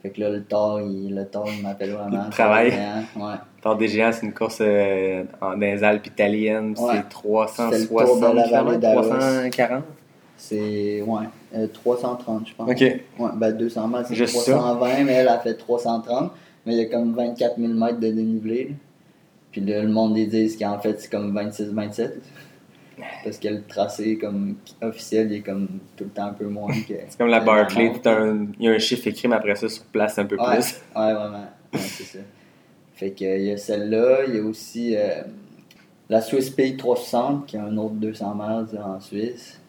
Fait 0.02 0.10
que 0.10 0.20
là, 0.20 0.30
le 0.30 0.42
Thor, 0.42 0.80
il, 0.80 1.14
le 1.14 1.26
il 1.56 1.62
m'appelle 1.62 1.90
vraiment. 1.92 2.24
Il 2.26 2.30
travaille. 2.30 2.72
C'est 2.72 3.20
Ouais. 3.20 3.34
Tort 3.62 3.76
des 3.76 3.88
géants, 3.88 4.10
c'est 4.12 4.24
une 4.26 4.32
course 4.32 4.58
euh, 4.62 5.22
dans 5.40 5.52
les 5.52 5.84
Alpes 5.84 6.06
italiennes, 6.06 6.74
Ouais. 6.78 6.94
c'est 6.94 7.08
360 7.10 7.72
C'est 7.74 7.80
le 7.80 7.86
tour 7.88 8.16
de 8.18 8.36
la 8.50 8.62
vallée 8.62 8.78
d'Aros. 8.78 9.02
340. 9.02 9.84
C'est 10.42 11.02
ouais, 11.02 11.24
euh, 11.54 11.66
330, 11.72 12.48
je 12.48 12.54
pense. 12.54 12.70
OK. 12.70 12.80
Ouais, 12.80 13.30
ben 13.36 13.52
200 13.52 13.88
mètres, 13.88 14.08
c'est 14.08 14.14
Juste 14.14 14.36
ça. 14.36 14.52
320, 14.52 15.04
mais 15.04 15.12
elle 15.12 15.28
a 15.28 15.38
fait 15.38 15.54
330. 15.54 16.32
Mais 16.64 16.74
il 16.74 16.78
y 16.78 16.80
a 16.82 16.86
comme 16.86 17.14
24 17.14 17.58
000 17.58 17.72
mètres 17.74 18.00
de 18.00 18.08
dénivelé. 18.10 18.74
Puis 19.52 19.60
là, 19.60 19.82
le 19.82 19.88
monde 19.88 20.14
des 20.14 20.26
disent 20.26 20.56
qu'en 20.56 20.78
fait, 20.80 20.98
c'est 21.00 21.10
comme 21.10 21.36
26-27. 21.38 22.12
Parce 23.24 23.38
que 23.38 23.48
le 23.48 23.62
tracé 23.62 24.16
comme 24.18 24.56
officiel 24.82 25.30
il 25.32 25.36
est 25.38 25.40
comme 25.40 25.66
tout 25.96 26.04
le 26.04 26.10
temps 26.10 26.26
un 26.26 26.32
peu 26.32 26.46
moins 26.46 26.68
que. 26.72 26.94
C'est 27.08 27.16
comme 27.18 27.28
la 27.28 27.40
Barclay, 27.40 27.92
un- 28.06 28.46
il 28.58 28.64
y 28.66 28.68
a 28.68 28.72
un 28.72 28.78
chiffre 28.78 29.06
écrit, 29.08 29.26
mais 29.28 29.36
après 29.36 29.54
ça, 29.56 29.68
sur 29.70 29.84
place, 29.84 30.18
un 30.18 30.24
peu 30.26 30.36
Ouais, 30.38 30.56
plus. 30.56 30.80
ouais, 30.96 31.12
vraiment. 31.14 31.44
Ouais, 31.72 31.78
c'est 31.80 32.04
ça. 32.04 32.18
Fait 32.94 33.10
que, 33.12 33.24
il 33.24 33.44
y 33.44 33.52
a 33.52 33.56
celle-là, 33.56 34.24
il 34.28 34.36
y 34.36 34.38
a 34.38 34.42
aussi 34.42 34.96
euh, 34.96 35.22
la 36.10 36.20
Swiss 36.20 36.50
Peak 36.50 36.76
360, 36.78 37.46
qui 37.46 37.56
a 37.56 37.64
un 37.64 37.76
autre 37.78 37.94
200 37.94 38.34
miles 38.34 38.78
en 38.82 39.00
Suisse. 39.00 39.59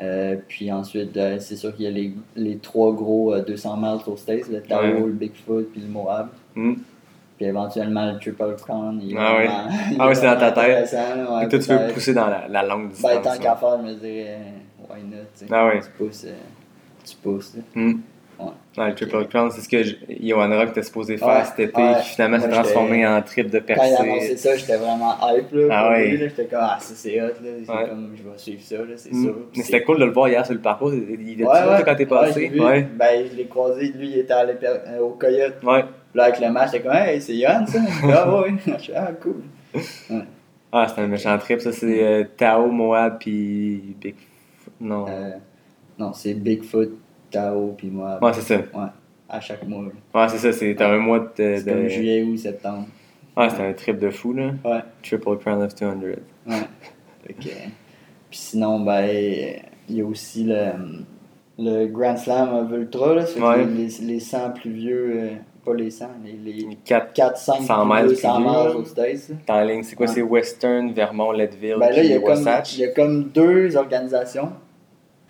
Euh, 0.00 0.36
puis 0.46 0.70
ensuite, 0.70 1.16
euh, 1.16 1.38
c'est 1.40 1.56
sûr 1.56 1.74
qu'il 1.74 1.84
y 1.84 1.88
a 1.88 1.90
les, 1.90 2.12
les 2.36 2.56
trois 2.58 2.92
gros 2.92 3.34
euh, 3.34 3.42
200 3.42 3.76
miles 3.78 3.98
aux 4.06 4.16
States, 4.16 4.48
le 4.48 4.60
Tao, 4.62 4.82
Ouais. 4.82 4.92
le 5.00 5.12
Bigfoot, 5.12 5.72
puis 5.72 5.80
le 5.80 5.88
Moab. 5.88 6.28
Hmm. 6.54 6.74
Puis 7.36 7.46
éventuellement 7.46 8.12
le 8.12 8.18
Triple 8.18 8.54
Crown. 8.60 9.00
Ah 9.16 9.42
il 9.90 9.96
Ah 9.98 10.14
c'est 10.14 10.26
dans 10.26 10.38
ta 10.38 10.52
tête. 10.52 10.92
ouais, 10.92 11.44
Et 11.44 11.48
toi, 11.48 11.58
tu 11.58 11.70
veux 11.72 11.92
pousser 11.92 12.14
dans 12.14 12.26
la, 12.28 12.46
la 12.48 12.62
longue 12.64 12.90
distance. 12.90 13.10
Ben, 13.12 13.22
tant 13.22 13.38
qu'à 13.38 13.56
faire, 13.56 13.78
je 13.80 13.88
me 13.88 13.94
dirais, 13.94 14.38
why 14.88 15.02
not. 15.02 15.46
Ah 15.50 15.66
ouais. 15.66 15.80
Tu 15.80 15.90
pousses, 16.04 16.24
euh, 16.26 16.32
tu 17.04 17.16
pousses, 17.16 17.56
là. 17.56 17.62
Ouais. 18.40 18.88
Le 18.88 18.94
Triple 18.94 19.26
Crown, 19.26 19.50
c'est 19.50 19.60
ce 19.62 19.68
que 19.68 19.82
Johan 20.22 20.48
Rock 20.56 20.68
était 20.68 20.84
supposé 20.84 21.16
faire 21.16 21.26
Ouais, 21.28 21.44
cet 21.44 21.58
été, 21.58 21.82
ouais. 21.82 21.94
qui 22.02 22.10
finalement 22.10 22.38
s'est 22.38 22.48
transformé 22.48 23.04
en 23.04 23.20
trip 23.22 23.50
de 23.50 23.58
Quand 23.58 23.74
il 23.74 23.80
a 23.80 24.00
annoncé 24.00 24.28
percée. 24.28 24.36
ça, 24.36 24.56
j'étais 24.56 24.76
vraiment 24.76 25.16
hype, 25.22 25.52
là. 25.52 25.66
Ah 25.72 25.90
ouais. 25.90 26.16
J'étais 26.16 26.44
comme, 26.44 26.60
ah, 26.62 26.76
ça 26.80 26.94
c'est 26.94 27.20
hot, 27.20 27.26
là. 27.42 27.86
Comme, 27.88 28.12
je 28.16 28.22
vais 28.22 28.38
suivre 28.38 28.62
ça, 28.62 28.76
là, 28.76 28.84
c'est 28.96 29.12
Hmm. 29.12 29.24
sûr. 29.24 29.36
Mais 29.56 29.62
c'était 29.64 29.82
cool 29.82 29.98
de 29.98 30.04
le 30.04 30.12
voir 30.12 30.28
hier 30.28 30.44
sur 30.46 30.54
le 30.54 30.60
parcours. 30.60 30.94
Il 30.94 31.32
était 31.32 31.42
Ouais, 31.44 31.52
là 31.54 31.82
quand 31.82 31.96
t'es 31.96 32.06
passé. 32.06 32.52
Ouais. 32.56 32.82
Ben, 32.94 33.26
je 33.28 33.36
l'ai 33.36 33.46
croisé, 33.46 33.88
lui, 33.96 34.10
il 34.10 34.18
était 34.18 34.32
allé 34.34 34.52
euh, 34.62 35.00
au 35.00 35.10
Coyote. 35.10 35.56
Ouais. 35.64 35.84
Là, 36.14 36.24
avec 36.24 36.38
le 36.40 36.50
match, 36.52 36.70
j'étais 36.72 36.84
comme, 36.84 36.96
hey, 36.96 37.20
c'est 37.20 37.34
Yann, 37.34 37.66
ça. 37.66 37.80
ah, 38.04 38.40
ouais. 38.42 38.54
Je 38.78 38.82
suis, 38.82 38.92
ah, 38.94 39.10
cool. 39.20 39.42
Ah, 40.70 40.86
c'était 40.88 41.00
un 41.00 41.06
méchant 41.08 41.36
trip. 41.38 41.60
Ça, 41.60 41.72
c'est 41.72 42.04
euh, 42.04 42.24
Tao, 42.36 42.70
Moab, 42.70 43.16
puis 43.18 43.96
Big. 44.00 44.14
Non. 44.80 45.06
Euh, 45.08 45.30
non, 45.98 46.12
c'est 46.12 46.34
Bigfoot, 46.34 46.90
Tao, 47.30 47.74
puis 47.76 47.88
moi. 47.88 48.18
Ouais, 48.22 48.32
c'est 48.34 48.40
ça. 48.42 48.56
Ouais, 48.56 48.88
à 49.28 49.40
chaque 49.40 49.66
mois. 49.66 49.84
là. 49.84 50.22
Ouais, 50.22 50.28
c'est 50.28 50.38
ça. 50.38 50.52
C'était 50.52 50.84
un 50.84 50.98
mois 50.98 51.18
de. 51.20 51.26
C'est 51.36 51.64
comme 51.64 51.82
de... 51.84 51.88
juillet 51.88 52.22
ou 52.22 52.36
septembre. 52.36 52.86
Ouais, 53.36 53.48
c'était 53.50 53.62
un 53.62 53.72
trip 53.72 53.98
de 53.98 54.10
fou, 54.10 54.32
là. 54.32 54.50
Ouais. 54.64 54.80
Triple 55.02 55.38
Crown 55.38 55.62
of 55.62 55.74
200. 55.74 55.94
Ouais. 56.48 56.54
Fait 57.26 57.32
que, 57.34 57.40
puis 58.30 58.38
sinon, 58.38 58.80
ben, 58.80 59.08
il 59.88 59.96
y 59.96 60.00
a 60.00 60.04
aussi 60.04 60.44
le, 60.44 60.66
le 61.58 61.86
Grand 61.86 62.16
Slam 62.16 62.52
of 62.54 62.72
Ultra, 62.72 63.14
là, 63.14 63.26
c'est 63.26 63.40
Ouais. 63.40 63.64
les, 63.64 63.88
les 64.06 64.20
100 64.20 64.50
plus 64.52 64.70
vieux, 64.70 65.12
euh, 65.14 65.28
pas 65.64 65.74
les 65.74 65.90
100, 65.90 66.06
les, 66.24 66.52
les 66.52 66.76
4 66.84 67.14
4-5 67.14 67.36
100 67.36 67.54
plus 67.54 67.94
miles 67.94 68.06
vieux, 68.06 68.06
plus 68.08 68.16
100 68.16 68.38
vieux, 68.38 68.46
miles 68.48 68.54
là. 68.54 68.76
aux 68.76 68.84
States. 68.84 69.28
là. 69.48 69.54
en 69.54 69.64
ligne. 69.64 69.82
C'est 69.84 69.94
quoi? 69.96 70.06
Ouais. 70.06 70.12
C'est 70.12 70.22
Western, 70.22 70.92
Vermont, 70.92 71.30
Leadville, 71.32 71.76
Ben 71.78 71.90
là, 71.90 72.02
il 72.02 72.10
y, 72.10 72.14
a 72.14 72.20
comme, 72.20 72.44
il 72.74 72.78
y 72.80 72.84
a 72.84 72.88
comme 72.88 73.24
deux 73.28 73.76
organisations. 73.76 74.50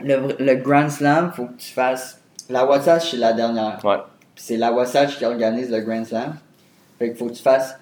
Le, 0.03 0.37
le 0.39 0.55
Grand 0.57 0.89
Slam, 0.89 1.33
faut 1.35 1.47
que 1.47 1.57
tu 1.59 1.73
fasses. 1.73 2.21
La 2.49 2.65
Wasatch, 2.67 3.11
c'est 3.11 3.17
la 3.17 3.33
dernière. 3.33 3.79
Ouais. 3.85 3.97
C'est 4.37 4.57
la 4.57 4.73
Wasatch 4.73 5.19
qui 5.19 5.25
organise 5.25 5.71
le 5.71 5.81
Grand 5.81 6.05
Slam. 6.05 6.37
Fait 6.99 7.09
qu'il 7.09 7.17
faut 7.17 7.27
que 7.27 7.35
tu 7.35 7.43
fasses. 7.43 7.77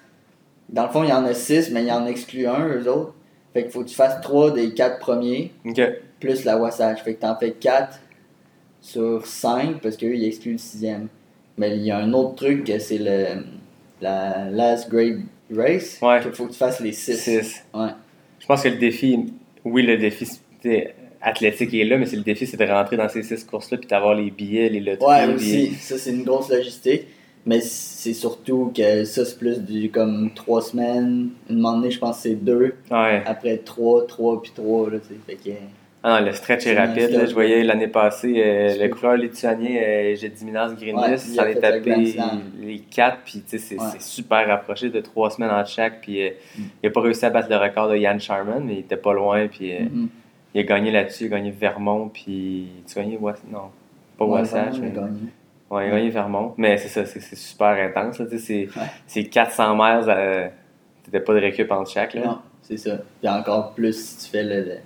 Dans 0.69 0.83
le 0.83 0.89
fond, 0.89 1.03
il 1.03 1.09
y 1.09 1.13
en 1.13 1.23
a 1.25 1.33
6, 1.33 1.71
mais 1.71 1.81
il 1.83 1.87
y 1.87 1.91
en 1.91 2.05
exclut 2.05 2.47
un, 2.47 2.67
eux 2.67 2.89
autres. 2.89 3.13
Fait 3.53 3.63
qu'il 3.63 3.71
faut 3.71 3.83
que 3.83 3.89
tu 3.89 3.95
fasses 3.95 4.19
3 4.21 4.51
des 4.51 4.73
4 4.73 4.99
premiers, 4.99 5.53
Ok. 5.65 5.79
plus 6.19 6.43
la 6.43 6.57
Wasatch. 6.57 7.01
Fait 7.03 7.13
que 7.15 7.21
t'en 7.21 7.37
fais 7.37 7.51
4 7.51 7.99
sur 8.81 9.25
5, 9.25 9.79
parce 9.81 9.95
qu'eux, 9.97 10.13
ils 10.15 10.25
excluent 10.25 10.53
le 10.53 10.57
6 10.57 10.85
Mais 11.57 11.77
il 11.77 11.83
y 11.83 11.91
a 11.91 11.97
un 11.97 12.11
autre 12.13 12.35
truc, 12.35 12.65
que 12.65 12.77
c'est 12.79 12.97
le 12.99 13.43
la 14.01 14.49
Last 14.51 14.89
Grade 14.91 15.21
Race. 15.55 15.97
Ouais. 16.01 16.21
Qu'il 16.21 16.31
faut 16.33 16.45
que 16.45 16.51
tu 16.51 16.57
fasses 16.57 16.79
les 16.81 16.91
6. 16.91 17.17
6. 17.17 17.65
Ouais. 17.73 17.87
Je 18.39 18.45
pense 18.45 18.61
que 18.63 18.69
le 18.69 18.77
défi, 18.77 19.33
oui, 19.65 19.83
le 19.83 19.97
défi 19.97 20.25
c'était 20.25 20.93
athlétique 21.21 21.73
est 21.73 21.83
là, 21.85 21.97
mais 21.97 22.05
c'est 22.05 22.15
le 22.17 22.23
défi, 22.23 22.45
c'est 22.47 22.57
de 22.57 22.65
rentrer 22.65 22.97
dans 22.97 23.09
ces 23.09 23.23
six 23.23 23.43
courses-là 23.43 23.77
puis 23.77 23.87
d'avoir 23.87 24.15
les 24.15 24.29
billets, 24.31 24.69
les 24.69 24.79
loteries. 24.79 25.07
Ouais, 25.27 25.33
aussi. 25.33 25.73
Ça, 25.75 25.97
c'est 25.97 26.11
une 26.11 26.23
grosse 26.23 26.49
logistique. 26.49 27.03
Mais 27.45 27.61
c'est 27.61 28.11
surtout 28.13 28.73
que 28.75 29.05
ça, 29.05 29.23
c'est 29.23 29.39
plus 29.39 29.61
du 29.61 29.89
comme 29.89 30.31
3 30.35 30.61
semaines. 30.63 31.29
Une 31.49 31.55
moment 31.59 31.77
donné, 31.77 31.91
je 31.91 31.97
pense 31.99 32.17
que 32.17 32.23
c'est 32.23 32.35
2. 32.35 32.73
Ouais. 32.91 33.23
Après 33.25 33.55
3, 33.57 34.05
3, 34.05 34.41
puis 34.41 34.51
3. 34.53 34.89
Là, 34.91 34.97
fait 35.25 35.35
que, 35.35 35.51
Ah 36.03 36.19
non, 36.19 36.25
le 36.25 36.33
stretch 36.33 36.67
est 36.67 36.77
rapide. 36.77 37.09
là. 37.11 37.25
je 37.25 37.33
voyais 37.33 37.63
l'année 37.63 37.87
passée 37.87 38.33
euh, 38.45 38.75
le 38.77 38.89
coureur 38.89 39.15
lituanien 39.15 39.79
euh, 39.81 40.15
Gediminas 40.17 40.73
Grinis, 40.73 40.99
Ouais, 40.99 41.17
s'en 41.17 41.41
a 41.43 41.49
est 41.49 41.55
tapé 41.61 41.95
les 42.59 42.79
quatre, 42.79 43.19
puis 43.23 43.39
tu 43.49 43.57
sais, 43.57 43.59
c'est 43.59 43.75
Ouais. 43.79 43.85
super 43.99 44.45
rapproché 44.45 44.89
de 44.89 44.99
trois 44.99 45.29
semaines 45.29 45.51
entre 45.51 45.69
chaque. 45.69 46.01
Puis 46.01 46.21
euh, 46.27 46.31
Mm. 46.57 46.61
il 46.83 46.87
a 46.87 46.91
pas 46.91 47.01
réussi 47.01 47.25
à 47.25 47.29
battre 47.29 47.47
le 47.49 47.55
record 47.55 47.87
de 47.89 47.95
Jan 47.95 48.19
Sharman, 48.19 48.61
mais 48.65 48.73
il 48.73 48.79
était 48.79 48.97
pas 48.97 49.13
loin. 49.13 49.47
Puis 49.47 49.71
euh, 49.73 49.79
Mhm. 49.89 50.09
Il 50.57 50.61
a 50.61 50.63
gagné 50.63 50.91
là-dessus, 50.91 51.25
il 51.25 51.33
a 51.33 51.37
gagné 51.37 51.51
Vermont, 51.51 52.09
puis 52.09 52.67
tu 52.87 52.97
as 52.97 53.03
gagné 53.03 53.17
Non, 53.51 53.69
pas 54.17 54.25
Ouais, 54.25 54.31
Wasatch, 54.39 54.79
mais. 54.79 54.89
il 54.89 54.97
a 54.97 55.01
gagné. 55.01 55.19
Ouais, 55.69 55.87
il 55.87 55.91
a 55.91 55.95
gagné 55.97 56.09
Vermont. 56.09 56.53
Mais 56.57 56.77
c'est 56.77 56.87
ça, 56.87 57.05
c'est 57.05 57.19
super 57.35 57.67
intense. 57.69 58.19
là, 58.19 58.25
tu 58.25 58.39
sais, 58.39 58.67
C'est 58.69 58.79
Ouais. 58.79 58.87
c'est 59.05 59.23
400 59.25 59.75
miles, 59.75 60.09
à... 60.09 60.49
t'étais 61.03 61.19
pas 61.19 61.33
de 61.33 61.39
récup 61.39 61.71
entre 61.71 61.91
chaque. 61.91 62.13
Là. 62.13 62.21
Non, 62.25 62.37
c'est 62.61 62.77
ça. 62.77 62.97
Puis 63.19 63.29
encore 63.29 63.73
plus 63.73 63.93
si 63.93 64.25
tu 64.25 64.31
fais 64.31 64.43
le, 64.43 64.77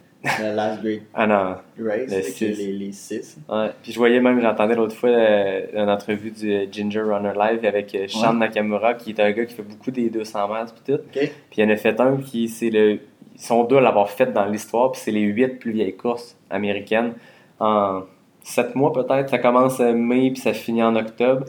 Last 0.53 0.83
Great 0.83 1.01
Ah 1.15 1.25
non, 1.25 1.55
Race, 1.83 2.11
Le 2.15 2.21
six. 2.21 2.55
les, 2.57 2.73
les 2.73 2.91
6. 2.91 3.37
Ouais. 3.49 3.69
Puis 3.81 3.91
je 3.91 3.97
voyais 3.97 4.19
même, 4.19 4.39
j'entendais 4.39 4.75
l'autre 4.75 4.95
fois 4.95 5.09
euh, 5.09 5.65
une 5.73 5.89
entrevue 5.89 6.29
du 6.31 6.51
euh, 6.53 6.65
Ginger 6.71 7.01
Runner 7.01 7.33
Live 7.35 7.65
avec 7.65 7.95
euh, 7.95 8.07
Sean 8.07 8.33
Ouais. 8.33 8.37
Nakamura, 8.39 8.93
qui 8.95 9.11
est 9.11 9.19
un 9.19 9.31
gars 9.31 9.45
qui 9.45 9.55
fait 9.55 9.63
beaucoup 9.63 9.89
des 9.89 10.09
200 10.11 10.47
miles 10.47 10.65
puis 10.83 10.93
tout. 10.95 11.01
OK? 11.01 11.11
Puis 11.13 11.31
il 11.57 11.63
y 11.63 11.65
en 11.65 11.69
a 11.71 11.75
fait 11.77 11.99
un 11.99 12.17
qui, 12.17 12.49
c'est 12.49 12.69
le. 12.69 12.99
Ils 13.35 13.41
sont 13.41 13.63
deux 13.63 13.77
à 13.77 13.81
l'avoir 13.81 14.09
fait 14.09 14.31
dans 14.31 14.45
l'histoire, 14.45 14.91
puis 14.91 15.01
c'est 15.03 15.11
les 15.11 15.21
huit 15.21 15.59
plus 15.59 15.71
vieilles 15.71 15.95
courses 15.95 16.37
américaines 16.49 17.13
en 17.59 18.01
sept 18.43 18.75
mois 18.75 18.91
peut-être. 18.91 19.29
Ça 19.29 19.37
commence 19.37 19.79
en 19.79 19.93
mai, 19.93 20.31
puis 20.31 20.41
ça 20.41 20.53
finit 20.53 20.83
en 20.83 20.95
octobre. 20.95 21.45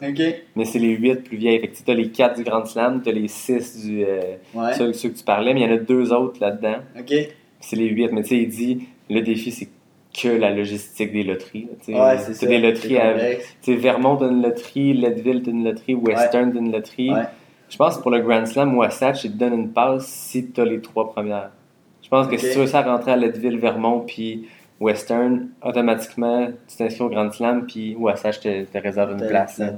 Mais 0.57 0.65
c'est 0.65 0.79
les 0.79 0.91
huit 0.91 1.23
plus 1.25 1.37
vieilles. 1.37 1.59
Fait 1.61 1.69
que 1.69 1.77
tu 1.77 1.91
as 1.91 1.95
les 1.95 2.11
quatre 2.11 2.37
du 2.37 2.45
Grand 2.45 2.65
Slam, 2.65 3.01
tu 3.03 3.09
as 3.09 3.13
les 3.13 3.29
six 3.29 3.85
du. 3.87 4.05
euh, 4.05 4.37
Ouais. 4.55 4.75
ceux, 4.75 4.93
ceux 4.93 5.09
que 5.11 5.19
tu 5.19 5.25
parlais, 5.25 5.55
mais 5.55 5.61
il 5.63 5.69
y 5.69 5.73
en 5.73 5.75
a 5.75 5.79
deux 5.79 6.13
autres 6.13 6.39
là-dedans. 6.41 6.77
C'est 7.61 7.77
les 7.77 7.89
huit. 7.89 8.11
Mais 8.13 8.23
tu 8.23 8.29
sais, 8.31 8.37
il 8.39 8.49
dit 8.49 8.87
le 9.11 9.21
défi, 9.21 9.51
c'est 9.51 9.69
que 10.15 10.29
la 10.29 10.51
logistique 10.51 11.11
des 11.13 11.23
loteries. 11.23 11.69
tu. 11.85 11.95
Ouais, 11.95 12.19
c'est 12.35 12.47
des 12.47 12.59
loteries 12.59 12.99
à. 12.99 13.15
Vermont 13.67 14.15
d'une 14.17 14.43
loterie, 14.43 14.93
Leadville 14.93 15.43
d'une 15.43 15.65
loterie, 15.65 15.95
Western 15.95 16.53
d'une 16.53 16.71
loterie. 16.71 17.11
Ouais. 17.13 17.23
Je 17.71 17.77
pense 17.79 17.97
que 17.97 18.03
pour 18.03 18.11
le 18.11 18.21
Grand 18.21 18.45
Slam, 18.45 18.77
Wasatch, 18.77 19.25
il 19.25 19.33
te 19.33 19.37
donne 19.39 19.55
une 19.55 19.69
passe 19.73 20.07
si 20.07 20.51
tu 20.51 20.61
as 20.61 20.67
les 20.67 20.81
trois 20.83 21.11
premières. 21.11 21.51
Je 22.13 22.17
pense 22.19 22.29
que 22.29 22.37
si 22.37 22.53
tu 22.53 22.59
veux 22.59 22.67
ça 22.67 22.83
rentrer 22.83 23.13
à 23.13 23.17
Leadville, 23.17 23.59
Vermont, 23.59 24.01
puis 24.07 24.47
Western, 24.79 25.49
automatiquement, 25.65 26.49
tu 26.69 26.77
t'inscris 26.77 27.03
au 27.05 27.09
Grand 27.09 27.33
Slam, 27.33 27.65
puis 27.67 27.95
Wasatch 27.97 28.41
te, 28.41 28.65
te 28.65 28.79
réserve 28.79 29.13
une 29.13 29.19
T'as- 29.21 29.29
place. 29.29 29.59
là. 29.59 29.71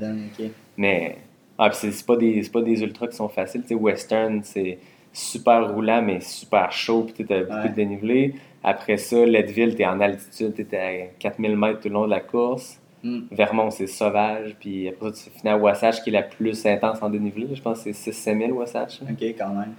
Mais 0.77 1.19
ah, 1.59 1.71
c'est 1.73 2.05
pas, 2.05 2.17
des, 2.17 2.43
pas 2.53 2.63
des 2.63 2.83
ultras 2.83 3.07
qui 3.07 3.17
sont 3.17 3.29
faciles. 3.29 3.63
Western, 3.71 4.41
c'est 4.43 4.79
super 5.13 5.73
roulant, 5.73 6.03
mais 6.03 6.19
super 6.21 6.73
chaud, 6.73 7.07
puis 7.15 7.25
tu 7.25 7.33
as 7.33 7.45
beaucoup 7.45 7.55
Ouais. 7.55 7.69
de 7.69 7.75
dénivelé. 7.75 8.35
Après 8.65 8.97
ça, 8.97 9.25
Leadville, 9.25 9.77
tu 9.77 9.83
es 9.83 9.87
en 9.87 10.01
altitude, 10.01 10.55
tu 10.55 10.67
es 10.75 10.79
à 10.79 11.07
4000 11.21 11.57
mètres 11.57 11.81
tout 11.83 11.89
le 11.89 11.95
long 11.95 12.07
de 12.07 12.11
la 12.11 12.21
course. 12.21 12.81
Hmm. 13.05 13.21
Vermont, 13.31 13.71
c'est 13.71 13.87
sauvage. 13.87 14.57
Puis 14.59 14.89
après 14.89 15.13
ça, 15.13 15.31
tu 15.31 15.39
finis 15.39 15.53
à 15.53 15.57
Wasatch, 15.59 16.01
qui 16.03 16.09
est 16.09 16.15
la 16.15 16.23
plus 16.23 16.67
intense 16.67 17.01
en 17.03 17.11
dénivelé. 17.11 17.49
Je 17.55 17.63
pense 17.63 17.85
que 17.85 17.93
c'est 17.93 18.11
6-7 18.11 18.39
000 18.47 18.53
Wasatch. 18.59 19.03
là. 19.03 19.09
OK, 19.13 19.23
quand 19.39 19.51
même. 19.51 19.75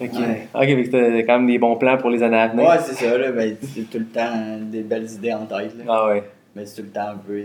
Ok, 0.00 0.10
Ouais. 0.14 0.48
ok, 0.54 0.60
fait 0.62 0.84
que 0.84 0.90
t'as 0.90 1.22
quand 1.24 1.38
même 1.38 1.46
des 1.48 1.58
bons 1.58 1.76
plans 1.76 1.96
pour 1.98 2.10
les 2.10 2.22
années 2.22 2.36
à 2.38 2.48
venir. 2.48 2.68
Ouais, 2.68 2.76
c'est 2.80 2.94
ça, 2.94 3.18
là. 3.18 3.32
Ben, 3.32 3.56
c'est 3.62 3.90
tout 3.90 3.98
le 3.98 4.06
temps 4.06 4.58
des 4.70 4.82
belles 4.82 5.10
idées 5.10 5.32
en 5.32 5.44
tête, 5.46 5.74
là. 5.76 5.84
Ah 5.88 6.06
ouais. 6.08 6.22
Mais 6.54 6.64
c'est 6.66 6.76
tout 6.82 6.86
le 6.86 6.92
temps 6.92 7.08
un 7.10 7.16
peu. 7.16 7.42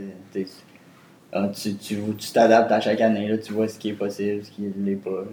ah, 1.31 1.49
Tu 1.53 1.75
tu 1.75 1.95
tu 2.17 2.31
t'adaptes 2.31 2.71
à 2.71 2.79
chaque 2.79 3.01
année, 3.01 3.27
là. 3.27 3.37
Tu 3.37 3.53
vois 3.53 3.67
ce 3.67 3.79
qui 3.79 3.89
est 3.89 3.93
possible, 3.93 4.43
ce 4.43 4.51
qui 4.51 4.61
ne 4.63 4.85
l'est 4.85 4.95
pas. 4.95 5.23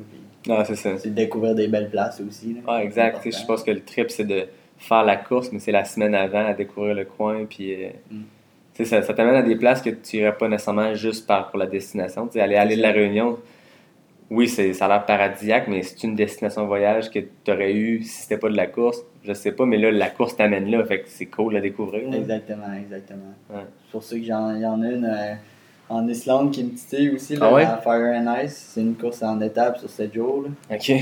Non, 0.46 0.64
c'est 0.64 0.76
ça. 0.76 0.96
c'est 0.96 1.10
de 1.10 1.14
découvrir 1.14 1.54
des 1.54 1.68
belles 1.68 1.90
places 1.90 2.22
aussi. 2.26 2.54
Là. 2.54 2.60
Ah, 2.66 2.82
exact. 2.82 3.18
C'est 3.22 3.28
Tu 3.30 3.32
sais, 3.36 3.42
Je 3.42 3.46
pense 3.46 3.62
que 3.62 3.70
le 3.70 3.80
trip, 3.80 4.10
c'est 4.10 4.24
de 4.24 4.44
faire 4.78 5.04
la 5.04 5.16
course, 5.16 5.50
mais 5.52 5.58
c'est 5.58 5.72
la 5.72 5.84
semaine 5.84 6.14
avant 6.14 6.46
à 6.46 6.54
découvrir 6.54 6.94
le 6.94 7.04
coin. 7.04 7.44
Puis, 7.48 7.74
euh, 7.84 7.88
Mm. 8.10 8.84
ça, 8.84 9.02
ça 9.02 9.12
t'amène 9.12 9.34
à 9.34 9.42
des 9.42 9.56
places 9.56 9.82
que 9.82 9.90
tu 9.90 10.16
irais 10.16 10.34
pas 10.34 10.48
nécessairement 10.48 10.94
juste 10.94 11.26
par, 11.26 11.50
pour 11.50 11.58
la 11.58 11.66
destination. 11.66 12.26
Tu 12.26 12.34
sais, 12.34 12.40
aller 12.40 12.56
à 12.56 12.64
l'île 12.64 12.78
de 12.78 12.82
la 12.82 12.92
Réunion, 12.92 13.36
oui, 14.30 14.48
c'est, 14.48 14.72
ça 14.74 14.86
a 14.86 14.88
l'air 14.88 15.06
paradisiaque, 15.06 15.66
mais 15.68 15.82
c'est 15.82 16.02
une 16.04 16.14
destination 16.14 16.62
de 16.62 16.66
voyage 16.68 17.10
que 17.10 17.18
tu 17.18 17.50
aurais 17.50 17.72
eu 17.74 18.02
si 18.02 18.22
c'était 18.22 18.38
pas 18.38 18.48
de 18.48 18.56
la 18.56 18.66
course. 18.66 19.02
Je 19.24 19.32
sais 19.32 19.52
pas, 19.52 19.66
mais 19.66 19.76
là, 19.76 19.90
la 19.90 20.08
course 20.08 20.36
t'amène 20.36 20.70
là. 20.70 20.84
Fait 20.84 21.00
que 21.02 21.08
c'est 21.08 21.26
cool 21.26 21.56
à 21.56 21.60
découvrir. 21.60 22.08
là. 22.08 22.16
Exactement, 22.16 22.72
exactement. 22.80 23.34
Ouais. 23.50 23.62
Pour 23.90 24.02
ça 24.02 24.16
que 24.16 24.22
j'en, 24.24 24.54
y 24.56 24.64
en 24.64 24.80
a 24.82 24.86
une 24.86 25.04
euh, 25.04 25.34
en 25.88 26.06
Islande 26.08 26.52
qui 26.52 26.64
me 26.64 26.70
titille 26.70 27.10
aussi, 27.10 27.36
là, 27.36 27.46
Ah 27.50 27.54
ouais? 27.54 27.64
à 27.64 27.76
Fire 27.78 28.14
and 28.14 28.34
Ice. 28.44 28.70
C'est 28.74 28.80
une 28.80 28.94
course 28.94 29.22
en 29.22 29.40
étape 29.40 29.78
sur 29.78 29.90
7 29.90 30.14
jours, 30.14 30.44
là, 30.44 30.76
Ok. 30.76 30.92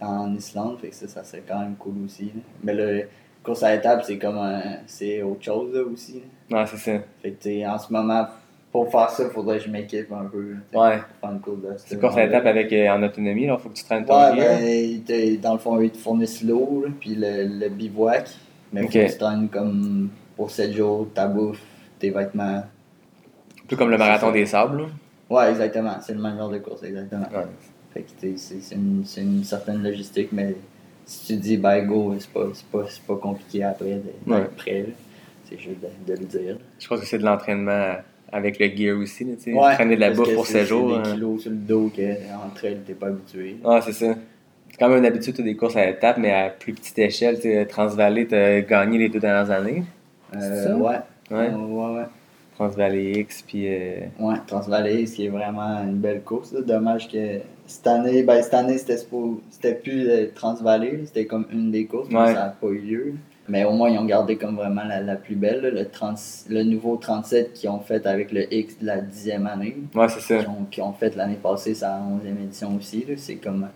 en 0.00 0.34
Islande. 0.34 0.78
Fait 0.80 0.88
que 0.88 0.94
ça, 0.94 1.06
ça 1.06 1.22
serait 1.22 1.42
quand 1.46 1.60
même 1.60 1.76
cool 1.78 1.94
aussi. 2.04 2.24
là. 2.34 2.40
Mais 2.64 2.74
là, 2.74 3.02
course 3.44 3.62
à 3.62 3.74
étape, 3.74 4.02
c'est 4.04 4.18
comme 4.18 4.40
c'est 4.86 5.22
autre 5.22 5.42
chose 5.44 5.74
là, 5.74 5.82
aussi. 5.82 6.22
Non, 6.50 6.64
c'est 6.66 6.76
ça. 6.78 6.98
Fait 7.22 7.30
que 7.32 7.66
en 7.68 7.78
ce 7.78 7.92
moment, 7.92 8.26
pour 8.72 8.90
faire 8.90 9.10
ça, 9.10 9.24
il 9.24 9.30
faudrait 9.30 9.58
que 9.58 9.64
je 9.64 9.70
m'équipe 9.70 10.12
un 10.12 10.24
peu. 10.26 10.54
Ouais. 10.72 10.98
pour 10.98 11.20
faire 11.20 11.30
une 11.32 11.40
course 11.40 11.60
de 11.62 11.68
C'est 11.76 11.94
une 11.94 12.00
course 12.00 12.16
à 12.16 12.24
étape 12.24 12.46
avec, 12.46 12.72
euh, 12.72 12.88
en 12.88 13.02
autonomie, 13.02 13.46
là? 13.46 13.58
Faut 13.58 13.68
que 13.68 13.74
tu 13.74 13.84
traînes 13.84 14.04
ton 14.04 14.14
Ouais, 14.14 14.36
gear. 14.36 14.58
ben, 14.60 15.02
t'es- 15.04 15.36
dans 15.38 15.52
le 15.54 15.58
fond, 15.58 15.80
ils 15.80 15.90
te 15.90 15.98
fournissent 15.98 16.42
l'eau, 16.44 16.84
puis 17.00 17.14
le, 17.16 17.46
le 17.58 17.68
bivouac. 17.68 18.28
Mais 18.72 18.82
Ok. 18.82 18.92
faut 18.92 18.98
que 19.00 19.12
tu 19.12 19.18
traînes 19.18 19.48
comme 19.48 20.10
pour 20.36 20.50
7 20.50 20.72
jours, 20.72 21.08
ta 21.12 21.26
bouffe, 21.26 21.60
tes 21.98 22.10
vêtements. 22.10 22.62
Un 22.62 23.66
peu 23.68 23.76
comme 23.76 23.90
le 23.90 23.98
marathon 23.98 24.30
des 24.30 24.46
sables, 24.46 24.82
là. 24.82 24.86
Ouais, 25.28 25.50
exactement. 25.50 25.94
C'est 26.00 26.14
le 26.14 26.20
même 26.20 26.36
genre 26.36 26.50
de 26.50 26.58
course, 26.58 26.82
exactement. 26.82 27.26
Ouais. 27.32 27.44
Fait 27.92 28.02
que 28.02 28.10
t'sais, 28.18 28.34
c'est 28.36 28.60
c'est 28.60 28.74
une, 28.76 29.02
c'est 29.04 29.20
une 29.22 29.42
certaine 29.44 29.82
logistique, 29.82 30.28
mais 30.32 30.54
si 31.04 31.26
tu 31.34 31.36
dis 31.40 31.56
ben 31.56 31.84
go, 31.86 32.14
c'est 32.18 32.30
pas, 32.30 32.46
c'est 32.54 32.66
pas, 32.66 32.84
c'est 32.88 33.02
pas 33.02 33.16
compliqué 33.16 33.64
après 33.64 33.94
d'être 33.96 34.26
Ouais. 34.28 34.44
prêt. 34.56 34.86
C'est 35.48 35.58
juste 35.58 35.78
de, 35.80 36.12
de 36.14 36.18
le 36.20 36.24
dire. 36.26 36.56
Je 36.78 36.86
pense 36.86 37.00
que 37.00 37.06
c'est 37.06 37.18
de 37.18 37.24
l'entraînement 37.24 37.96
avec 38.32 38.58
le 38.58 38.66
gear 38.76 38.98
aussi, 38.98 39.24
là, 39.24 39.32
tu 39.36 39.42
sais. 39.44 39.52
Ouais, 39.52 39.74
Traîner 39.74 39.96
de 39.96 40.00
la 40.00 40.10
bouffe 40.10 40.34
pour 40.34 40.46
c'est- 40.46 40.60
7 40.60 40.66
jours. 40.68 40.90
C'est 40.92 40.98
hein. 40.98 41.02
des 41.02 41.12
kilos 41.18 41.42
sur 41.42 41.50
le 41.50 41.56
dos 41.56 41.90
qu'en 41.94 42.50
trail, 42.54 42.78
t'es 42.86 42.94
pas 42.94 43.06
habitué. 43.08 43.56
Ah, 43.64 43.80
c'est 43.84 43.92
ça. 43.92 44.14
C'est 44.70 44.76
quand 44.78 44.88
même 44.88 44.98
une 44.98 45.06
habitude, 45.06 45.34
t'as 45.34 45.42
des 45.42 45.56
courses 45.56 45.76
à 45.76 45.88
étapes, 45.88 46.18
mais 46.18 46.32
à 46.32 46.48
plus 46.50 46.72
petite 46.72 46.98
échelle. 46.98 47.36
Tu 47.36 47.42
sais, 47.42 47.66
Transvalley, 47.66 48.26
t'as 48.26 48.60
gagné 48.60 48.98
les 48.98 49.08
deux 49.08 49.20
dernières 49.20 49.50
années. 49.50 49.82
Euh, 50.36 50.64
ça? 50.64 50.76
ouais. 50.76 50.96
Ouais. 51.30 51.48
ouais, 51.54 51.94
ouais. 51.96 52.04
Transvalley 52.56 53.12
X, 53.20 53.42
puis. 53.42 53.64
euh, 53.68 54.00
Ouais, 54.18 54.34
Transvalley, 54.46 55.06
ce 55.06 55.16
qui 55.16 55.26
est 55.26 55.28
vraiment 55.30 55.82
une 55.82 55.96
belle 55.98 56.20
course. 56.22 56.52
là. 56.52 56.60
Dommage 56.60 57.08
que 57.08 57.38
cette 57.66 57.86
année, 57.86 58.22
ben, 58.22 58.42
cette 58.42 58.54
année, 58.54 58.76
c'était 58.78 59.74
plus 59.74 60.04
le 60.04 60.30
Transvalley, 60.34 61.00
c'était 61.06 61.24
comme 61.26 61.46
une 61.52 61.70
des 61.70 61.86
courses, 61.86 62.08
mais 62.10 62.26
ça 62.26 62.32
n'a 62.34 62.56
pas 62.60 62.66
eu 62.68 62.78
lieu. 62.78 63.14
Mais 63.50 63.64
au 63.64 63.72
moins, 63.72 63.90
ils 63.90 63.98
ont 63.98 64.04
gardé 64.04 64.36
comme 64.36 64.54
vraiment 64.56 64.84
la, 64.84 65.00
la 65.00 65.16
plus 65.16 65.34
belle, 65.34 65.60
là, 65.60 65.70
le, 65.70 65.84
30 65.88 66.18
le 66.48 66.62
nouveau 66.62 66.96
37 66.96 67.52
qu'ils 67.52 67.68
ont 67.68 67.80
fait 67.80 68.06
avec 68.06 68.30
le 68.32 68.52
X 68.54 68.78
de 68.80 68.86
la 68.86 69.00
dixième 69.00 69.46
année. 69.46 69.76
Ouais, 69.94 70.08
c'est 70.08 70.20
ça. 70.20 70.44
Qui 70.70 70.80
ont, 70.80 70.92
fait 70.92 71.16
l'année 71.16 71.38
passée 71.42 71.74
sa 71.74 71.98
11e 71.98 72.42
édition 72.44 72.76
aussi. 72.76 73.04
C'est 73.16 73.36
comme. 73.36 73.68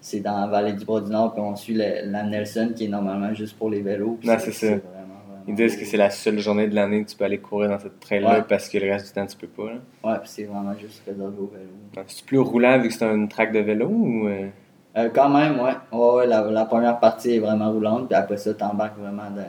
C'est 0.00 0.20
dans 0.20 0.38
la 0.38 0.46
vallée 0.46 0.74
du 0.74 0.84
Bras-du-Nord, 0.84 1.32
puis 1.32 1.40
on 1.42 1.56
suit 1.56 1.72
le- 1.74 2.10
la 2.10 2.22
Nelson 2.24 2.72
qui 2.76 2.84
est 2.84 2.88
normalement 2.88 3.32
juste 3.32 3.56
pour 3.56 3.70
les 3.70 3.80
vélos. 3.80 4.18
Ouais, 4.22 4.38
c'est 4.38 4.52
ça. 4.52 4.66
vraiment, 4.66 4.82
vraiment 5.26 5.42
Ils 5.48 5.54
disent 5.54 5.76
que 5.78 5.86
c'est 5.86 5.96
la 5.96 6.10
seule 6.10 6.38
journée 6.40 6.68
de 6.68 6.74
l'année 6.74 7.02
que 7.04 7.08
tu 7.10 7.16
peux 7.16 7.24
aller 7.24 7.38
courir 7.38 7.70
dans 7.70 7.78
cette 7.78 7.98
trail-là 8.00 8.34
Ouais. 8.40 8.44
parce 8.46 8.68
que 8.68 8.76
le 8.76 8.90
reste 8.92 9.06
du 9.06 9.12
temps, 9.14 9.24
tu 9.26 9.36
peux 9.38 9.46
pas. 9.46 9.70
Là. 9.72 9.78
Ouais, 10.12 10.18
puis 10.20 10.28
c'est 10.28 10.44
vraiment 10.44 10.74
juste 10.78 11.02
réservé 11.06 11.38
au 11.38 11.46
vélo. 11.46 12.04
C'est 12.06 12.26
plus 12.26 12.38
roulant 12.38 12.78
vu 12.80 12.88
que 12.88 12.94
c'est 12.94 13.06
un 13.06 13.26
track 13.26 13.52
de 13.54 13.60
vélo 13.60 13.86
ou. 13.88 14.28
euh, 14.28 14.48
Euh, 14.96 15.08
quand 15.12 15.28
même, 15.28 15.58
ouais. 15.60 15.72
Ouais, 15.92 16.26
la, 16.26 16.42
la 16.42 16.64
première 16.66 17.00
partie 17.00 17.34
est 17.36 17.38
vraiment 17.40 17.70
roulante, 17.72 18.06
puis 18.08 18.14
après 18.16 18.36
ça, 18.36 18.54
t'embarques 18.54 18.98
vraiment 18.98 19.30
dans. 19.34 19.44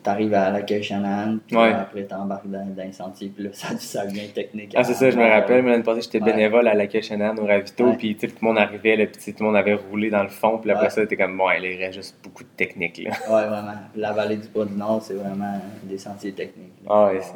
T'arrives 0.00 0.32
à 0.32 0.48
l'accueil 0.50 0.82
Shannon, 0.82 1.40
puis 1.46 1.56
Ouais. 1.56 1.72
après 1.72 2.04
t'embarques 2.04 2.46
dans, 2.48 2.64
dans 2.64 2.82
les 2.84 2.92
sentiers, 2.92 3.28
puis 3.34 3.44
là, 3.44 3.50
ça, 3.52 3.76
ça 3.76 4.06
devient 4.06 4.28
technique. 4.32 4.72
Ah, 4.76 4.84
c'est 4.84 4.94
ça, 4.94 5.10
je 5.10 5.18
me 5.18 5.28
rappelle. 5.28 5.60
Moi, 5.62 5.72
L'année 5.72 5.82
passée, 5.82 6.00
j'étais 6.02 6.22
Ouais. 6.22 6.32
bénévole 6.32 6.66
à 6.68 6.72
l'accueil 6.74 7.02
Shannon 7.02 7.34
au 7.36 7.44
Ravito, 7.44 7.92
puis 7.98 8.16
tout 8.16 8.26
le 8.40 8.46
monde 8.46 8.56
arrivait, 8.58 8.96
là, 8.96 9.06
puis 9.06 9.32
tout 9.34 9.40
le 9.40 9.46
monde 9.46 9.56
avait 9.56 9.74
roulé 9.74 10.08
dans 10.08 10.22
le 10.22 10.28
fond, 10.30 10.56
puis 10.58 10.70
après 10.70 10.88
ça, 10.88 11.04
t'es 11.04 11.16
comme, 11.16 11.36
bon, 11.36 11.50
il 11.50 11.76
reste 11.78 11.94
juste 11.94 12.16
beaucoup 12.22 12.44
de 12.44 12.48
technique. 12.56 13.02
Là. 13.04 13.10
Ouais, 13.28 13.46
vraiment. 13.48 13.74
La 13.96 14.12
vallée 14.12 14.36
du 14.36 14.48
Bas 14.48 14.64
du 14.64 14.74
Nord, 14.74 15.02
c'est 15.02 15.14
vraiment 15.14 15.60
des 15.82 15.98
sentiers 15.98 16.32
techniques. 16.32 16.72
là. 16.86 16.90
Ah, 16.90 17.06
ouais, 17.12 17.18
c'est. 17.20 17.34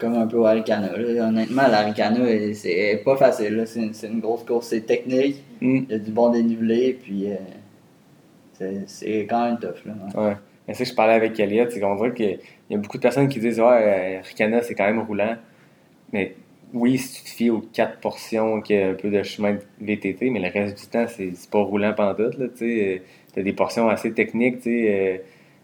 Comme 0.00 0.14
un 0.14 0.26
peu 0.26 0.38
au 0.38 0.46
Aricana. 0.46 0.96
là. 0.96 1.28
Honnêtement, 1.28 1.68
l'Aricana, 1.68 2.20
elle, 2.28 2.54
c'est 2.56 3.02
pas 3.04 3.16
facile. 3.16 3.62
C'est 3.66 3.80
une, 3.80 3.92
c'est 3.94 4.06
une 4.08 4.20
grosse 4.20 4.44
course, 4.44 4.68
c'est 4.68 4.80
technique. 4.86 5.42
Hmm. 5.60 5.76
Il 5.88 5.90
y 5.90 5.94
a 5.94 5.98
du 5.98 6.10
bon 6.10 6.30
dénivelé, 6.30 6.98
puis 7.02 7.30
euh, 7.30 7.36
c'est- 8.54 8.84
c'est 8.86 9.26
quand 9.28 9.44
même 9.46 9.58
tough. 9.58 9.84
Là, 9.86 9.92
ouais. 10.14 10.24
Ouais. 10.28 10.36
Mais 10.68 10.74
ça, 10.74 10.84
je 10.84 10.94
parlais 10.94 11.14
avec 11.14 11.38
Elliot, 11.38 11.66
c'est 11.68 11.80
qu'on 11.80 11.96
dirait 11.96 12.14
qu'il 12.14 12.38
y 12.70 12.74
a 12.74 12.78
beaucoup 12.78 12.96
de 12.96 13.02
personnes 13.02 13.28
qui 13.28 13.40
disent 13.40 13.60
Ouais, 13.60 14.20
Ricana, 14.20 14.62
c'est 14.62 14.74
quand 14.74 14.84
même 14.86 15.00
roulant. 15.00 15.36
Mais 16.12 16.34
oui, 16.72 16.98
si 16.98 17.18
tu 17.18 17.30
te 17.30 17.36
fies 17.36 17.50
aux 17.50 17.60
quatre 17.60 17.98
portions 17.98 18.60
qui 18.60 18.76
a 18.76 18.90
un 18.90 18.94
peu 18.94 19.10
de 19.10 19.22
chemin 19.22 19.54
de 19.54 19.60
VTT, 19.80 20.30
mais 20.30 20.38
le 20.40 20.48
reste 20.48 20.78
du 20.80 20.86
temps, 20.86 21.06
c'est 21.08 21.32
c'est 21.34 21.50
pas 21.50 21.60
roulant 21.60 21.92
pendant 21.94 22.14
tout. 22.14 22.30
Tu 22.56 23.00
as 23.36 23.42
des 23.42 23.52
portions 23.52 23.88
assez 23.88 24.12
techniques, 24.12 24.58
tu 24.58 24.62
sais, 24.64 24.86
euh, 24.88 25.18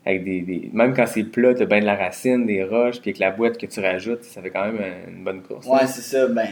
avec 0.06 0.24
des, 0.24 0.40
des- 0.40 0.70
Même 0.72 0.94
quand 0.94 1.06
c'est 1.06 1.24
plat, 1.24 1.52
tu 1.54 1.62
as 1.62 1.66
bien 1.66 1.80
de 1.80 1.84
la 1.84 1.96
racine, 1.96 2.46
des 2.46 2.62
roches, 2.64 3.00
puis 3.00 3.10
avec 3.10 3.18
la 3.18 3.32
boîte 3.32 3.58
que 3.58 3.66
tu 3.66 3.80
rajoutes, 3.80 4.22
ça 4.24 4.40
fait 4.40 4.50
quand 4.50 4.64
même 4.72 4.80
une 5.08 5.24
bonne 5.24 5.42
course. 5.42 5.66
Ouais, 5.66 5.86
c'est 5.86 6.00
ça. 6.00 6.26
Ben, 6.28 6.48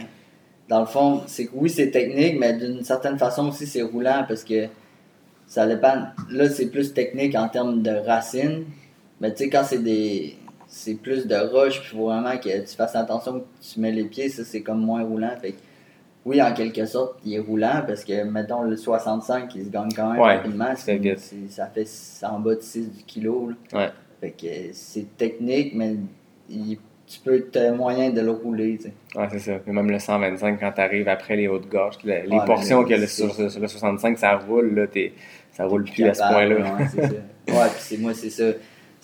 dans 0.67 0.81
le 0.81 0.85
fond, 0.85 1.21
c'est 1.25 1.49
oui, 1.53 1.69
c'est 1.69 1.89
technique, 1.89 2.37
mais 2.39 2.53
d'une 2.53 2.83
certaine 2.83 3.17
façon 3.17 3.47
aussi, 3.49 3.65
c'est 3.65 3.81
roulant 3.81 4.25
parce 4.27 4.43
que 4.43 4.67
ça 5.47 5.65
dépend. 5.67 6.07
Là, 6.29 6.49
c'est 6.49 6.69
plus 6.69 6.93
technique 6.93 7.35
en 7.35 7.47
termes 7.49 7.81
de 7.81 7.91
racines. 7.91 8.65
Mais 9.21 9.31
tu 9.33 9.45
sais, 9.45 9.49
quand 9.49 9.63
c'est 9.63 9.81
des. 9.83 10.35
C'est 10.67 10.95
plus 10.95 11.25
de 11.27 11.35
roche, 11.35 11.79
puis 11.79 11.95
faut 11.95 12.07
vraiment 12.07 12.35
que 12.37 12.49
tu 12.49 12.75
fasses 12.75 12.95
attention 12.95 13.39
que 13.39 13.45
tu 13.61 13.79
mets 13.79 13.91
les 13.91 14.03
pieds, 14.05 14.27
ça 14.29 14.43
c'est 14.43 14.61
comme 14.61 14.79
moins 14.81 15.03
roulant. 15.03 15.31
Oui, 16.25 16.41
en 16.41 16.53
quelque 16.53 16.85
sorte, 16.85 17.19
il 17.23 17.35
est 17.35 17.39
roulant 17.39 17.83
parce 17.85 18.03
que, 18.03 18.23
mettons, 18.23 18.63
le 18.63 18.75
65, 18.75 19.53
il 19.55 19.65
se 19.65 19.69
gagne 19.69 19.89
quand 19.95 20.11
même 20.11 20.21
Ouais, 20.21 20.35
rapidement. 20.37 20.73
c'est 20.75 20.99
Ça 21.49 21.67
fait 21.67 21.87
en 22.25 22.39
bas 22.39 22.55
de 22.55 22.61
6 22.61 22.89
du 22.91 23.03
kilo. 23.03 23.49
là. 23.71 23.79
Ouais. 23.79 23.89
Fait 24.21 24.31
que 24.31 24.73
c'est 24.73 25.15
technique, 25.17 25.73
mais 25.75 25.95
il- 26.49 26.79
tu 27.07 27.19
peux 27.19 27.39
te 27.41 27.71
moyen 27.71 28.09
de 28.09 28.19
le 28.21 28.31
rouler, 28.31 28.77
tu 28.77 28.85
sais. 28.85 28.93
Ouais, 29.15 29.27
c'est 29.31 29.37
ça. 29.39 29.51
Mais 29.67 29.73
même 29.73 29.91
le 29.91 29.99
125, 29.99 30.59
quand 30.59 30.71
tu 30.71 30.81
arrives 30.81 31.07
après 31.07 31.35
les 31.35 31.47
hautes 31.47 31.69
gorges, 31.69 31.97
les, 32.03 32.23
portions 32.47 32.83
que 32.83 32.95
le, 32.95 33.05
sur, 33.05 33.31
sur 33.31 33.59
le 33.59 33.67
65, 33.67 34.17
ça 34.17 34.35
roule, 34.37 34.73
là, 34.73 34.87
t'es- 34.87 35.13
ça 35.51 35.65
roule 35.65 35.83
plus 35.83 36.05
à 36.05 36.13
ce 36.15 36.21
point-là. 36.21 36.55
Ouais, 36.55 36.85
c'est 36.91 37.01
ça. 37.03 37.13
Ouais, 37.47 37.67
puis 37.69 37.77
c'est 37.79 37.97
moi, 37.99 38.13
c'est 38.15 38.31
ça. 38.31 38.45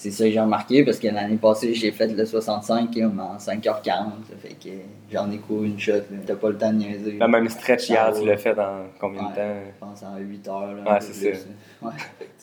C'est 0.02 0.10
ça 0.10 0.24
que 0.24 0.32
j'ai 0.32 0.40
remarqué 0.40 0.84
parce 0.84 0.98
que 0.98 1.08
l'année 1.10 1.36
passée, 1.38 1.76
j'ai 1.76 1.92
fait 1.92 2.08
le 2.08 2.26
65 2.26 2.92
comme 2.92 3.20
en 3.20 3.38
5h40. 3.38 3.84
Ça 3.84 4.36
fait 4.42 4.56
que 4.56 4.70
j'en 5.14 5.30
ai 5.30 5.38
couru 5.38 5.68
une 5.68 5.80
shot. 5.80 5.92
là. 5.94 6.02
T'as 6.26 6.34
pas 6.34 6.50
le 6.50 6.58
temps 6.58 6.74
de 6.74 6.78
niaiser. 6.80 7.18
La 7.20 7.28
même 7.28 7.48
stretch 7.50 7.88
hier, 7.88 8.12
tu 8.20 8.26
l'as 8.26 8.38
fait 8.38 8.56
dans 8.56 8.86
combien 9.00 9.30
de 9.30 9.36
temps? 9.36 9.54
Je 9.68 9.80
pense 9.80 10.02
en 10.02 10.18
8 10.18 10.48
heures. 10.48 10.74
Là, 10.74 10.94
Ouais, 10.94 11.02
c'est 11.02 11.14
ça. 11.36 11.46
là. 11.84 11.94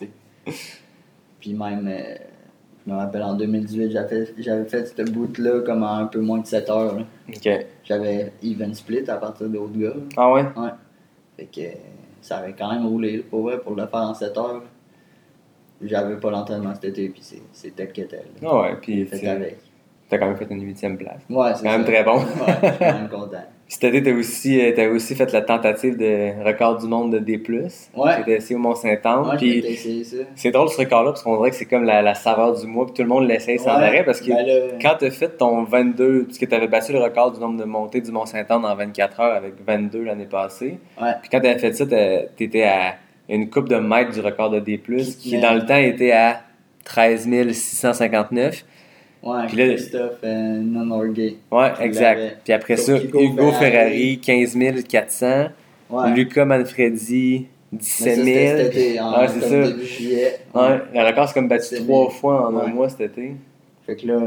Ouais. 0.06 0.08
Puis 1.40 1.52
même, 1.54 1.88
euh, 1.88 2.14
je 2.86 2.92
me 2.92 2.96
rappelle 2.96 3.24
en 3.24 3.34
2018, 3.34 3.90
j'avais 4.38 4.64
fait, 4.66 4.86
ce 4.96 5.02
bout-là 5.10 5.62
comme 5.66 5.82
en 5.82 5.94
un 5.96 6.06
peu 6.06 6.20
moins 6.20 6.38
de 6.38 6.46
7 6.46 6.70
heures. 6.70 6.94
là. 6.94 7.02
Ok. 7.28 7.66
J'avais 7.82 8.32
even 8.40 8.72
split 8.72 9.10
à 9.10 9.16
partir 9.16 9.48
de 9.48 9.58
Haute-Gare. 9.58 9.96
Ah 10.16 10.30
ouais? 10.32 10.44
Ouais. 10.56 10.70
Fait 11.36 11.46
que 11.46 11.76
ça 12.22 12.36
avait 12.36 12.52
quand 12.56 12.72
même 12.72 12.86
roulé 12.86 13.16
là, 13.16 13.22
pour 13.28 13.42
vrai, 13.42 13.58
pour 13.58 13.74
le 13.74 13.84
faire 13.88 14.00
en 14.00 14.14
7 14.14 14.38
heures. 14.38 14.62
J'avais 15.82 16.16
pas 16.16 16.30
l'entraînement 16.30 16.74
cet 16.74 16.86
été, 16.86 17.08
puis 17.08 17.22
c'est- 17.52 17.70
tel 17.76 17.88
que 17.92 18.02
tel. 18.02 18.24
Ah 18.44 18.62
ouais, 18.62 18.74
puis 18.82 19.04
Fait 19.06 19.18
tu 19.20 19.26
avec. 19.28 19.56
as 20.10 20.18
quand 20.18 20.26
même 20.26 20.36
fait 20.36 20.46
une 20.50 20.62
huitième 20.64 20.96
place. 20.96 21.20
Ouais, 21.30 21.50
c'est 21.54 21.62
quand 21.64 21.70
même 21.72 21.84
très 21.84 22.02
bon. 22.02 22.16
Ouais, 22.16 22.22
je 22.62 22.66
suis 22.68 22.78
quand 22.78 22.84
même 22.94 23.08
content. 23.08 23.38
Cet 23.70 23.84
été, 23.84 24.02
tu 24.02 24.10
as 24.10 24.14
aussi, 24.14 24.58
euh, 24.64 24.72
t'as 24.74 24.88
aussi 24.88 25.14
fait 25.14 25.30
la 25.30 25.42
tentative 25.42 25.98
de 25.98 26.42
record 26.42 26.78
du 26.78 26.86
monde 26.86 27.12
de 27.12 27.18
D+. 27.18 27.36
Ouais. 27.94 28.14
Tu 28.14 28.20
étais 28.22 28.38
ici 28.38 28.54
au 28.54 28.58
Mont-Saint-Anne. 28.58 29.28
Ouais, 29.28 29.36
puis 29.36 29.60
j'ai 29.60 29.72
essayé 29.72 30.04
ça. 30.04 30.16
c'est 30.36 30.50
drôle 30.50 30.70
ce 30.70 30.78
record-là, 30.78 31.10
parce 31.10 31.22
qu'on 31.22 31.36
dirait 31.36 31.50
que 31.50 31.56
c'est 31.56 31.66
comme 31.66 31.84
la, 31.84 32.00
la 32.00 32.14
saveur 32.14 32.58
du 32.58 32.66
mois, 32.66 32.86
puis 32.86 32.94
tout 32.94 33.02
le 33.02 33.08
monde 33.08 33.28
l'essaye 33.28 33.58
sans 33.58 33.76
Ouais, 33.76 33.84
arrêt, 33.84 34.04
parce 34.06 34.22
que 34.22 34.28
ben 34.30 34.46
là- 34.46 34.78
quand 34.80 34.94
tu 34.98 35.04
as 35.04 35.10
fait 35.10 35.28
ton 35.36 35.64
22, 35.64 36.24
parce 36.24 36.38
que 36.38 36.46
tu 36.46 36.54
avais 36.54 36.66
battu 36.66 36.92
le 36.94 36.98
record 37.00 37.32
du 37.32 37.40
nombre 37.40 37.58
de 37.60 37.64
montées 37.66 38.00
du 38.00 38.10
Mont-Saint-Anne 38.10 38.64
en 38.64 38.74
24 38.74 39.20
heures 39.20 39.34
avec 39.34 39.52
22 39.66 40.02
l'année 40.02 40.24
passée, 40.24 40.78
Ouais. 40.98 41.12
puis 41.20 41.28
quand 41.30 41.40
tu 41.40 41.46
avais 41.48 41.58
fait 41.58 41.74
ça, 41.74 41.84
une 43.28 43.50
coupe 43.50 43.68
de 43.68 43.76
mètres 43.76 44.12
du 44.12 44.20
record 44.20 44.50
de 44.50 44.60
D+, 44.60 44.78
qui 45.18 45.32
Mais- 45.36 45.40
dans 45.40 45.54
le 45.54 45.66
temps 45.66 45.76
était 45.76 46.12
à 46.12 46.42
13 46.84 47.28
659. 47.52 48.64
Ouais, 49.22 49.46
Puis 49.48 49.56
là- 49.56 49.66
Christophe 49.74 50.18
euh, 50.24 50.60
non-orgay. 50.62 51.36
Ouais, 51.50 51.72
exact. 51.80 52.38
Puis 52.44 52.52
après 52.52 52.76
ça, 52.76 52.96
Hugo 52.96 53.20
Hugo, 53.20 53.50
Ferrari. 53.52 53.60
Ferrari, 53.60 54.18
15 54.20 54.84
400. 54.84 55.48
Ouais. 55.90 56.10
Lucas 56.14 56.44
Manfredi, 56.44 57.46
Mais 57.72 57.78
17 57.78 58.16
ça, 58.16 58.22
000. 58.22 58.26
c'était 58.26 58.56
cet 58.64 58.76
été, 58.76 59.00
en 59.00 59.18
Ouais, 59.20 59.28
c'est 59.28 59.40
ça. 59.48 59.62
début 59.68 59.84
juillet. 59.86 60.38
Ouais, 60.54 60.78
le 60.94 61.06
record, 61.06 61.28
c'est 61.28 61.34
comme 61.34 61.48
battu 61.48 61.74
trois 61.84 62.10
fois 62.10 62.48
en 62.48 62.56
un 62.58 62.64
Ouais. 62.66 62.72
mois 62.72 62.88
cet 62.88 63.00
été. 63.00 63.32
Fait 63.86 63.96
que 63.96 64.06
là, 64.06 64.20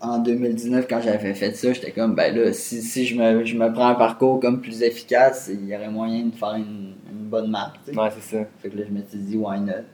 en 0.00 0.18
2019, 0.18 0.86
quand 0.88 1.00
j'avais 1.02 1.34
fait 1.34 1.52
ça, 1.54 1.72
j'étais 1.72 1.90
comme, 1.92 2.14
ben 2.14 2.34
là, 2.34 2.52
si, 2.52 2.80
si 2.82 3.04
je, 3.06 3.16
me, 3.18 3.44
je 3.44 3.56
me 3.56 3.72
prends 3.72 3.88
un 3.88 3.94
parcours 3.94 4.40
comme 4.40 4.60
plus 4.60 4.82
efficace, 4.82 5.50
il 5.52 5.66
y 5.68 5.76
aurait 5.76 5.90
moyen 5.90 6.26
de 6.26 6.34
faire 6.34 6.54
une, 6.54 6.94
une 7.10 7.26
bonne 7.28 7.50
marque. 7.50 7.76
Ouais, 7.88 8.08
c'est 8.18 8.36
ça. 8.38 8.44
Fait 8.62 8.70
que 8.70 8.78
là, 8.78 8.84
je 8.88 8.92
me 8.94 9.00
suis 9.08 9.18
dit, 9.18 9.36
why 9.36 9.60
not? 9.60 9.84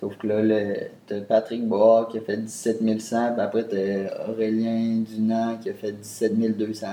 Sauf 0.00 0.16
que 0.16 0.26
là, 0.28 0.42
le- 0.42 0.76
t'as 1.06 1.20
Patrick 1.22 1.66
Bois 1.66 2.08
qui 2.10 2.18
a 2.18 2.20
fait 2.20 2.36
17 2.36 3.00
100, 3.00 3.32
puis 3.32 3.40
après 3.40 3.64
t'as 3.64 4.28
Aurélien 4.30 5.02
Dunant 5.02 5.56
qui 5.60 5.70
a 5.70 5.74
fait 5.74 5.92
17 5.92 6.56
200. 6.56 6.86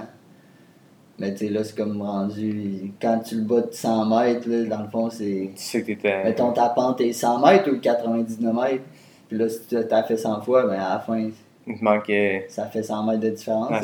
Mais 1.18 1.32
tu 1.34 1.46
sais, 1.46 1.50
là, 1.50 1.64
c'est 1.64 1.78
comme 1.78 2.02
rendu. 2.02 2.92
Quand 3.02 3.20
tu 3.20 3.36
le 3.36 3.42
bats 3.44 3.62
de 3.62 3.72
100 3.72 4.06
mètres, 4.06 4.50
là, 4.50 4.64
dans 4.66 4.82
le 4.84 4.90
fond, 4.90 5.10
c'est. 5.10 5.52
Tu 5.56 5.62
sais 5.62 5.82
que 5.82 5.86
t'étais. 5.88 6.24
Mettons, 6.26 6.52
ta 6.52 6.70
pente 6.70 7.00
est 7.02 7.14
100 7.14 7.46
mètres 7.46 7.72
ou 7.72 7.80
99 7.80 8.54
mètres. 8.54 8.84
Puis 9.30 9.38
là, 9.38 9.48
si 9.50 9.62
tu 9.68 9.76
t'as 9.88 10.04
fait 10.04 10.18
100 10.18 10.42
fois, 10.42 10.66
ben 10.68 10.74
à 10.80 10.96
la 10.96 11.00
fin, 11.00 11.30
Il 11.68 11.80
te 11.80 11.84
manquait. 11.84 12.46
ça 12.50 12.66
fait 12.66 12.84
100 12.84 13.04
mètres 13.06 13.20
de 13.22 13.30
différence. 13.30 13.70
Ah, 13.72 13.82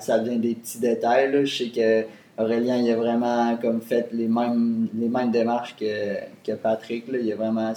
ça, 0.00 0.18
vient 0.18 0.36
des 0.36 0.54
petits 0.54 0.78
détails. 0.78 1.30
Là. 1.32 1.44
Je 1.44 1.54
sais 1.64 1.68
que 1.70 2.04
Aurélien, 2.42 2.78
il 2.78 2.90
a 2.90 2.96
vraiment 2.96 3.56
comme 3.58 3.80
fait 3.80 4.08
les 4.12 4.28
mêmes, 4.28 4.88
les 4.98 5.08
mêmes 5.08 5.30
démarches 5.30 5.76
que, 5.76 6.16
que 6.44 6.52
Patrick. 6.52 7.10
Là. 7.12 7.18
Il 7.18 7.30
a 7.30 7.36
vraiment, 7.36 7.72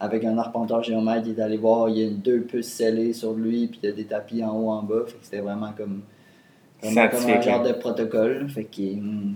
avec 0.00 0.24
un 0.24 0.38
arpenteur 0.38 0.82
géomètre, 0.82 1.26
il 1.26 1.38
est 1.38 1.42
allé 1.42 1.56
voir, 1.58 1.88
il 1.90 1.98
y 1.98 2.06
a 2.06 2.10
deux 2.10 2.40
puces 2.40 2.72
scellées 2.72 3.12
sur 3.12 3.34
lui, 3.34 3.66
puis 3.68 3.80
il 3.82 3.90
y 3.90 3.92
a 3.92 3.94
des 3.94 4.04
tapis 4.04 4.42
en 4.42 4.56
haut, 4.56 4.70
en 4.70 4.82
bas. 4.82 5.04
C'était 5.22 5.40
vraiment 5.42 5.72
comme 5.76 6.02
Vraiment 6.82 7.08
comme 7.10 7.30
un 7.30 7.40
genre 7.40 7.62
de 7.62 7.72
protocole. 7.72 8.48
Fait 8.48 8.64
que 8.64 8.80
mm, 8.96 9.34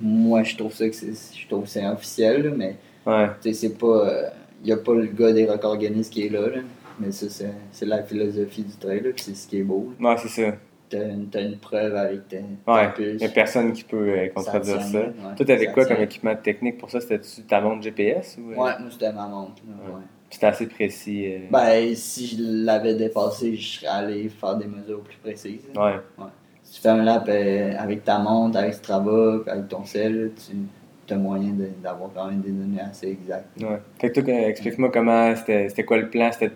moi, 0.00 0.42
je 0.44 0.56
trouve 0.56 0.72
ça 0.72 0.88
que 0.88 0.94
c'est, 0.94 1.12
je 1.12 1.46
trouve 1.48 1.66
c'est 1.66 1.86
officiel, 1.86 2.42
là, 2.44 2.50
mais 2.56 2.76
Ouais. 3.06 3.52
c'est 3.52 3.78
pas. 3.78 4.30
Il 4.62 4.66
n'y 4.66 4.72
a 4.72 4.76
pas 4.76 4.94
le 4.94 5.06
gars 5.06 5.32
des 5.32 5.46
records 5.46 5.78
Guinness 5.78 6.08
qui 6.10 6.26
est 6.26 6.28
là, 6.28 6.48
là. 6.48 6.58
Mais 7.00 7.10
ça, 7.12 7.26
c'est, 7.28 7.50
c'est 7.72 7.86
la 7.86 8.02
philosophie 8.02 8.62
du 8.62 8.76
trail, 8.76 9.00
là, 9.00 9.10
puis 9.14 9.24
c'est 9.24 9.34
ce 9.34 9.48
qui 9.48 9.58
est 9.58 9.62
beau. 9.62 9.92
là. 10.00 10.10
Ouais, 10.10 10.16
c'est 10.18 10.28
ça. 10.28 10.52
T'as 10.88 11.04
une, 11.08 11.28
une 11.34 11.56
preuve 11.58 11.94
avec 11.94 12.28
ta, 12.28 12.36
Ouais. 12.66 12.88
Il 12.98 13.16
n'y 13.16 13.24
a 13.24 13.28
personne 13.28 13.72
qui 13.72 13.84
peut 13.84 14.08
euh, 14.10 14.28
contredire 14.34 14.80
Ça 14.82 14.88
ça. 14.88 14.98
ouais. 14.98 15.12
Toi, 15.36 15.46
t'avais 15.46 15.66
quoi 15.72 15.84
tient. 15.86 15.94
comme 15.94 16.04
équipement 16.04 16.34
technique 16.34 16.78
pour 16.78 16.90
ça? 16.90 17.00
C'était-tu 17.00 17.42
ta 17.42 17.60
montre 17.60 17.82
GPS 17.82 18.36
ou 18.38 18.50
euh, 18.50 18.56
Ouais, 18.56 18.72
moi, 18.80 18.88
c'était 18.90 19.12
ma 19.12 19.26
montre. 19.28 19.62
là, 19.68 19.74
Ouais. 19.88 19.94
ouais. 19.94 20.00
C'était 20.28 20.46
assez 20.46 20.66
précis. 20.66 21.26
euh, 21.32 21.38
Ben, 21.50 21.94
si 21.94 22.26
je 22.26 22.36
l'avais 22.64 22.94
dépassé, 22.94 23.54
je 23.56 23.78
serais 23.78 23.86
allé 23.86 24.28
faire 24.28 24.56
des 24.56 24.66
mesures 24.66 25.00
plus 25.02 25.16
précises. 25.18 25.62
là. 25.74 26.02
Ouais. 26.18 26.24
Si 26.64 26.74
tu 26.76 26.80
fais 26.82 26.88
un 26.88 27.02
lap 27.02 27.24
euh, 27.28 27.72
avec 27.78 28.04
ta 28.04 28.18
montre, 28.18 28.58
avec 28.58 28.74
Strava, 28.74 29.40
avec 29.46 29.68
ton 29.68 29.84
sel, 29.84 30.32
tu 31.06 31.14
as 31.14 31.16
moyen 31.16 31.52
d'avoir 31.82 32.10
quand 32.14 32.26
même 32.28 32.40
des 32.40 32.50
données 32.52 32.80
assez 32.80 33.08
exactes. 33.08 33.60
ouais. 33.60 33.80
Fait 34.00 34.10
que 34.12 34.20
toi, 34.20 34.32
explique-moi 34.48 34.90
comment 34.92 35.34
c'était 35.36 35.82
quoi 35.84 35.98
le 35.98 36.08
plan? 36.10 36.30
C'était 36.32 36.50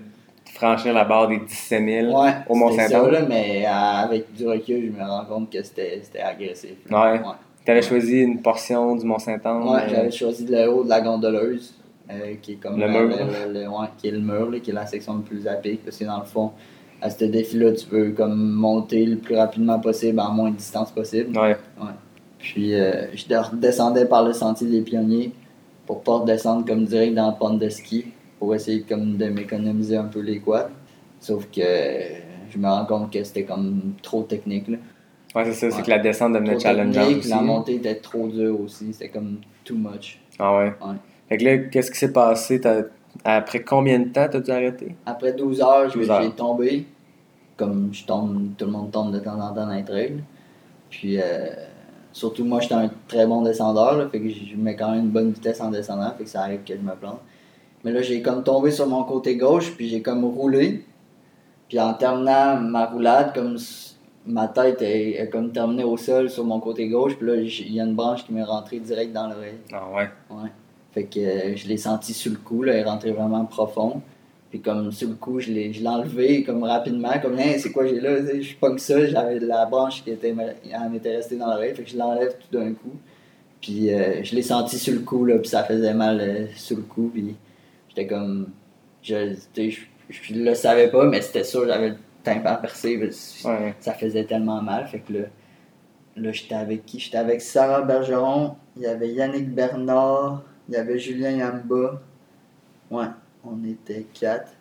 franchir 0.55 0.93
la 0.95 1.05
barre 1.05 1.29
des 1.29 1.39
17 1.39 1.85
000 2.09 2.23
Ouais, 2.23 2.31
au 2.49 2.55
Mont-Saint-Anne 2.55 3.11
là, 3.11 3.21
mais 3.29 3.65
euh, 3.67 3.71
avec 3.71 4.33
du 4.35 4.47
recul, 4.47 4.93
je 4.95 4.99
me 5.03 5.07
rends 5.07 5.25
compte 5.25 5.51
que 5.51 5.63
c'était 5.63 6.01
agressif. 6.23 6.75
Ouais. 6.91 6.97
Ouais, 6.97 7.21
T'avais 7.65 7.83
choisi 7.83 8.19
une 8.21 8.41
portion 8.43 8.95
du 8.97 9.05
Mont-Saint-Anne 9.05 9.63
Ouais, 9.65 9.81
euh, 9.83 9.89
j'avais 9.89 10.11
choisi 10.11 10.47
le 10.47 10.69
haut 10.71 10.85
de 10.85 10.89
la 10.89 11.01
gondoleuse, 11.01 11.75
euh, 12.11 12.35
qui 12.43 12.53
est 12.53 12.57
comme 12.57 12.75
Le 12.79 12.87
la- 12.87 12.89
mur. 12.89 13.17
le- 13.17 13.53
le- 13.61 13.69
ouais, 13.69 13.87
qui 13.99 14.09
est 14.09 14.13
le 14.13 14.21
mur, 14.21 14.51
là, 14.51 14.59
qui 14.61 14.71
est 14.71 14.75
la 14.75 14.87
section 14.87 15.15
le 15.17 15.23
plus 15.23 15.47
à 15.49 15.55
pic, 15.55 15.85
parce 15.85 15.97
que 15.99 16.05
dans 16.05 16.19
le 16.19 16.25
fond, 16.27 16.53
à 17.03 17.11
ce 17.11 17.25
défi-là, 17.25 17.73
tu 17.73 17.87
peux 17.87 18.11
comme 18.11 18.35
monter 18.53 19.05
le 19.07 19.17
plus 19.17 19.37
rapidement 19.37 19.79
possible 19.81 20.21
en 20.21 20.31
moins 20.31 20.51
de 20.51 20.57
distance 20.57 20.91
possible. 20.91 21.37
Ouais. 21.39 21.57
Puis 22.39 22.75
euh, 22.75 23.07
je 23.15 23.25
redescendais 23.35 24.05
par 24.05 24.23
le 24.25 24.33
sentier 24.35 24.67
des 24.69 24.83
pionniers 24.83 25.33
pour 25.87 26.03
pas 26.03 26.19
redescendre 26.19 26.65
comme 26.67 26.85
direct 26.85 27.15
dans 27.15 27.27
la 27.27 27.33
pente 27.33 27.59
de 27.59 27.69
ski 27.69 28.07
pour 28.45 28.55
essayer 28.55 28.83
comme 28.83 29.17
de 29.17 29.25
m'économiser 29.27 29.97
un 29.97 30.05
peu 30.05 30.21
les 30.21 30.39
quads. 30.39 30.69
Sauf 31.19 31.47
que 31.51 31.63
je 32.51 32.59
me 32.59 32.69
rends 32.69 32.85
compte 32.85 33.11
que 33.11 33.25
c'était 33.25 33.45
comme 33.45 33.95
trop 34.03 34.23
technique. 34.25 34.69
Là. 34.69 34.77
Ouais, 35.35 35.47
c'est 35.51 35.71
ça. 35.71 35.77
C'est 35.77 35.83
que 35.83 35.89
la 35.91 35.99
descente 35.99 36.35
devenait 36.35 36.61
challengeante 36.61 37.17
aussi. 37.17 37.29
la 37.31 37.41
montée 37.41 37.77
était 37.77 37.95
trop 37.95 38.29
dure 38.29 38.61
aussi. 38.61 38.93
C'était 38.93 39.09
comme 39.09 39.39
too 39.65 39.77
much. 39.77 40.21
Ah 40.39 40.59
ouais? 40.59 40.65
Ouais. 40.83 40.97
Fait 41.31 41.39
que 41.39 41.45
là, 41.45 41.57
qu'est-ce 41.71 41.91
qui 41.91 41.97
s'est 41.99 42.13
passé? 42.13 42.61
Après 43.25 43.63
combien 43.63 43.99
de 44.01 44.09
temps 44.11 44.27
t'as 44.31 44.41
dû 44.41 44.51
arrêter 44.51 44.95
Après 45.07 45.33
12 45.33 45.63
heures, 45.63 45.89
je- 45.89 45.99
12 46.01 46.11
heures. 46.11 46.23
j'ai 46.23 46.31
tombé. 46.33 46.87
Comme 47.57 47.89
je 47.95 48.05
tombe, 48.05 48.49
tout 48.59 48.67
le 48.67 48.73
monde 48.73 48.91
tombe 48.91 49.11
de 49.11 49.21
temps 49.21 49.41
en 49.41 49.55
temps 49.55 49.67
dans 49.67 49.73
les 49.73 49.85
trails. 49.85 50.23
Puis 50.91 51.19
euh, 51.19 51.47
surtout 52.13 52.45
moi, 52.45 52.61
j'étais 52.61 52.75
un 52.75 52.91
très 53.09 53.27
bon 53.27 53.41
descendeur. 53.43 53.97
Là, 53.97 54.09
fait 54.11 54.21
que 54.21 54.29
je 54.29 54.55
mets 54.57 54.77
quand 54.77 54.91
même 54.91 55.05
une 55.07 55.11
bonne 55.11 55.31
vitesse 55.31 55.63
en 55.63 55.71
descendant. 55.71 56.13
Fait 56.19 56.25
que 56.25 56.29
ça 56.31 56.43
arrive 56.43 56.61
que 56.67 56.75
je 56.75 56.81
me 56.81 56.95
plante. 56.95 57.21
Mais 57.85 57.93
là, 57.93 58.03
j'ai 58.03 58.23
comme 58.23 58.43
tombé 58.43 58.71
sur 58.71 58.87
mon 58.87 59.05
côté 59.05 59.37
gauche. 59.37 59.75
Puis 59.77 59.89
j'ai 59.89 60.03
comme 60.03 60.25
roulé. 60.25 60.85
Puis 61.69 61.79
en 61.79 61.95
terminant 61.95 62.59
ma 62.61 62.87
roulade, 62.87 63.35
comme 63.35 63.57
ma 64.27 64.49
tête 64.49 64.83
est, 64.83 65.21
est 65.21 65.29
comme 65.29 65.53
terminée 65.53 65.85
au 65.85 65.97
sol 65.97 66.31
sur 66.31 66.45
mon 66.45 66.61
côté 66.61 66.89
gauche. 66.89 67.17
Puis 67.17 67.27
là, 67.27 67.37
il 67.37 67.73
y 67.73 67.81
a 67.81 67.85
une 67.85 67.95
branche 67.95 68.25
qui 68.25 68.33
m'est 68.33 68.43
rentrée 68.45 68.81
direct 68.81 69.13
dans 69.13 69.29
l'oreille. 69.29 69.59
Ah 69.73 69.85
ouais? 69.95 70.09
Ouais. 70.31 70.51
Fait 70.93 71.05
que 71.05 71.19
euh, 71.19 71.57
je 71.57 71.67
l'ai 71.67 71.77
senti 71.77 72.13
sur 72.15 72.31
le 72.31 72.39
coup, 72.39 72.63
là, 72.63 72.73
elle 72.73 72.81
est 72.81 72.85
rentrée 72.85 73.11
vraiment 73.11 73.45
profond. 73.45 74.01
Puis 74.55 74.61
comme 74.61 74.93
sur 74.93 75.09
le 75.09 75.17
coup, 75.17 75.41
je 75.41 75.51
l'ai 75.51 75.73
je 75.73 75.81
l'ai 75.81 75.89
enlevé 75.89 76.45
comme 76.45 76.63
rapidement, 76.63 77.19
comme 77.21 77.37
Hein, 77.37 77.57
c'est 77.59 77.73
quoi 77.73 77.85
j'ai 77.89 77.99
là, 77.99 78.21
je 78.21 78.55
pogne 78.55 78.79
ça, 78.79 79.05
j'avais 79.05 79.41
la 79.41 79.67
branche 79.67 80.05
qui 80.05 80.13
était 80.13 80.33
elle 80.33 80.91
m'était 80.91 81.17
restée 81.17 81.35
dans 81.35 81.49
l'oreille, 81.49 81.75
fait 81.75 81.83
que 81.83 81.91
je 81.91 81.99
l'enlève 81.99 82.37
tout 82.39 82.57
d'un 82.57 82.73
coup. 82.73 82.93
Puis 83.61 83.93
euh, 83.93 84.23
je 84.23 84.33
l'ai 84.37 84.43
senti 84.43 84.79
sur 84.79 84.95
le 84.95 85.01
coup 85.01 85.25
là, 85.25 85.39
puis 85.39 85.49
ça 85.49 85.65
faisait 85.65 85.93
mal 85.93 86.21
euh, 86.21 86.47
sur 86.55 86.77
le 86.77 86.85
coup, 86.85 87.11
puis 87.13 87.35
j'étais 87.95 88.07
comme 88.09 88.49
je, 89.03 89.35
je, 89.57 89.71
je 90.11 90.35
le 90.35 90.55
savais 90.55 90.91
pas, 90.91 91.05
mais 91.07 91.21
c'était 91.21 91.45
sûr, 91.45 91.67
j'avais 91.67 91.91
le 91.91 91.97
tympan 92.23 92.57
percé, 92.57 92.97
Ouais. 93.45 93.75
ça 93.81 93.93
faisait 93.95 94.25
tellement 94.25 94.63
mal, 94.63 94.87
fait 94.87 95.01
que 95.01 95.13
là, 95.13 95.25
là 96.17 96.33
j'étais 96.33 96.55
avec 96.55 96.87
qui? 96.87 96.99
J'étais 96.99 97.19
avec 97.19 97.41
Sarah 97.41 97.83
Bergeron, 97.83 98.57
il 98.77 98.83
y 98.83 98.87
avait 98.87 99.09
Yannick 99.11 99.55
Bernard, 99.55 100.43
il 100.69 100.75
y 100.75 100.77
avait 100.79 100.99
Julien 100.99 101.31
Yamba. 101.33 102.01
Ouais, 102.91 103.07
on 103.45 103.63
était 103.65 104.07
quatre. 104.19 104.53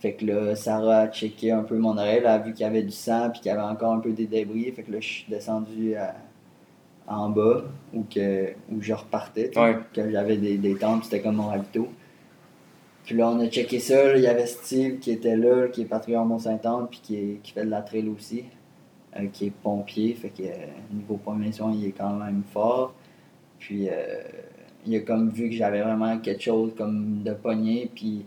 Fait 0.00 0.12
que 0.14 0.24
là, 0.26 0.54
Sarah 0.56 0.98
a 1.00 1.08
checké 1.08 1.50
un 1.50 1.62
peu 1.62 1.76
mon 1.78 1.96
oreille, 1.96 2.18
elle 2.18 2.26
a 2.26 2.38
vu 2.38 2.52
qu'il 2.52 2.64
y 2.64 2.68
avait 2.68 2.82
du 2.82 2.90
sang 2.92 3.30
puis 3.30 3.40
qu'il 3.40 3.50
y 3.50 3.54
avait 3.54 3.62
encore 3.62 3.92
un 3.94 4.00
peu 4.00 4.12
des 4.12 4.26
débris. 4.26 4.70
Fait 4.72 4.82
que 4.82 4.92
là, 4.92 5.00
je 5.00 5.06
suis 5.08 5.26
descendu 5.28 5.94
à- 5.94 6.14
en 7.06 7.28
bas 7.30 7.64
où, 7.92 8.02
que, 8.04 8.50
où 8.70 8.80
je 8.80 8.92
repartais. 8.94 9.50
Ouais. 9.58 9.76
Que 9.92 10.10
j'avais 10.10 10.36
des, 10.36 10.56
des 10.58 10.76
c'était 11.02 11.20
comme 11.20 11.36
mon 11.36 11.48
ravito. 11.48 11.88
Puis 13.04 13.14
là, 13.16 13.28
on 13.28 13.38
a 13.40 13.46
checké 13.48 13.78
ça. 13.80 14.16
Il 14.16 14.22
y 14.22 14.26
avait 14.26 14.46
Steve 14.46 14.98
qui 14.98 15.10
était 15.10 15.36
là, 15.36 15.68
qui 15.68 15.82
est 15.82 15.86
patrouilleur 15.86 16.24
Mont-Saint-Anne 16.24 16.86
puis 16.90 17.00
qui, 17.02 17.16
est- 17.16 17.40
qui 17.42 17.52
fait 17.52 17.64
de 17.64 17.70
la 17.70 17.82
trail 17.82 18.08
aussi, 18.08 18.44
euh, 19.16 19.26
qui 19.32 19.46
est 19.46 19.50
pompier. 19.52 20.14
Fait 20.14 20.30
que 20.30 20.42
euh, 20.42 20.54
niveau 20.92 21.20
soins, 21.52 21.72
il 21.74 21.86
est 21.86 21.92
quand 21.92 22.14
même 22.14 22.42
fort. 22.52 22.94
Puis 23.58 23.88
euh, 23.88 23.92
il 24.86 24.96
a 24.96 25.00
comme 25.00 25.28
vu 25.30 25.50
que 25.50 25.54
j'avais 25.54 25.82
vraiment 25.82 26.18
quelque 26.18 26.42
chose 26.42 26.72
comme 26.76 27.22
de 27.22 27.32
poignet. 27.32 27.90
Puis 27.94 28.24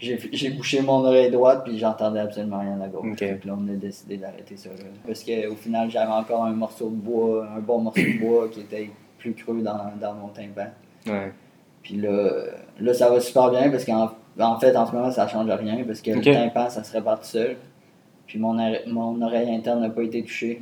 j'ai 0.00 0.50
bouché 0.50 0.80
mon 0.82 1.04
oreille 1.04 1.30
droite 1.30 1.62
puis 1.64 1.78
j'entendais 1.78 2.20
absolument 2.20 2.60
rien 2.60 2.74
à 2.74 2.78
la 2.78 2.88
gauche. 2.88 3.16
Que 3.40 3.48
là, 3.48 3.56
on 3.58 3.66
a 3.68 3.74
décidé 3.74 4.16
d'arrêter 4.16 4.56
ça. 4.56 4.68
là. 4.70 4.76
Parce 5.06 5.24
qu'au 5.24 5.56
final, 5.56 5.90
j'avais 5.90 6.12
encore 6.12 6.44
un 6.44 6.52
morceau 6.52 6.88
de 6.90 6.94
bois, 6.96 7.48
un 7.56 7.60
bon 7.60 7.80
morceau 7.80 8.02
de 8.02 8.20
bois 8.20 8.48
qui 8.48 8.60
était 8.60 8.90
plus 9.18 9.34
creux 9.34 9.60
dans, 9.62 9.92
dans 10.00 10.14
mon 10.14 10.28
tympan. 10.28 10.68
Ouais. 11.06 11.32
Puis 11.88 11.96
là, 11.96 12.30
là, 12.80 12.92
ça 12.92 13.08
va 13.08 13.18
super 13.18 13.50
bien 13.50 13.70
parce 13.70 13.86
qu'en 13.86 14.10
en 14.38 14.60
fait, 14.60 14.76
en 14.76 14.84
ce 14.84 14.92
moment, 14.92 15.10
ça 15.10 15.26
change 15.26 15.48
rien 15.50 15.82
parce 15.86 16.02
que 16.02 16.10
Ok. 16.10 16.26
le 16.26 16.32
tympan, 16.34 16.68
ça 16.68 16.84
se 16.84 16.92
répare 16.92 17.18
tout 17.18 17.24
seul. 17.26 17.56
Puis 18.26 18.38
mon, 18.38 18.58
oreille- 18.58 18.82
mon 18.86 19.22
oreille 19.22 19.54
interne 19.54 19.80
n'a 19.80 19.88
pas 19.88 20.02
été 20.02 20.22
touchée. 20.22 20.60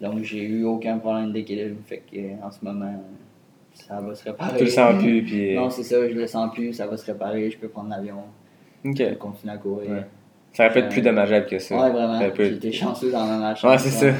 Donc, 0.00 0.22
j'ai 0.22 0.42
eu 0.42 0.64
aucun 0.64 0.96
problème 0.96 1.32
d'équilibre. 1.32 1.76
Fait 1.84 2.02
que 2.10 2.42
en 2.42 2.50
ce 2.50 2.64
moment, 2.64 2.94
ça 3.74 4.00
va 4.00 4.14
se 4.14 4.24
réparer. 4.24 4.56
Tu 4.56 4.64
le 4.64 4.70
sens 4.70 4.94
plus, 5.02 5.22
puis. 5.26 5.54
Non, 5.54 5.68
c'est 5.68 5.82
ça, 5.82 5.96
je 6.08 6.14
le 6.14 6.26
sens 6.26 6.50
plus, 6.54 6.72
ça 6.72 6.86
va 6.86 6.96
se 6.96 7.04
réparer, 7.04 7.50
je 7.50 7.58
peux 7.58 7.68
prendre 7.68 7.90
l'avion, 7.90 8.22
Ok. 8.86 8.96
je 8.96 9.04
peux 9.10 9.14
continuer 9.16 9.52
à 9.52 9.58
courir. 9.58 9.90
Ouais. 9.90 10.06
Ça 10.54 10.64
aurait 10.64 10.72
pu 10.72 10.78
être 10.78 10.88
plus 10.88 11.02
dommageable 11.02 11.44
que 11.46 11.58
ça. 11.58 11.76
Ouais, 11.76 11.90
vraiment. 11.90 12.20
Été 12.20 12.72
chanceux 12.72 13.12
dans 13.12 13.26
ma 13.26 13.36
malchance. 13.36 13.70
Ouais, 13.70 13.78
c'est 13.78 13.90
ça. 13.90 14.16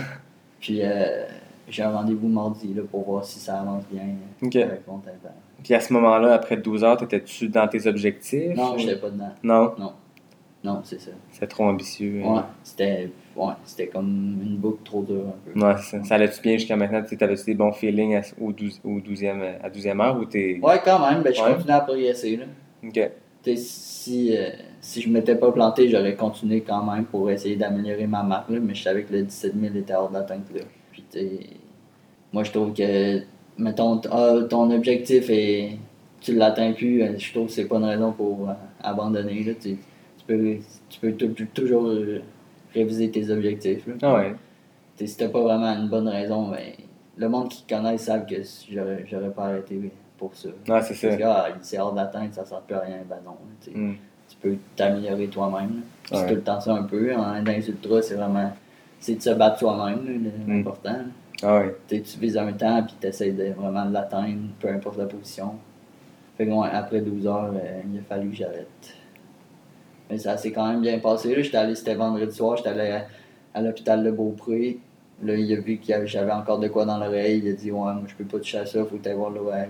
Puis 0.60 0.80
euh, 0.82 1.24
j'ai 1.68 1.82
un 1.82 1.90
rendez-vous 1.92 2.28
mardi 2.28 2.72
là, 2.74 2.82
pour 2.90 3.04
voir 3.04 3.24
si 3.24 3.38
ça 3.38 3.60
avance 3.60 3.84
bien 3.90 4.02
Ok. 4.42 4.56
avec 4.56 4.86
mon 4.86 4.98
tympan. 4.98 5.34
Puis 5.62 5.74
à 5.74 5.80
ce 5.80 5.92
moment-là, 5.94 6.34
après 6.34 6.56
12 6.56 6.84
heures, 6.84 6.96
t'étais-tu 6.96 7.48
dans 7.48 7.66
tes 7.68 7.86
objectifs? 7.86 8.54
Non, 8.56 8.74
ou- 8.74 8.78
j'étais 8.78 8.96
pas 9.00 9.10
dedans. 9.10 9.30
Non, 9.42 9.72
Non, 10.62 10.80
c'est 10.84 11.00
ça. 11.00 11.10
c'est 11.30 11.46
trop 11.46 11.64
ambitieux. 11.64 12.22
Ouais, 12.22 12.40
c'était 12.62 13.10
ouais, 13.36 13.52
c'était 13.64 13.86
comme 13.88 14.38
une 14.42 14.56
boucle 14.56 14.82
trop 14.84 15.02
dure 15.02 15.24
un 15.28 15.52
peu. 15.52 15.60
Ouais, 15.66 15.76
ça. 15.78 16.02
Ça 16.04 16.14
allait-tu 16.16 16.40
bien 16.42 16.54
jusqu'à 16.58 16.76
maintenant? 16.76 17.02
Tu 17.02 17.16
avais-tu 17.22 17.44
des 17.44 17.54
bons 17.54 17.72
feelings 17.72 18.16
à, 18.16 18.22
au 18.40 18.52
12, 18.52 18.80
au 18.84 18.98
12e, 19.00 19.42
à 19.62 19.68
12e 19.70 20.00
heure 20.00 20.18
ou 20.18 20.24
t'es. 20.24 20.58
Ouais, 20.62 20.80
quand 20.84 20.98
même, 21.08 21.22
ben, 21.22 21.34
je 21.34 21.42
Ouais. 21.42 21.52
continue 21.54 21.70
à 21.72 21.80
progresser. 21.80 22.36
Là. 22.36 22.44
Ok. 22.86 23.10
T'sais, 23.42 23.56
si, 23.56 24.34
euh, 24.34 24.48
si 24.80 25.02
je 25.02 25.10
m'étais 25.10 25.36
pas 25.36 25.52
planté, 25.52 25.88
j'aurais 25.90 26.14
continué 26.14 26.62
quand 26.62 26.82
même 26.82 27.04
pour 27.04 27.30
essayer 27.30 27.56
d'améliorer 27.56 28.06
ma 28.06 28.22
marque, 28.22 28.48
là, 28.48 28.58
mais 28.58 28.74
je 28.74 28.82
savais 28.82 29.02
que 29.02 29.12
le 29.12 29.22
17 29.22 29.52
000 29.60 29.74
était 29.76 29.92
hors 29.94 30.08
d'atteinte. 30.08 30.44
Moi, 32.32 32.42
je 32.44 32.50
trouve 32.50 32.72
que, 32.72 33.20
mettons, 33.58 34.00
ah, 34.10 34.36
ton 34.48 34.70
objectif 34.70 35.30
et 35.30 35.78
tu 36.20 36.34
l'atteins 36.34 36.72
plus, 36.72 37.02
euh, 37.02 37.18
je 37.18 37.32
trouve 37.32 37.46
que 37.46 37.52
c'est 37.52 37.66
pas 37.66 37.76
une 37.76 37.84
raison 37.84 38.12
pour 38.12 38.48
euh, 38.48 38.52
abandonner. 38.82 39.44
Là. 39.44 39.52
Tu 39.60 39.76
peux, 40.26 40.56
tu 40.88 41.00
peux 41.00 41.12
tou- 41.12 41.28
tou- 41.28 41.46
toujours 41.54 41.86
euh, 41.88 42.20
réviser 42.74 43.10
tes 43.10 43.30
objectifs. 43.30 43.86
Là. 43.86 43.94
Ah 44.02 44.14
ouais. 44.16 44.34
T'sais, 44.96 45.06
si 45.06 45.16
t'as 45.16 45.28
pas 45.28 45.40
vraiment 45.42 45.66
une 45.76 45.88
bonne 45.88 46.08
raison, 46.08 46.48
mais 46.48 46.74
le 47.16 47.28
monde 47.28 47.48
qui 47.48 47.64
connaît 47.68 47.98
savent 47.98 48.26
que 48.26 48.36
j'aurais 48.70 49.04
j'aurais 49.10 49.30
pas 49.30 49.44
arrêté 49.46 49.78
pour 50.16 50.34
ça. 50.34 50.48
Non, 50.68 50.78
c'est 50.82 50.94
ça. 50.94 51.08
Parce 51.08 51.20
que 51.20 51.24
ah, 51.26 51.48
c'est 51.62 51.78
hors 51.78 51.92
d'atteinte, 51.92 52.34
ça 52.34 52.44
sert 52.44 52.60
plus 52.62 52.74
à 52.76 52.80
rien. 52.80 52.98
Ben 53.08 53.16
non. 53.24 53.36
Hmm. 53.72 53.94
Tu 54.28 54.36
peux 54.40 54.56
t'améliorer 54.74 55.26
toi-même. 55.28 55.68
là. 55.68 55.82
Puis 56.04 56.14
Ouais. 56.14 56.20
C'est 56.22 56.28
tout 56.28 56.34
le 56.36 56.40
temps 56.42 56.60
ça 56.60 56.72
un 56.74 56.82
peu. 56.84 57.14
En 57.14 57.42
dans 57.42 57.52
les 57.52 57.68
ultras, 57.68 58.02
c'est 58.02 58.14
vraiment. 58.14 58.50
C'est 59.04 59.16
de 59.16 59.20
se 59.22 59.30
battre 59.30 59.58
soi-même, 59.58 59.98
Mm. 60.46 60.48
l'important. 60.50 60.92
là. 60.92 61.04
Ah. 61.42 61.62
Tu 61.88 62.00
vises 62.20 62.38
un 62.38 62.52
temps 62.54 62.82
puis 62.84 62.94
tu 62.98 63.06
essaies 63.06 63.32
de 63.32 63.52
vraiment 63.52 63.84
de 63.84 63.92
l'atteindre, 63.92 64.48
peu 64.58 64.68
importe 64.68 64.96
la 64.96 65.04
position. 65.04 65.56
Fait 66.38 66.46
que 66.46 66.50
ouais, 66.52 66.68
après 66.72 67.02
12 67.02 67.26
heures, 67.26 67.52
euh, 67.54 67.80
il 67.92 67.98
a 67.98 68.02
fallu 68.02 68.30
que 68.30 68.36
j'arrête. 68.36 68.94
Mais 70.08 70.16
ça 70.16 70.38
s'est 70.38 70.52
quand 70.52 70.66
même 70.68 70.80
bien 70.80 70.98
passé. 71.00 71.34
là. 71.36 71.42
J'étais 71.42 71.56
allé, 71.58 71.74
c'était 71.74 71.94
vendredi 71.96 72.34
soir, 72.34 72.56
j'étais 72.56 72.70
allé 72.70 72.90
à, 72.92 73.06
à 73.52 73.60
l'hôpital 73.60 74.02
de 74.02 74.10
Beaupré. 74.10 74.78
Là, 75.22 75.34
il 75.34 75.52
a 75.52 75.60
vu 75.60 75.76
que 75.76 76.06
j'avais 76.06 76.32
encore 76.32 76.58
de 76.58 76.68
quoi 76.68 76.86
dans 76.86 76.98
l'oreille. 76.98 77.42
Il 77.44 77.50
a 77.50 77.52
dit 77.52 77.70
Ouais, 77.70 77.78
moi 77.80 78.02
je 78.06 78.14
peux 78.14 78.24
pas 78.24 78.38
toucher 78.38 78.58
à 78.58 78.66
ça, 78.66 78.84
faut 78.86 78.96
que 78.96 79.06
tu 79.06 79.14
voir 79.14 79.30
l'ORL. 79.30 79.68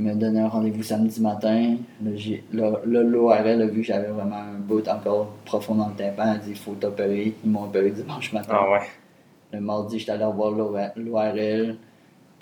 Il 0.00 0.06
m'a 0.06 0.14
donné 0.14 0.40
un 0.40 0.48
rendez-vous 0.48 0.82
samedi 0.82 1.20
matin. 1.20 1.76
Là, 2.54 2.70
l'ORL 2.86 3.60
a 3.62 3.66
vu 3.66 3.80
que 3.82 3.86
j'avais 3.86 4.08
vraiment 4.08 4.36
un 4.36 4.58
bout 4.58 4.88
encore 4.88 5.26
profond 5.44 5.74
dans 5.74 5.88
le 5.88 5.94
tympan. 5.94 6.22
Il 6.24 6.28
a 6.30 6.38
dit 6.38 6.50
Il 6.50 6.56
faut 6.56 6.72
t'opérer. 6.72 7.34
Ils 7.44 7.50
m'ont 7.50 7.64
opéré 7.64 7.90
dimanche 7.90 8.32
matin. 8.32 8.54
Ah 8.58 8.70
ouais. 8.72 8.78
le 9.52 9.60
mardi, 9.60 9.98
j'étais 9.98 10.12
allé 10.12 10.24
voir 10.34 10.52
l'ORL 10.96 11.76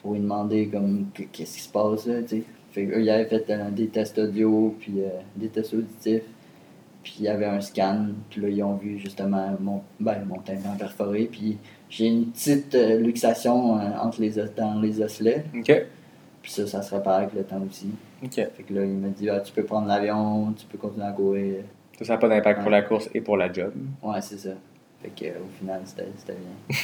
pour 0.00 0.12
lui 0.12 0.20
demander 0.20 0.68
comme 0.68 1.06
qu- 1.12 1.26
qu'est-ce 1.32 1.56
qui 1.56 1.62
se 1.62 1.68
passe 1.68 2.06
là, 2.06 2.22
tu 2.22 2.28
sais. 2.28 2.42
Fait 2.70 2.86
qu'eux, 2.86 3.02
ils 3.02 3.10
avaient 3.10 3.24
fait 3.24 3.44
euh, 3.50 3.70
des 3.70 3.88
tests 3.88 4.18
audio, 4.18 4.76
puis 4.78 5.00
euh, 5.00 5.08
des 5.34 5.48
tests 5.48 5.74
auditifs. 5.74 6.22
Puis 7.02 7.14
il 7.18 7.24
y 7.24 7.28
avait 7.28 7.46
un 7.46 7.60
scan, 7.60 8.06
puis 8.30 8.40
là, 8.42 8.48
ils 8.50 8.62
ont 8.62 8.74
vu 8.76 8.98
justement 8.98 9.56
mon, 9.58 9.80
ben, 9.98 10.18
mon 10.28 10.38
tympan 10.38 10.76
perforé. 10.78 11.28
Puis 11.32 11.56
j'ai 11.90 12.06
une 12.06 12.26
petite 12.26 12.74
euh, 12.76 13.00
luxation 13.00 13.72
entre 14.00 14.20
les 14.20 14.34
dans 14.56 14.80
les 14.80 15.00
osselets. 15.02 15.44
OK. 15.56 15.72
Puis 16.48 16.54
ça, 16.54 16.66
ça 16.66 16.80
se 16.80 16.94
répare 16.94 17.16
avec 17.16 17.34
le 17.34 17.44
temps 17.44 17.60
aussi. 17.68 17.90
OK. 18.24 18.32
Fait 18.32 18.62
que 18.66 18.72
là, 18.72 18.82
il 18.82 18.94
m'a 18.94 19.08
dit, 19.08 19.28
ah, 19.28 19.38
tu 19.40 19.52
peux 19.52 19.64
prendre 19.64 19.86
l'avion, 19.86 20.50
tu 20.52 20.64
peux 20.64 20.78
continuer 20.78 21.04
à 21.04 21.12
courir. 21.12 21.56
Ça 22.00 22.14
n'a 22.14 22.18
pas 22.18 22.26
d'impact 22.26 22.62
pour 22.62 22.70
la 22.70 22.80
course 22.80 23.10
et 23.12 23.20
pour 23.20 23.36
la 23.36 23.52
job, 23.52 23.70
Ouais, 24.02 24.22
c'est 24.22 24.38
ça. 24.38 24.52
Fait 25.02 25.10
que, 25.10 25.26
au 25.26 25.48
final, 25.58 25.82
c'était 25.84 26.06
bien. 26.32 26.76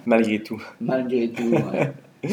malgré 0.04 0.42
tout. 0.42 0.60
Malgré 0.80 1.28
tout, 1.30 1.52
ouais. 1.52 1.92
ouais. 2.24 2.30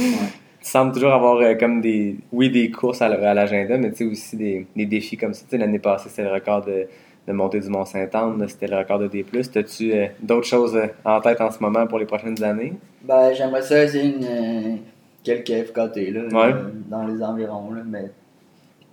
Tu 0.59 0.67
sembles 0.67 0.91
toujours 0.91 1.13
avoir 1.13 1.35
euh, 1.35 1.53
comme 1.53 1.81
des. 1.81 2.17
Oui, 2.31 2.49
des 2.49 2.71
courses 2.71 3.03
à, 3.03 3.09
l'agenda, 3.09 3.77
mais 3.77 3.91
tu 3.91 3.97
sais 3.97 4.05
aussi 4.05 4.35
des, 4.35 4.65
des 4.75 4.87
défis 4.87 5.17
comme 5.17 5.35
ça. 5.35 5.43
Tu 5.43 5.51
sais, 5.51 5.57
l'année 5.59 5.77
passée, 5.77 6.09
c'était 6.09 6.23
le 6.23 6.31
record 6.33 6.65
de, 6.65 6.87
de 7.27 7.33
montée 7.33 7.59
du 7.59 7.69
Mont-Saint-Anne, 7.69 8.43
c'était 8.47 8.67
le 8.67 8.77
record 8.77 8.97
de 8.97 9.07
D. 9.07 9.23
T'as-tu 9.53 9.93
euh, 9.93 10.07
d'autres 10.19 10.47
choses 10.47 10.75
euh, 10.75 10.87
en 11.05 11.21
tête 11.21 11.39
en 11.41 11.51
ce 11.51 11.59
moment 11.59 11.85
pour 11.85 11.99
les 11.99 12.07
prochaines 12.07 12.41
années? 12.43 12.73
Ben, 13.03 13.33
j'aimerais 13.33 13.61
ça 13.61 13.83
essayer 13.83 14.15
une, 14.15 14.23
euh, 14.23 14.75
quelques 15.23 15.67
FKT 15.67 16.11
là, 16.11 16.21
Ouais. 16.31 16.53
euh, 16.53 16.69
dans 16.89 17.05
les 17.05 17.21
environs, 17.23 17.71
là, 17.73 17.81
mais 17.85 18.11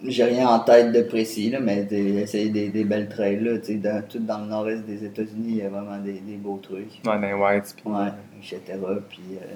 j'ai 0.04 0.24
rien 0.24 0.46
en 0.48 0.58
tête 0.60 0.92
de 0.92 1.02
précis, 1.02 1.50
là, 1.50 1.58
mais 1.60 1.86
essayer 1.90 2.50
des, 2.50 2.68
des 2.68 2.84
belles 2.84 3.08
trails, 3.08 3.40
là, 3.40 3.58
tu 3.58 3.64
sais, 3.66 3.74
dans, 3.76 4.02
tout 4.06 4.18
dans 4.18 4.38
le 4.40 4.46
nord-est 4.46 4.84
des 4.84 5.04
États-Unis, 5.04 5.46
il 5.48 5.56
y 5.56 5.62
a 5.62 5.68
vraiment 5.68 5.98
des, 5.98 6.20
des 6.20 6.36
beaux 6.36 6.58
trucs. 6.62 7.00
Ouais, 7.06 7.18
dans 7.20 7.42
Whites. 7.42 7.74
puis- 7.76 7.90
Ouais, 7.92 8.08
etc. 8.38 8.60
Puis, 9.08 9.20
euh, 9.40 9.54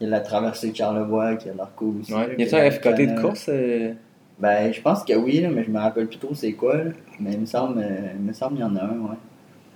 il 0.00 0.04
y 0.04 0.06
a 0.06 0.10
la 0.10 0.20
traversée 0.20 0.70
de 0.70 0.76
Charlevoix 0.76 1.34
qui 1.36 1.48
a 1.48 1.54
l'air 1.54 1.70
cool 1.76 2.00
aussi. 2.00 2.12
Ouais. 2.14 2.34
Y 2.38 2.46
que 2.48 2.56
un 2.56 2.70
FKT 2.70 3.06
de 3.16 3.20
course? 3.20 3.46
euh? 3.48 3.92
Ben, 4.38 4.72
je 4.72 4.80
pense 4.80 5.04
que 5.04 5.12
oui, 5.14 5.40
là, 5.40 5.50
mais 5.50 5.62
je 5.64 5.70
me 5.70 5.78
rappelle 5.78 6.06
plus 6.08 6.18
trop 6.18 6.34
c'est 6.34 6.52
quoi, 6.52 6.76
là. 6.76 6.90
Mais 7.20 7.32
il 7.34 7.40
me 7.40 7.46
semble, 7.46 7.78
euh, 7.80 8.12
il 8.18 8.22
me 8.24 8.32
semble 8.32 8.56
qu'il 8.56 8.64
y 8.64 8.68
en 8.68 8.74
a 8.76 8.82
un, 8.82 8.98
ouais. 8.98 9.16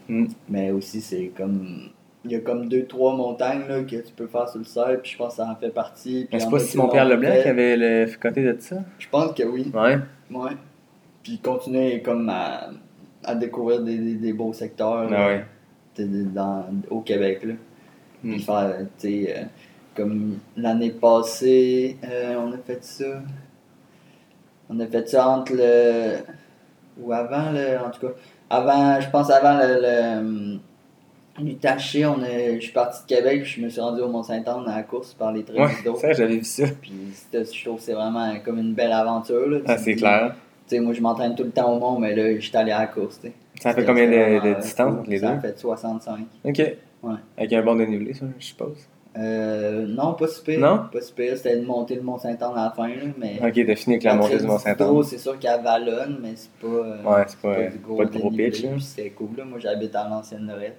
Mm. 0.09 0.27
Mais 0.49 0.71
aussi, 0.71 1.01
c'est 1.01 1.31
comme. 1.37 1.91
Il 2.27 2.33
y 2.33 2.35
a 2.35 2.41
comme 2.41 2.69
deux, 2.69 2.85
trois 2.87 3.15
montagnes 3.15 3.67
là, 3.69 3.83
que 3.83 3.97
tu 3.97 4.13
peux 4.15 4.27
faire 4.27 4.49
sur 4.49 4.59
le 4.59 4.65
sol, 4.65 5.01
puis 5.03 5.13
je 5.13 5.17
pense 5.17 5.31
que 5.31 5.37
ça 5.43 5.49
en 5.51 5.57
fait 5.57 5.71
partie. 5.71 6.29
Mais 6.33 6.41
c'est 6.41 6.51
pas 6.51 6.59
Simon 6.59 6.85
l'ont 6.85 6.91
Pierre 6.91 7.05
Leblanc 7.07 7.33
qui 7.43 7.49
avait 7.49 7.77
le 7.77 8.07
FKT 8.07 8.39
de 8.39 8.57
ça? 8.59 8.77
Je 8.99 9.09
pense 9.09 9.33
que 9.33 9.43
oui, 9.45 9.71
Ouais. 9.75 9.99
ouais. 10.31 10.51
Puis 11.23 11.39
continuer 11.39 12.03
comme 12.03 12.29
à, 12.29 12.69
à 13.25 13.35
découvrir 13.35 13.83
des, 13.83 13.97
des, 13.99 14.15
des 14.15 14.33
beaux 14.33 14.53
secteurs 14.53 15.09
Ah 15.13 15.27
ouais. 15.29 15.45
dans, 15.99 16.67
au 16.91 17.01
Québec. 17.01 17.45
Là. 17.45 17.55
Mm. 18.23 18.33
Puis 18.33 18.43
faire, 18.43 18.75
tu 18.99 19.09
sais, 19.25 19.35
euh, 19.37 19.43
comme 19.95 20.39
l'année 20.57 20.91
passée, 20.91 21.97
euh, 22.05 22.35
on 22.39 22.53
a 22.53 22.59
fait 22.59 22.83
ça. 22.85 23.23
On 24.69 24.79
a 24.81 24.87
fait 24.87 25.09
ça 25.09 25.29
entre 25.29 25.53
le. 25.55 26.17
Ou 27.01 27.13
avant, 27.13 27.51
le, 27.53 27.79
en 27.79 27.91
tout 27.91 28.07
cas. 28.07 28.13
Avant, 28.51 29.01
je 29.01 29.09
pense 29.11 29.31
avant 29.31 29.59
le. 29.59 29.79
le 29.81 30.59
on 31.39 32.23
a, 32.23 32.55
je 32.55 32.61
suis 32.61 32.73
parti 32.73 33.03
de 33.03 33.07
Québec, 33.15 33.43
puis 33.43 33.53
je 33.53 33.61
me 33.63 33.69
suis 33.69 33.81
rendu 33.81 34.01
au 34.03 34.09
Mont-Saint-Anne 34.09 34.65
à 34.69 34.77
la 34.77 34.83
course 34.83 35.15
par 35.15 35.33
les 35.33 35.43
trails 35.45 35.59
Ouais, 35.61 35.71
d'eau. 35.85 35.97
ça, 35.97 36.13
j'avais 36.13 36.37
vu 36.37 36.45
ça. 36.45 36.65
Puis 36.81 36.93
c'était- 37.15 37.45
je 37.45 37.65
trouve 37.65 37.77
que 37.79 37.83
c'est 37.83 37.93
vraiment 37.95 38.33
comme 38.45 38.59
une 38.59 38.75
belle 38.75 38.93
aventure. 38.93 39.49
Là, 39.49 39.59
Ah, 39.67 39.79
c'est 39.79 39.95
clair. 39.95 40.35
Tu 40.69 40.75
sais, 40.77 40.81
moi, 40.81 40.93
je 40.95 41.01
m'entraîne 41.01 41.35
tout 41.35 41.45
le 41.45 41.51
temps 41.51 41.73
au 41.75 41.79
Mont, 41.79 41.99
mais 42.01 42.15
là, 42.17 42.35
je 42.35 42.41
suis 42.47 42.57
allé 42.57 42.73
à 42.73 42.81
la 42.81 42.87
course. 42.87 43.21
Ça 43.61 43.73
fait 43.73 43.85
combien 43.85 44.07
de, 44.07 44.11
de 44.45 44.55
euh, 44.57 44.61
distance 44.61 44.95
entre 44.99 45.09
les 45.11 45.19
Ça 45.19 45.29
deux? 45.31 45.35
a 45.39 45.41
fait 45.41 45.59
65. 45.59 46.21
Ok. 46.45 46.59
Ouais. 47.03 47.15
Avec 47.39 47.53
un 47.53 47.63
bon 47.63 47.77
dénivelé, 47.77 48.15
ça, 48.15 48.27
je 48.39 48.45
suppose. 48.45 48.77
Euh, 49.19 49.87
non, 49.87 50.13
pas 50.15 50.27
super. 50.29 50.59
Non? 50.59 50.81
Pas 50.93 51.01
super. 51.01 51.37
C'était 51.39 51.57
de 51.59 51.65
monter 51.65 51.95
le 51.95 52.03
Mont-Saint-Anne 52.03 52.53
à 52.55 52.65
la 52.65 52.71
fin. 52.77 52.89
Là, 52.89 52.95
mais 53.17 53.39
Ok, 53.43 53.65
t'as 53.67 53.77
fini 53.77 53.95
avec 53.95 54.03
la 54.03 54.15
montée 54.15 54.37
du 54.39 54.45
Mont-Saint-Anne. 54.47 55.03
C'est 55.05 55.17
sûr 55.19 55.39
qu'elle 55.39 55.63
vallonne, 55.63 56.19
mais 56.21 56.33
c'est 56.35 56.51
pas. 56.61 56.67
euh, 56.67 57.03
Ouais, 57.03 57.25
c'est 57.27 57.39
pas, 57.41 57.55
du 57.71 57.79
pas 57.79 58.05
de 58.05 58.19
gros 58.19 58.31
dénivelé, 58.31 58.51
pitch. 58.51 58.63
là. 58.65 58.71
puis 58.73 58.83
C'était 58.83 59.11
cool. 59.11 59.29
Là. 59.39 59.45
Moi, 59.45 59.59
j'habite 59.59 59.95
à 59.95 60.07
l'ancienne 60.09 60.47
Lorette. 60.47 60.77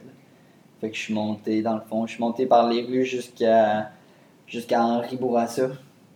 Fait 0.82 0.90
que 0.90 0.96
je 0.96 1.02
suis 1.02 1.14
monté, 1.14 1.62
dans 1.62 1.76
le 1.76 1.82
fond, 1.82 2.06
je 2.06 2.14
suis 2.14 2.22
monté 2.22 2.46
par 2.46 2.70
les 2.70 2.84
rues 2.84 3.06
jusqu'à 3.06 3.90
jusqu'à 4.48 4.82
Henri 4.82 5.18
Bourassa. 5.18 5.70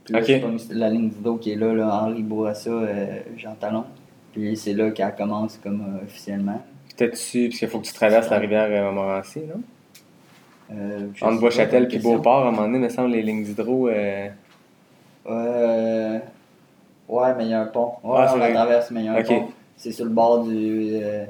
Puis 0.05 0.13
là, 0.13 0.21
pas 0.39 0.47
la 0.71 0.89
ligne 0.89 1.09
dos 1.19 1.35
qui 1.37 1.51
est 1.51 1.55
là, 1.55 1.73
là 1.73 2.03
Henri 2.03 2.23
Bourassa, 2.23 2.69
euh, 2.69 3.19
Jean 3.37 3.55
Talon. 3.59 3.85
Puis 4.33 4.55
c'est 4.55 4.73
là 4.73 4.91
qu'elle 4.91 5.13
commence 5.15 5.57
comme 5.57 5.81
euh, 5.81 6.03
officiellement. 6.05 6.61
Peut-être-tu, 6.97 7.47
parce 7.49 7.59
qu'il 7.59 7.67
faut 7.67 7.79
que 7.79 7.85
tu 7.87 7.93
traverses 7.93 8.29
la 8.29 8.37
rivière 8.39 8.67
euh, 8.69 8.91
Montmorency, 8.91 9.39
non? 9.39 9.61
Euh, 10.73 11.07
Entre 11.21 11.39
Bois-Châtel 11.39 11.87
question. 11.87 12.15
Beauport, 12.15 12.45
à 12.45 12.47
un 12.47 12.51
moment 12.51 12.63
donné, 12.63 12.77
il 12.77 12.83
me 12.83 12.89
semble, 12.89 13.09
les 13.11 13.21
lignes 13.21 13.43
d'hydro. 13.43 13.89
Euh... 13.89 14.29
Ouais, 17.09 17.35
mais 17.37 17.45
il 17.45 17.49
y 17.49 17.53
a 17.53 17.61
un 17.61 17.65
pont. 17.65 17.93
Ouais, 18.03 18.17
Ah, 18.19 18.27
c'est 18.29 18.35
on 18.35 18.37
la 18.37 18.51
traverse, 18.53 18.91
mais 18.91 19.01
il 19.01 19.05
y 19.05 19.09
a 19.09 19.13
un 19.13 19.19
Ok. 19.19 19.27
pont. 19.27 19.47
C'est 19.75 19.91
sur 19.91 20.05
le 20.05 20.11
bord 20.11 20.43
du, 20.45 20.91
euh, 20.93 21.25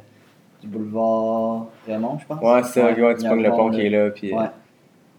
du 0.61 0.67
boulevard 0.67 1.67
Raymond, 1.87 2.17
je 2.19 2.25
pense. 2.25 2.41
Ouais, 2.41 2.63
c'est 2.63 2.79
ça, 2.81 2.85
ouais, 2.87 3.15
tu 3.15 3.27
pognes 3.27 3.43
le 3.43 3.49
pont 3.49 3.69
qui 3.71 3.81
est 3.81 3.89
là. 3.89 4.09
Puis, 4.11 4.33
euh, 4.33 4.37
Ouais. 4.37 4.45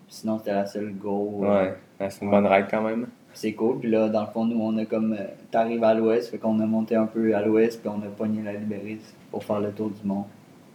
Sinon, 0.08 0.38
c'était 0.38 0.52
la 0.52 0.66
seule 0.66 0.92
go. 0.94 1.40
euh, 1.42 1.46
ouais. 1.64 1.74
Ouais, 2.00 2.10
c'est 2.10 2.24
une 2.24 2.30
bonne 2.30 2.46
ride 2.46 2.66
quand 2.70 2.82
même. 2.82 3.06
C'est 3.34 3.52
cool. 3.54 3.78
Puis 3.80 3.90
là, 3.90 4.08
dans 4.10 4.20
le 4.20 4.26
fond, 4.26 4.44
nous, 4.44 4.60
on 4.60 4.76
a 4.76 4.84
comme. 4.84 5.14
euh, 5.14 5.24
T'arrives 5.50 5.82
à 5.84 5.94
l'ouest, 5.94 6.30
fait 6.30 6.38
qu'on 6.38 6.60
a 6.60 6.66
monté 6.66 6.94
un 6.96 7.06
peu 7.06 7.34
à 7.34 7.40
l'ouest, 7.42 7.80
puis 7.80 7.88
on 7.88 8.02
a 8.06 8.10
pogné 8.10 8.42
la 8.42 8.52
Libéris 8.52 9.00
pour 9.30 9.42
faire 9.42 9.60
le 9.60 9.70
tour 9.70 9.88
du 9.90 10.06
mont. 10.06 10.24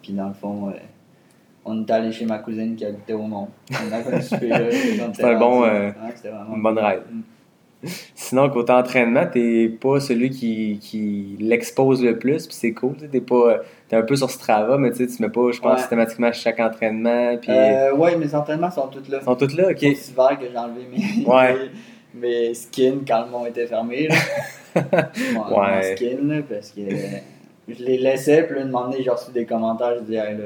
Puis 0.02 0.14
dans 0.14 0.28
le 0.28 0.34
fond, 0.34 0.70
euh, 0.70 0.74
on 1.66 1.82
est 1.86 1.92
allé 1.92 2.12
chez 2.12 2.26
ma 2.26 2.40
cousine 2.40 2.76
qui 2.76 2.84
habitait 2.86 3.14
au 3.14 3.22
mont. 3.24 3.48
On 3.72 3.92
a 3.94 4.02
comme 4.02 4.22
super 4.22 4.60
là. 4.60 4.68
C'est 5.14 5.24
un 5.24 5.38
bon, 5.38 5.60
rendu. 5.62 5.70
euh, 5.70 5.88
Ouais, 5.90 5.94
c'était 6.16 6.30
vraiment 6.30 6.56
Une 6.56 6.64
bonne 6.64 6.80
ride. 6.80 7.02
Sinon, 8.16 8.50
côté 8.50 8.74
entraînement, 8.74 9.26
t'es 9.32 9.70
pas 9.70 10.00
celui 10.00 10.32
qui, 10.32 10.80
qui 10.82 11.38
l'expose 11.40 12.04
le 12.04 12.18
plus, 12.18 12.48
puis 12.48 12.56
c'est 12.56 12.74
cool. 12.74 12.96
T'es 13.12 13.22
pas. 13.22 13.58
T'es 13.90 13.96
un 13.96 14.02
peu 14.02 14.16
sur 14.18 14.30
Strava, 14.30 14.78
mais 14.78 14.92
tu 14.92 14.98
sais, 14.98 15.08
tu 15.16 15.22
mets 15.22 15.30
pas, 15.30 15.50
je 15.52 15.62
pense, 15.62 15.72
Ouais. 15.74 15.78
systématiquement 15.80 16.32
chaque 16.34 16.60
entraînement. 16.60 17.38
Puis. 17.38 17.52
Euh, 17.52 17.94
ouais, 17.96 18.18
mes 18.18 18.34
entraînements 18.36 18.70
sont 18.72 18.88
tous 18.88 19.10
là. 19.10 19.20
Ils 19.22 19.26
sont 19.26 19.36
tous 19.36 19.56
là, 19.56 19.70
ok. 19.70 19.78
C'est 19.80 20.10
hiver 20.12 20.38
que 20.40 20.46
j'ai 20.52 20.58
enlevé 20.58 20.82
mes, 20.92 21.26
Ouais. 21.26 21.56
mes, 22.14 22.28
mes 22.48 22.54
skins 22.54 23.06
quand 23.08 23.24
le 23.26 23.32
mont 23.32 23.46
était 23.46 23.66
fermé. 23.68 24.08
Là. 24.10 24.16
Mon, 25.34 25.46
mon 25.46 25.60
Ouais. 25.62 25.96
skin, 25.96 26.18
là, 26.24 26.42
parce 26.48 26.70
que 26.72 26.82
euh, 26.82 27.18
je 27.68 27.84
les 27.84 27.98
laissais, 27.98 28.44
puis 28.44 28.56
là, 28.58 28.62
un 28.62 28.66
moment 28.66 28.90
donné, 28.90 29.02
j'ai 29.04 29.10
reçu 29.10 29.32
des 29.32 29.46
commentaires, 29.46 29.96
je 30.00 30.02
disais, 30.04 30.18
hey, 30.18 30.38
là, 30.38 30.44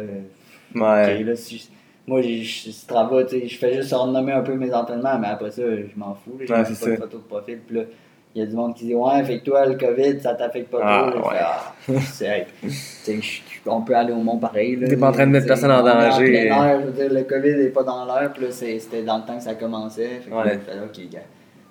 Ouais. 0.74 1.20
ok, 1.20 1.26
là, 1.28 1.36
si 1.36 1.70
moi, 2.08 2.22
je 2.22 2.72
Strava, 2.72 3.24
tu 3.26 3.40
sais, 3.42 3.48
je 3.48 3.58
fais 3.58 3.74
juste 3.76 3.92
renommer 3.94 4.32
un 4.32 4.42
peu 4.42 4.54
mes 4.56 4.74
entraînements, 4.74 5.18
mais 5.20 5.28
après 5.28 5.52
ça, 5.52 5.64
je 5.64 5.98
m'en 6.00 6.14
fous. 6.16 6.38
J'ai 6.40 6.54
Ouais, 6.54 6.64
pas 6.64 6.70
de 6.70 6.96
photo 6.96 7.18
de 7.18 7.24
profil, 7.24 7.60
puis 7.68 7.76
là, 7.78 7.82
il 8.34 8.40
y 8.40 8.44
a 8.44 8.46
du 8.48 8.56
monde 8.56 8.74
qui 8.76 8.86
dit, 8.86 8.96
ouais, 8.96 9.24
fait 9.24 9.40
que 9.40 9.44
toi, 9.46 9.66
le 9.66 9.76
COVID, 9.76 10.20
ça 10.22 10.34
t'affecte 10.36 10.70
pas 10.72 10.80
Ah, 10.82 11.12
trop. 11.14 11.30
Ah, 11.34 11.74
je- 13.08 13.42
on 13.66 13.82
peut 13.82 13.96
aller 13.96 14.14
au 14.14 14.22
mont 14.22 14.38
pareil. 14.38 14.78
T'es 14.88 14.96
pas 14.98 15.10
en 15.10 15.12
train 15.12 15.28
de 15.28 15.32
mettre 15.32 15.48
personne 15.48 15.72
en 15.72 15.84
danger. 15.84 16.46
air, 16.48 16.82
je 16.82 16.86
veux 16.88 16.92
dire, 16.94 17.14
le 17.14 17.24
COVID 17.24 17.56
n'est 17.58 17.70
pas 17.70 17.84
dans 17.84 18.06
l'air, 18.06 18.32
puis 18.34 18.46
c'était 18.50 19.04
dans 19.04 19.18
le 19.18 19.24
temps 19.26 19.38
que 19.38 19.44
ça 19.44 19.56
commençait. 19.56 20.22
Fait 20.24 20.30
que 20.30 20.36
Ouais. 20.36 20.46
là, 20.46 20.54
je 20.54 20.60
fais, 20.72 20.80
ok, 21.06 21.10
gars, 21.12 21.20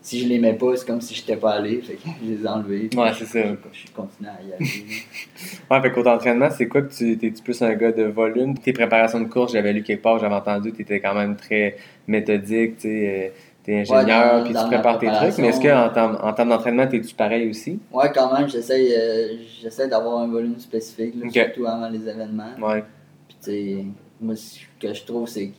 si 0.02 0.20
je 0.22 0.28
les 0.28 0.38
mets 0.38 0.54
pas, 0.54 0.76
c'est 0.76 0.86
comme 0.86 1.00
si 1.00 1.14
je 1.14 1.20
n'étais 1.22 1.36
pas 1.36 1.52
allé, 1.52 1.80
fait 1.82 1.94
que 1.94 2.00
je 2.24 2.30
les 2.34 2.42
ai 2.44 2.48
enlevés. 2.48 2.90
Ouais, 2.96 3.10
c'est 3.18 3.24
ça. 3.26 3.40
Je, 3.42 3.78
je 3.86 3.92
continue 3.94 4.28
à 4.28 4.42
y 4.42 4.52
aller. 4.52 4.60
Ouais, 5.70 5.80
fait 5.80 5.92
côté 5.92 6.08
entraînement, 6.10 6.48
c'est 6.50 6.66
quoi 6.66 6.82
que 6.82 6.92
tu 6.92 7.16
t'es 7.16 7.32
plus 7.42 7.62
un 7.62 7.72
gars 7.74 7.92
de 7.92 8.04
volume? 8.04 8.58
Tes 8.58 8.72
préparations 8.72 9.20
de 9.20 9.28
course, 9.28 9.52
j'avais 9.52 9.72
lu 9.72 9.82
quelque 9.82 10.02
part, 10.02 10.18
j'avais 10.18 10.34
entendu, 10.34 10.72
tu 10.72 10.82
étais 10.82 11.00
quand 11.00 11.14
même 11.14 11.36
très 11.36 11.76
méthodique, 12.08 12.76
tu 12.78 12.88
sais, 12.88 13.32
euh, 13.32 13.40
t'es 13.70 13.80
ingénieur, 13.80 14.44
puis 14.44 14.54
tu 14.54 14.66
prépares 14.66 14.98
tes 14.98 15.06
trucs, 15.06 15.38
mais 15.38 15.48
est-ce 15.48 15.60
qu'en 15.60 15.92
termes 15.92 16.18
en 16.22 16.32
termes 16.32 16.48
d'entraînement, 16.48 16.86
t'es-tu 16.86 17.14
pareil 17.14 17.48
aussi? 17.48 17.78
ouais, 17.92 18.10
quand 18.12 18.36
même, 18.36 18.48
j'essaie 18.48 18.98
euh, 18.98 19.36
j'essaie 19.62 19.88
d'avoir 19.88 20.18
un 20.18 20.26
volume 20.26 20.58
spécifique, 20.58 21.14
là, 21.16 21.30
surtout 21.30 21.66
avant 21.66 21.88
les 21.88 22.08
événements. 22.08 22.54
Ouais. 22.60 22.84
Puis, 23.28 23.36
tu 23.42 23.50
sais, 23.50 23.84
moi, 24.20 24.34
ce 24.36 24.58
que 24.80 24.92
je 24.92 25.04
trouve, 25.04 25.28
c'est 25.28 25.48
que 25.48 25.54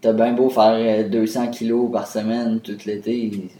t'as 0.00 0.12
bien 0.12 0.32
beau 0.32 0.48
faire 0.48 1.04
euh, 1.04 1.08
200 1.08 1.48
kilos 1.48 1.90
par 1.92 2.06
semaine 2.06 2.60
tout 2.60 2.78
l'été, 2.86 3.50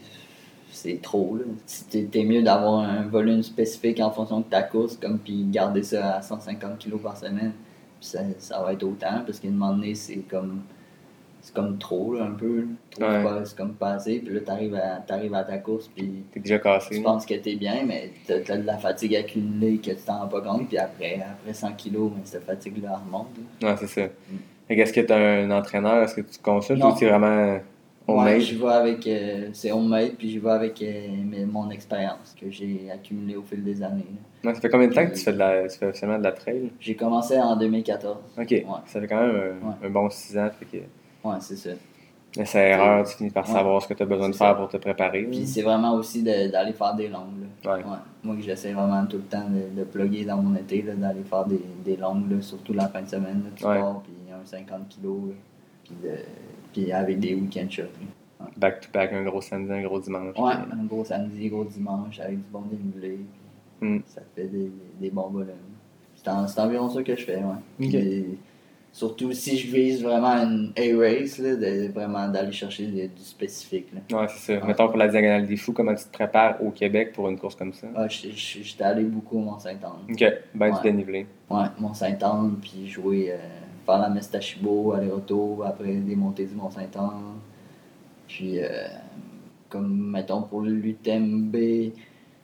c'est 0.72 1.00
trop, 1.02 1.36
là. 1.36 1.44
T'es 1.90 2.04
t'es 2.04 2.24
mieux 2.24 2.42
d'avoir 2.42 2.80
un 2.80 3.02
volume 3.02 3.42
spécifique 3.42 4.00
en 4.00 4.10
fonction 4.10 4.40
de 4.40 4.44
ta 4.44 4.62
course, 4.62 4.96
comme, 4.96 5.18
puis 5.18 5.44
garder 5.50 5.82
ça 5.82 6.16
à 6.16 6.22
150 6.22 6.78
kilos 6.78 7.02
par 7.02 7.16
semaine. 7.16 7.52
Puis 8.00 8.08
ça, 8.08 8.20
ça 8.38 8.62
va 8.62 8.72
être 8.72 8.84
autant, 8.84 9.22
parce 9.26 9.38
qu'à 9.38 9.48
un 9.48 9.52
moment 9.52 9.74
donné, 9.74 9.94
c'est 9.94 10.20
comme... 10.30 10.62
C'est 11.42 11.54
comme 11.54 11.78
trop, 11.78 12.14
là, 12.14 12.24
un 12.24 12.32
peu. 12.32 12.66
Ouais. 13.00 13.24
c'est 13.44 13.56
comme 13.56 13.72
pas 13.74 13.92
assez. 13.92 14.18
Puis 14.18 14.34
là, 14.34 14.40
t'arrives 14.40 14.74
à, 14.74 14.96
t'arrives 15.06 15.34
à 15.34 15.42
ta 15.44 15.58
course, 15.58 15.88
puis 15.94 16.24
T'es 16.32 16.40
déjà 16.40 16.58
cassé. 16.58 16.96
tu 16.96 17.02
penses 17.02 17.24
que 17.24 17.34
t'es 17.34 17.56
bien, 17.56 17.84
mais 17.86 18.10
t'as 18.26 18.40
t'as 18.40 18.56
de 18.58 18.66
la 18.66 18.76
fatigue 18.76 19.16
accumulée 19.16 19.78
que 19.78 19.90
tu 19.92 19.96
t'en 20.06 20.18
rends 20.20 20.28
pas 20.28 20.40
compte. 20.42 20.68
Puis 20.68 20.76
après, 20.78 21.18
après 21.22 21.54
100 21.54 21.72
kilos, 21.72 22.10
mais 22.14 22.22
cette 22.24 22.44
fatigue-là 22.44 23.00
remonte. 23.04 23.28
là. 23.62 23.70
Ouais, 23.70 23.76
c'est 23.78 23.86
ça. 23.86 24.08
Fait 24.68 24.76
que 24.76 24.80
Est-ce 24.82 24.92
que 24.92 25.00
tu 25.00 25.12
as 25.12 25.16
un 25.16 25.50
entraîneur? 25.50 26.02
Est-ce 26.04 26.14
que 26.16 26.20
tu 26.20 26.38
consultes 26.42 26.78
Non. 26.80 26.92
ou 26.92 26.96
c'est 26.96 27.08
vraiment 27.08 27.58
homemade? 28.06 28.26
Ouais, 28.34 28.40
je 28.40 28.56
vais 28.58 28.72
avec. 28.72 29.06
euh, 29.06 29.48
c'est 29.52 29.72
homemade, 29.72 30.12
puis 30.18 30.30
je 30.32 30.38
vais 30.40 30.50
avec 30.50 30.82
euh, 30.82 31.08
mes- 31.24 31.44
mon 31.46 31.70
expérience 31.70 32.34
que 32.40 32.50
j'ai 32.50 32.88
accumulée 32.92 33.36
au 33.36 33.42
fil 33.42 33.62
des 33.64 33.82
années. 33.82 34.04
là. 34.10 34.20
Non, 34.50 34.54
ça 34.54 34.60
fait 34.60 34.68
combien 34.70 34.88
de 34.88 34.94
temps 34.94 35.06
que 35.06 35.12
tu 35.14 35.20
fais, 35.20 35.32
de 35.32 35.38
la, 35.38 35.68
tu 35.68 35.78
fais 35.78 35.86
officiellement 35.86 36.18
de 36.18 36.24
la 36.24 36.32
trail? 36.32 36.70
J'ai 36.80 36.94
commencé 36.96 37.38
en 37.38 37.56
2014. 37.56 38.16
Ok, 38.38 38.50
Ouais. 38.50 38.64
ça 38.86 39.00
fait 39.00 39.06
quand 39.06 39.20
même 39.20 39.30
un, 39.62 39.68
Ouais. 39.68 39.74
un 39.84 39.90
bon 39.90 40.08
6 40.10 40.38
ans. 40.38 40.48
Fait 40.58 40.64
que 40.64 40.82
Ouais, 41.24 41.36
c'est 41.40 41.56
ça. 41.56 41.70
Essai 42.38 42.68
erreur, 42.70 43.04
tu 43.08 43.16
finis 43.16 43.30
par 43.30 43.44
Ouais. 43.48 43.52
savoir 43.54 43.82
ce 43.82 43.88
que 43.88 43.94
tu 43.94 44.02
as 44.04 44.06
besoin 44.06 44.28
de 44.28 44.32
C'est 44.32 44.38
faire 44.38 44.50
ça. 44.50 44.54
pour 44.54 44.68
te 44.68 44.76
préparer. 44.76 45.24
Puis 45.24 45.46
c'est 45.46 45.62
vraiment 45.62 45.94
aussi 45.94 46.22
de- 46.22 46.48
d'aller 46.50 46.72
faire 46.72 46.94
des 46.94 47.08
longues. 47.08 47.40
Là. 47.64 47.76
Ouais. 47.76 47.82
Moi, 48.22 48.36
j'essaie 48.38 48.72
vraiment 48.72 49.04
tout 49.06 49.16
le 49.16 49.24
temps 49.24 49.48
de, 49.48 49.76
de 49.80 49.84
plugger 49.84 50.24
dans 50.24 50.36
mon 50.40 50.54
été, 50.56 50.82
d'aller 50.82 51.24
faire 51.24 51.44
des, 51.46 51.60
des 51.84 51.96
longues, 51.96 52.30
là, 52.30 52.40
surtout 52.40 52.72
la 52.72 52.86
fin 52.88 53.02
de 53.02 53.08
semaine. 53.08 53.42
Là, 53.44 53.50
tu 53.56 53.64
pars, 53.64 54.00
puis 54.02 54.12
un 54.32 54.44
50 54.46 54.88
kg, 54.90 55.34
puis, 55.84 55.94
de- 56.04 56.18
puis 56.72 56.92
avec 56.92 57.18
des 57.18 57.34
week-end 57.34 57.66
shots. 57.68 57.82
Back 58.56 58.80
to 58.82 58.88
back, 58.94 59.12
un 59.12 59.24
gros 59.24 59.40
samedi, 59.40 59.72
un 59.72 59.82
gros 59.82 59.98
dimanche. 60.00 60.38
Ouais, 60.38 60.52
un 60.52 60.84
gros 60.84 61.04
samedi, 61.04 61.48
gros 61.48 61.64
dimanche, 61.64 62.20
avec 62.20 62.36
du 62.38 62.44
bon 62.52 62.62
dénivelé. 62.70 63.18
Mm. 63.80 63.98
Ça 64.06 64.20
te 64.20 64.40
fait 64.40 64.46
des, 64.46 64.70
des 65.00 65.10
bons 65.10 65.28
volumes. 65.30 65.50
C'est 66.14 66.28
en- 66.28 66.46
c'est 66.46 66.60
environ 66.60 66.88
ça 66.88 67.02
que 67.02 67.16
je 67.16 67.24
fais, 67.24 67.36
ouais. 67.42 68.24
Surtout 68.92 69.32
si 69.32 69.56
je 69.56 69.70
vise 69.74 70.02
vraiment 70.02 70.34
une 70.42 70.72
A-race, 70.76 71.40
de, 71.40 71.90
vraiment 71.92 72.28
d'aller 72.28 72.52
chercher 72.52 72.86
du 72.86 73.08
spécifique. 73.16 73.86
Là. 73.94 74.20
Ouais, 74.20 74.26
c'est 74.28 74.58
ça. 74.58 74.66
Mettons 74.66 74.88
pour 74.88 74.96
la 74.96 75.08
diagonale 75.08 75.46
des 75.46 75.56
fous, 75.56 75.72
comment 75.72 75.94
tu 75.94 76.04
te 76.04 76.12
prépares 76.12 76.62
au 76.62 76.70
Québec 76.70 77.12
pour 77.12 77.28
une 77.28 77.38
course 77.38 77.54
comme 77.54 77.72
ça? 77.72 77.86
Ah, 77.94 78.06
J'étais 78.08 78.84
allé 78.84 79.04
beaucoup 79.04 79.38
au 79.38 79.42
Mont-Saint-Anne. 79.42 80.10
Ok, 80.10 80.24
ben 80.54 80.70
Ouais. 80.70 80.76
du 80.76 80.82
dénivelé. 80.82 81.26
Ouais, 81.48 81.66
Mont-Saint-Anne, 81.78 82.56
puis 82.60 82.88
jouer, 82.88 83.32
euh, 83.32 83.36
faire 83.86 83.98
la 83.98 84.08
Mestachibo, 84.10 84.92
aller-retour, 84.92 85.64
après 85.64 85.92
des 85.94 86.16
montées 86.16 86.46
du 86.46 86.54
Mont-Saint-Anne. 86.54 87.38
Puis, 88.28 88.60
euh, 88.62 88.68
comme, 89.68 90.10
mettons, 90.12 90.42
pour 90.42 90.62
l'UTMB, 90.62 91.56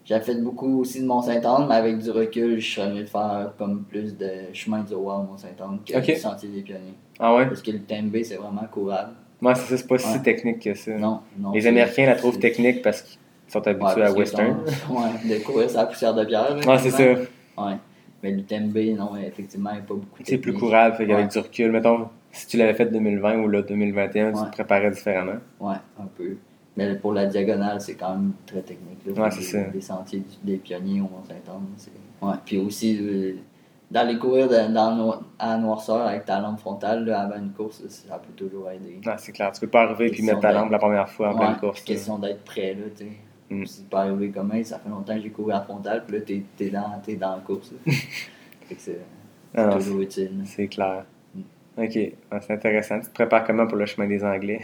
j'ai 0.06 0.20
fait 0.20 0.36
beaucoup 0.40 0.80
aussi 0.80 1.02
de 1.02 1.06
Mont-Saint-Anne, 1.06 1.66
mais 1.68 1.74
avec 1.74 1.98
du 1.98 2.10
recul, 2.10 2.58
je 2.60 2.74
serais 2.74 2.90
mieux 2.92 3.02
de 3.02 3.08
faire 3.08 3.52
comme 3.58 3.82
plus 3.84 4.16
de 4.16 4.30
chemin 4.54 4.80
du 4.82 4.94
roi 4.94 5.16
au 5.18 5.22
Mont-Saint-Anne 5.24 5.80
que 5.84 5.98
Ok. 5.98 6.04
du 6.04 6.14
sentier 6.16 6.48
des 6.48 6.62
pionniers. 6.62 6.94
Ah 7.18 7.34
ouais? 7.34 7.46
Parce 7.46 7.60
que 7.60 7.70
l'UTMB, 7.72 8.16
c'est 8.22 8.36
vraiment 8.36 8.64
courable. 8.70 9.12
Ouais, 9.42 9.54
c'est 9.54 9.62
ça, 9.68 9.76
c'est 9.76 9.86
pas 9.86 9.98
si 9.98 10.22
technique 10.22 10.60
que 10.60 10.72
ça. 10.74 10.92
Non, 10.92 11.20
non. 11.38 11.52
Les 11.52 11.66
Américains 11.66 12.06
la 12.06 12.14
trouvent 12.14 12.38
technique 12.38 12.80
parce 12.82 13.02
qu'ils 13.02 13.18
sont 13.48 13.66
habitués 13.66 14.02
à 14.02 14.12
Western. 14.12 14.56
sont- 14.66 14.94
Ouais, 14.94 15.10
de 15.38 15.44
courir 15.44 15.68
sur 15.68 15.78
la 15.80 15.86
poussière 15.86 16.14
de 16.14 16.24
pierre. 16.24 16.56
là, 16.56 16.66
Ouais, 16.66 16.78
c'est 16.78 16.90
ça. 16.90 17.02
Ouais. 17.04 17.76
Mais 18.22 18.30
l'UTMB, 18.30 18.96
non, 18.96 19.14
effectivement, 19.16 19.70
il 19.70 19.74
n'y 19.74 19.78
a 19.80 19.82
pas 19.82 19.94
beaucoup 19.94 20.22
de 20.22 20.26
C'est 20.26 20.38
plus 20.38 20.54
courable, 20.54 20.96
fait 20.96 21.06
qu'avec 21.06 21.28
du 21.28 21.38
recul, 21.38 21.70
mettons, 21.70 22.08
si 22.32 22.46
tu 22.46 22.56
l'avais 22.56 22.72
fait 22.74 22.86
2020 22.86 23.38
ou 23.40 23.48
là 23.48 23.60
2021, 23.62 24.32
tu 24.32 24.42
te 24.44 24.50
préparais 24.52 24.90
différemment. 24.90 25.38
Ouais, 25.60 25.76
un 26.00 26.06
peu. 26.16 26.36
Mais 26.76 26.94
pour 26.96 27.12
la 27.14 27.26
diagonale, 27.26 27.80
c'est 27.80 27.94
quand 27.94 28.10
même 28.12 28.32
très 28.46 28.60
technique. 28.62 28.98
Là, 29.06 29.12
Ouais, 29.24 29.30
c'est 29.30 29.38
les, 29.40 29.44
ça. 29.64 29.70
les 29.72 29.80
sentiers 29.80 30.22
des 30.42 30.56
pionniers 30.58 31.00
au 31.00 31.04
Mont-Saint-Anne. 31.04 31.66
Ouais. 32.20 32.34
Puis 32.44 32.58
aussi, 32.58 32.98
euh, 33.00 33.36
d'aller 33.90 34.18
courir 34.18 34.46
de- 34.48 34.72
dans, 34.72 34.94
no- 34.94 35.14
à 35.38 35.56
noirceur 35.56 36.02
avec 36.06 36.24
ta 36.26 36.38
lampe 36.40 36.58
frontale 36.58 37.04
là, 37.06 37.22
avant 37.22 37.36
une 37.38 37.52
course, 37.52 37.80
là, 37.82 37.88
ça 37.88 38.18
peut 38.18 38.32
toujours 38.36 38.68
aider. 38.70 39.00
Ouais, 39.06 39.14
c'est 39.16 39.32
clair. 39.32 39.52
Tu 39.52 39.60
peux 39.60 39.68
pas 39.68 39.82
arriver 39.82 40.06
et 40.06 40.10
Question 40.10 40.26
mettre 40.26 40.40
ta 40.40 40.52
lampe 40.52 40.70
la 40.70 40.78
première 40.78 41.08
fois 41.08 41.30
en 41.30 41.38
Ouais, 41.38 41.46
pleine 41.46 41.56
course. 41.58 41.80
puis 41.82 41.94
question 41.94 42.18
d'être 42.18 42.44
prêt, 42.44 42.74
là, 42.74 42.86
tu 42.96 43.04
sais. 43.04 43.10
Mm. 43.48 43.64
Pas 43.88 44.00
arrivé 44.02 44.30
comme 44.30 44.52
hey, 44.52 44.64
ça 44.64 44.78
fait 44.80 44.88
longtemps 44.90 45.14
que 45.14 45.20
j'ai 45.22 45.30
couru 45.30 45.52
à 45.52 45.60
frontale, 45.60 46.02
puis 46.06 46.16
là, 46.18 46.22
t'es, 46.26 46.42
t'es, 46.56 46.68
dans, 46.68 47.00
t'es 47.02 47.14
dans 47.16 47.36
la 47.36 47.40
course. 47.42 47.72
c'est, 48.76 49.00
Ah, 49.54 49.68
toujours 49.68 50.00
utile. 50.00 50.42
C'est 50.44 50.66
clair. 50.68 51.04
Mm. 51.34 51.40
Ok, 51.78 51.92
c'est 52.42 52.50
intéressant. 52.52 52.98
Tu 53.00 53.06
te 53.06 53.14
prépares 53.14 53.44
comment 53.46 53.66
pour 53.66 53.76
le 53.78 53.86
chemin 53.86 54.06
des 54.08 54.22
Anglais? 54.24 54.60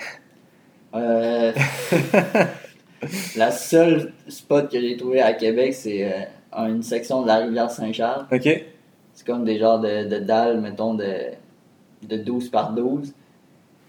Euh, 0.94 1.52
la 3.36 3.50
seule 3.50 4.12
spot 4.28 4.70
que 4.70 4.80
j'ai 4.80 4.96
trouvé 4.96 5.20
à 5.20 5.32
Québec, 5.32 5.74
c'est 5.74 6.04
euh, 6.04 6.66
une 6.66 6.82
section 6.82 7.22
de 7.22 7.26
la 7.26 7.36
rivière 7.38 7.70
Saint-Charles. 7.70 8.26
Ok. 8.32 8.64
C'est 9.14 9.26
comme 9.26 9.44
des 9.44 9.58
genres 9.58 9.80
de, 9.80 10.08
de 10.08 10.18
dalles, 10.18 10.60
mettons, 10.60 10.94
de, 10.94 11.14
de 12.02 12.16
12 12.16 12.48
par 12.50 12.72
12. 12.72 13.12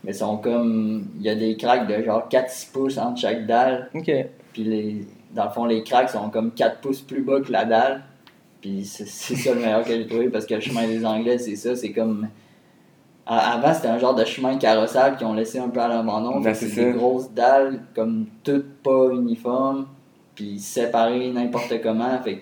Mais 0.03 0.13
sont 0.13 0.37
comme. 0.37 1.07
Il 1.17 1.25
y 1.25 1.29
a 1.29 1.35
des 1.35 1.55
cracks 1.55 1.87
de 1.87 2.03
genre 2.03 2.27
4-6 2.29 2.71
pouces 2.71 2.97
entre 2.97 3.19
chaque 3.21 3.45
dalle. 3.45 3.89
Ok. 3.95 4.11
Puis 4.51 4.63
les, 4.63 5.07
dans 5.33 5.45
le 5.45 5.51
fond, 5.51 5.65
les 5.65 5.83
cracks 5.83 6.09
sont 6.09 6.29
comme 6.29 6.51
4 6.51 6.81
pouces 6.81 7.01
plus 7.01 7.21
bas 7.21 7.39
que 7.39 7.51
la 7.51 7.65
dalle. 7.65 8.03
Puis 8.59 8.85
c'est 8.85 9.05
ça 9.05 9.53
le 9.53 9.61
meilleur 9.61 9.83
que 9.83 9.93
j'ai 9.93 10.07
trouvé 10.07 10.29
parce 10.29 10.45
que 10.45 10.55
le 10.55 10.61
chemin 10.61 10.87
des 10.87 11.05
Anglais, 11.05 11.37
c'est 11.37 11.55
ça. 11.55 11.75
C'est 11.75 11.91
comme. 11.91 12.27
Avant, 13.25 13.73
c'était 13.73 13.87
un 13.87 13.97
genre 13.97 14.15
de 14.15 14.25
chemin 14.25 14.57
carrossable 14.57 15.15
qu'ils 15.15 15.27
ont 15.27 15.33
laissé 15.33 15.57
un 15.57 15.69
peu 15.69 15.79
à 15.79 15.87
l'abandon. 15.87 16.41
Ben, 16.41 16.53
c'est 16.53 16.75
des 16.75 16.91
grosses 16.91 17.31
dalles, 17.31 17.81
comme 17.95 18.25
toutes 18.43 18.81
pas 18.83 19.09
uniformes. 19.13 19.87
Puis 20.35 20.59
séparées 20.59 21.31
n'importe 21.31 21.81
comment. 21.81 22.19
Fait 22.21 22.37
que 22.37 22.41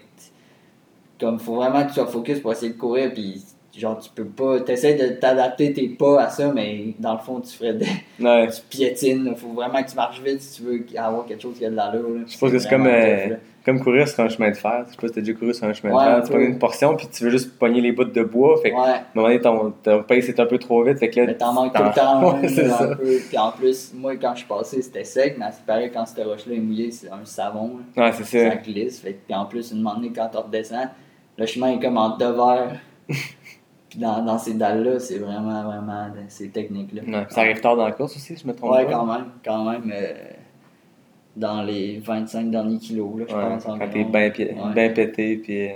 comme 1.20 1.40
faut 1.40 1.56
vraiment 1.56 1.84
que 1.84 1.90
tu 1.90 1.94
sois 1.94 2.08
focus 2.08 2.40
pour 2.40 2.52
essayer 2.52 2.74
de 2.74 2.78
courir 2.78 3.14
puis 3.14 3.44
genre 3.80 3.98
tu 4.00 4.10
peux 4.14 4.26
pas 4.26 4.60
t'essaies 4.60 4.96
de 4.96 5.16
t'adapter 5.20 5.72
tes 5.72 5.88
pas 5.88 6.24
à 6.24 6.30
ça 6.30 6.52
mais 6.54 6.94
dans 7.00 7.14
le 7.14 7.20
fond 7.20 7.40
tu 7.40 7.56
ferais 7.56 7.74
des 7.74 7.86
Ouais. 8.20 8.48
tu 8.50 8.62
piétines 8.70 9.34
faut 9.36 9.48
vraiment 9.54 9.82
que 9.82 9.90
tu 9.90 9.96
marches 9.96 10.22
vite 10.22 10.42
si 10.42 10.62
tu 10.62 10.68
veux 10.68 10.86
avoir 10.98 11.26
quelque 11.26 11.42
chose 11.42 11.58
qui 11.58 11.66
a 11.66 11.70
de 11.70 11.76
l'allure. 11.76 12.06
Je 12.28 12.32
suppose 12.34 12.52
que 12.52 12.60
c'est 12.60 12.70
comme, 12.70 12.86
euh, 12.86 13.36
comme 13.66 13.80
courir 13.82 14.08
sur 14.08 14.24
un 14.24 14.30
chemin 14.30 14.50
de 14.52 14.56
fer. 14.56 14.84
Je 14.88 14.92
sais 14.92 14.98
pas 14.98 15.08
si 15.08 15.14
t'as 15.14 15.22
déjà 15.22 15.34
couru 15.34 15.54
sur 15.54 15.66
un 15.66 15.74
chemin 15.74 15.94
Ouais, 15.96 16.06
de 16.06 16.10
fer. 16.12 16.24
Tu 16.26 16.32
pognes 16.34 16.42
une 16.52 16.60
portion 16.60 16.96
puis 16.96 17.08
tu 17.12 17.24
veux 17.24 17.30
juste 17.32 17.58
pogner 17.58 17.82
les 17.82 17.92
bouts 17.94 18.04
de 18.04 18.24
bois. 18.24 18.60
Fait 18.62 18.72
que, 18.72 18.76
à 18.76 18.96
un 18.98 19.00
moment 19.16 19.28
donné, 19.28 19.40
ton, 19.42 19.74
ton 19.82 20.04
pace 20.04 20.30
est 20.30 20.40
un 20.40 20.46
peu 20.46 20.60
trop 20.60 20.84
vite. 20.84 21.00
Fait 21.00 21.10
que 21.10 21.20
là, 21.22 21.26
mais 21.28 21.38
t'en 21.38 21.54
manques 21.54 21.74
tout 21.74 21.82
le 21.84 21.94
temps 21.96 22.38
c'est 22.48 22.68
ça. 22.68 22.84
un 22.84 22.96
peu 22.96 23.18
puis 23.28 23.38
en 23.38 23.52
plus 23.52 23.92
moi 23.96 24.16
quand 24.18 24.34
je 24.34 24.40
suis 24.40 24.48
passé 24.48 24.82
c'était 24.84 25.04
sec 25.06 25.36
mais 25.40 25.46
c'est 25.52 25.66
pareil 25.66 25.90
quand 25.94 26.06
cette 26.06 26.24
roche 26.26 26.46
là 26.46 26.54
est 26.54 26.60
mouillée 26.60 26.92
c'est 26.92 27.10
un 27.10 27.24
savon 27.26 27.78
là. 27.96 28.12
C'est 28.12 28.24
ça 28.26 28.50
ça. 28.52 28.56
glisse 28.58 29.00
fait 29.00 29.14
que- 29.14 29.20
puis 29.28 29.34
en 29.36 29.46
plus 29.46 29.72
une 29.72 29.82
moment 29.82 29.96
donné 29.96 30.12
quand 30.16 30.28
tu 30.30 30.38
redescends 30.38 30.90
le 31.38 31.46
chemin 31.48 31.72
est 31.72 31.80
comme 31.80 31.98
en 31.98 32.18
deux 32.18 32.32
verres 32.34 32.80
puis 33.92 34.00
dans, 34.00 34.24
dans 34.24 34.38
ces 34.40 34.54
dalles 34.56 34.84
là 34.84 35.00
c'est 35.00 35.18
vraiment 35.20 35.64
vraiment 35.64 36.08
c'est 36.30 36.48
technique 36.52 36.94
là 36.94 37.02
Ouais, 37.06 37.26
ça 37.30 37.42
arrive 37.42 37.60
tard 37.62 37.76
dans 37.76 37.86
la 37.86 37.92
course 37.92 38.16
aussi, 38.16 38.36
je 38.36 38.48
me 38.48 38.54
trompe 38.56 38.72
Ouais, 38.72 38.86
pas. 38.86 38.92
quand 38.94 39.06
même, 39.06 39.26
quand 39.46 39.64
même. 39.70 39.92
euh, 39.94 40.14
dans 41.36 41.62
les 41.62 42.00
25 42.00 42.52
derniers 42.52 42.78
kilos, 42.78 43.20
là, 43.20 43.26
je 43.30 43.36
Ouais, 43.36 43.42
pense. 43.42 43.64
quand 43.64 43.78
t'es 43.80 44.04
bien 44.04 44.32
ben 44.76 44.94
pété. 44.94 45.38
Puis... 45.38 45.68
euh, 45.68 45.74
Ouais. 45.74 45.76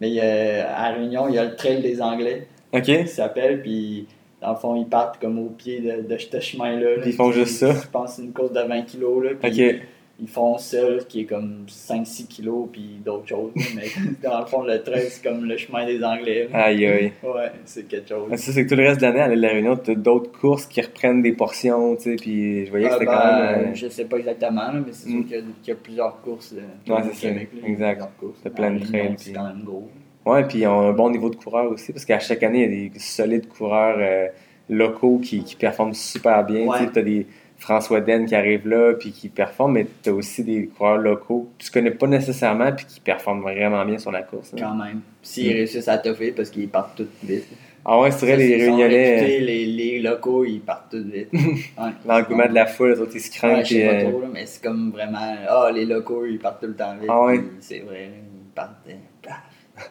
Mais 0.00 0.20
a- 0.20 0.78
à 0.84 0.88
Réunion, 0.92 1.26
il 1.28 1.34
y 1.34 1.38
a 1.38 1.44
le 1.46 1.56
trail 1.56 1.82
des 1.82 2.00
Anglais 2.00 2.46
Ok. 2.72 2.82
qui 2.84 3.08
s'appelle, 3.08 3.60
puis 3.62 4.06
dans 4.40 4.50
le 4.50 4.56
fond, 4.56 4.76
ils 4.76 4.86
partent 4.86 5.20
comme 5.20 5.38
au 5.40 5.48
pied 5.48 5.80
de, 5.80 6.06
de 6.08 6.16
ce 6.18 6.38
chemin-là. 6.38 6.96
là. 6.98 7.02
Ils 7.06 7.12
font 7.12 7.32
juste 7.32 7.56
ça. 7.58 7.72
Je 7.72 7.88
pense 7.88 8.18
une 8.18 8.32
course 8.32 8.52
de 8.52 8.60
20 8.60 8.82
kilos. 8.82 9.24
Là, 9.24 9.30
puis 9.40 9.50
Ok. 9.74 9.80
Ils 10.20 10.26
font 10.28 10.58
ça, 10.58 10.82
là, 10.82 10.98
qui 11.08 11.20
est 11.20 11.24
comme 11.26 11.64
5-6 11.68 12.26
kilos, 12.26 12.68
puis 12.72 13.00
d'autres 13.04 13.28
choses. 13.28 13.52
mais 13.76 13.84
dans 14.22 14.40
le 14.40 14.46
fond, 14.46 14.62
le 14.62 14.82
trail, 14.82 15.06
c'est 15.10 15.22
comme 15.22 15.44
le 15.44 15.56
chemin 15.56 15.86
des 15.86 16.02
Anglais. 16.02 16.48
Aïe, 16.52 16.86
aïe. 16.86 17.12
Ouais, 17.22 17.52
c'est 17.64 17.86
quelque 17.86 18.08
chose. 18.08 18.28
Ah, 18.32 18.36
Ça, 18.36 18.50
c'est 18.50 18.64
que 18.64 18.68
tout 18.70 18.74
le 18.74 18.82
reste 18.88 19.00
de 19.00 19.06
l'année, 19.06 19.20
à 19.20 19.28
la 19.28 19.48
Réunion, 19.48 19.76
t'as 19.76 19.94
d'autres 19.94 20.32
courses 20.32 20.66
qui 20.66 20.80
reprennent 20.80 21.22
des 21.22 21.32
portions, 21.34 21.94
tu 21.94 22.02
sais, 22.02 22.16
puis 22.16 22.66
je 22.66 22.70
voyais 22.70 22.88
que 22.88 22.94
Ah, 22.94 22.96
c'était 22.98 23.06
ben, 23.06 23.12
quand 23.12 23.40
même... 23.40 23.70
euh, 23.70 23.74
Je 23.74 23.88
sais 23.88 24.04
pas 24.06 24.16
exactement, 24.16 24.72
là, 24.72 24.82
mais 24.84 24.92
c'est 24.92 25.08
Mm. 25.08 25.12
sûr 25.12 25.22
qu'il 25.26 25.36
y, 25.36 25.38
a- 25.38 25.42
qu'il 25.62 25.68
y 25.68 25.70
a 25.70 25.80
plusieurs 25.80 26.20
courses 26.20 26.52
euh, 26.56 26.92
Ouais, 26.92 27.02
c'est 27.04 27.14
ça, 27.14 27.28
Québec. 27.28 27.48
là, 27.54 27.58
il 27.62 27.62
y 27.62 27.66
a 27.66 27.72
exact. 27.74 28.02
T'as 28.42 28.50
plein 28.50 28.70
de 28.72 28.78
En 28.82 28.86
trails, 28.86 29.14
C'est 29.18 29.32
quand 29.32 29.44
même 29.46 29.62
gros. 29.64 29.88
Ouais, 30.26 30.44
puis 30.48 30.58
ils 30.58 30.66
ont 30.66 30.80
un 30.80 30.92
bon 30.92 31.10
niveau 31.10 31.30
de 31.30 31.36
coureurs 31.36 31.70
aussi, 31.70 31.92
parce 31.92 32.04
qu'à 32.04 32.18
chaque 32.18 32.42
année, 32.42 32.64
il 32.64 32.82
y 32.82 32.86
a 32.86 32.88
des 32.90 32.98
solides 32.98 33.46
coureurs 33.46 33.96
euh, 34.00 34.26
locaux 34.68 35.18
qui, 35.22 35.44
qui 35.44 35.54
performent 35.54 35.94
super 35.94 36.44
bien. 36.44 36.66
Ouais. 36.66 36.78
Tu 36.78 36.84
sais, 36.86 36.90
t'as 36.92 37.02
des 37.02 37.26
François 37.58 38.00
Den 38.00 38.26
qui 38.26 38.34
arrivent 38.34 38.68
là, 38.68 38.94
puis 38.94 39.10
qui 39.12 39.28
performent, 39.28 39.72
mais 39.74 39.86
t'as 40.02 40.12
aussi 40.12 40.44
des 40.44 40.66
coureurs 40.68 40.98
locaux 40.98 41.50
que 41.58 41.64
tu 41.64 41.70
connais 41.70 41.90
pas 41.90 42.06
nécessairement, 42.06 42.72
puis 42.72 42.86
qui 42.86 43.00
performent 43.00 43.42
vraiment 43.42 43.84
bien 43.84 43.98
sur 43.98 44.12
la 44.12 44.22
course. 44.22 44.52
hein. 44.54 44.58
Quand 44.60 44.74
même. 44.74 45.00
S'ils 45.22 45.52
réussissent 45.52 45.88
à 45.88 45.98
toffer 45.98 46.30
parce 46.32 46.50
qu'ils 46.50 46.68
partent 46.68 46.96
tout 46.96 47.08
vite. 47.22 47.44
Ah 47.84 48.00
ouais, 48.00 48.10
c'est 48.10 48.26
vrai, 48.26 48.32
Ça, 48.36 48.38
les 48.38 48.56
Réunionnais, 48.56 49.14
réputés, 49.20 49.40
les, 49.40 49.66
les 49.66 50.00
locaux, 50.00 50.44
ils 50.44 50.60
partent 50.60 50.90
tout 50.90 51.02
vite. 51.04 51.28
Ouais. 51.32 51.90
l'engouement 52.06 52.46
de 52.48 52.54
la 52.54 52.66
foule, 52.66 52.92
les 52.92 53.00
autres, 53.00 53.12
ils 53.14 53.20
se 53.20 53.30
craignent. 53.30 53.56
Ouais, 53.58 53.64
je 53.64 53.74
sais 53.74 53.86
pas 53.86 53.92
euh, 53.94 54.10
trop, 54.10 54.20
là, 54.20 54.28
mais 54.32 54.46
c'est 54.46 54.62
comme 54.62 54.90
vraiment. 54.90 55.18
Ah, 55.48 55.70
les 55.72 55.84
locaux, 55.86 56.26
ils 56.26 56.38
partent 56.38 56.60
tout 56.60 56.66
le 56.68 56.74
temps 56.76 56.94
vite. 56.96 57.08
Ah 57.08 57.24
ouais? 57.24 57.40
C'est 57.60 57.80
vrai, 57.80 58.10
ils 58.14 58.50
partent. 58.54 58.86
euh, 58.88 58.92
paf. 59.22 59.86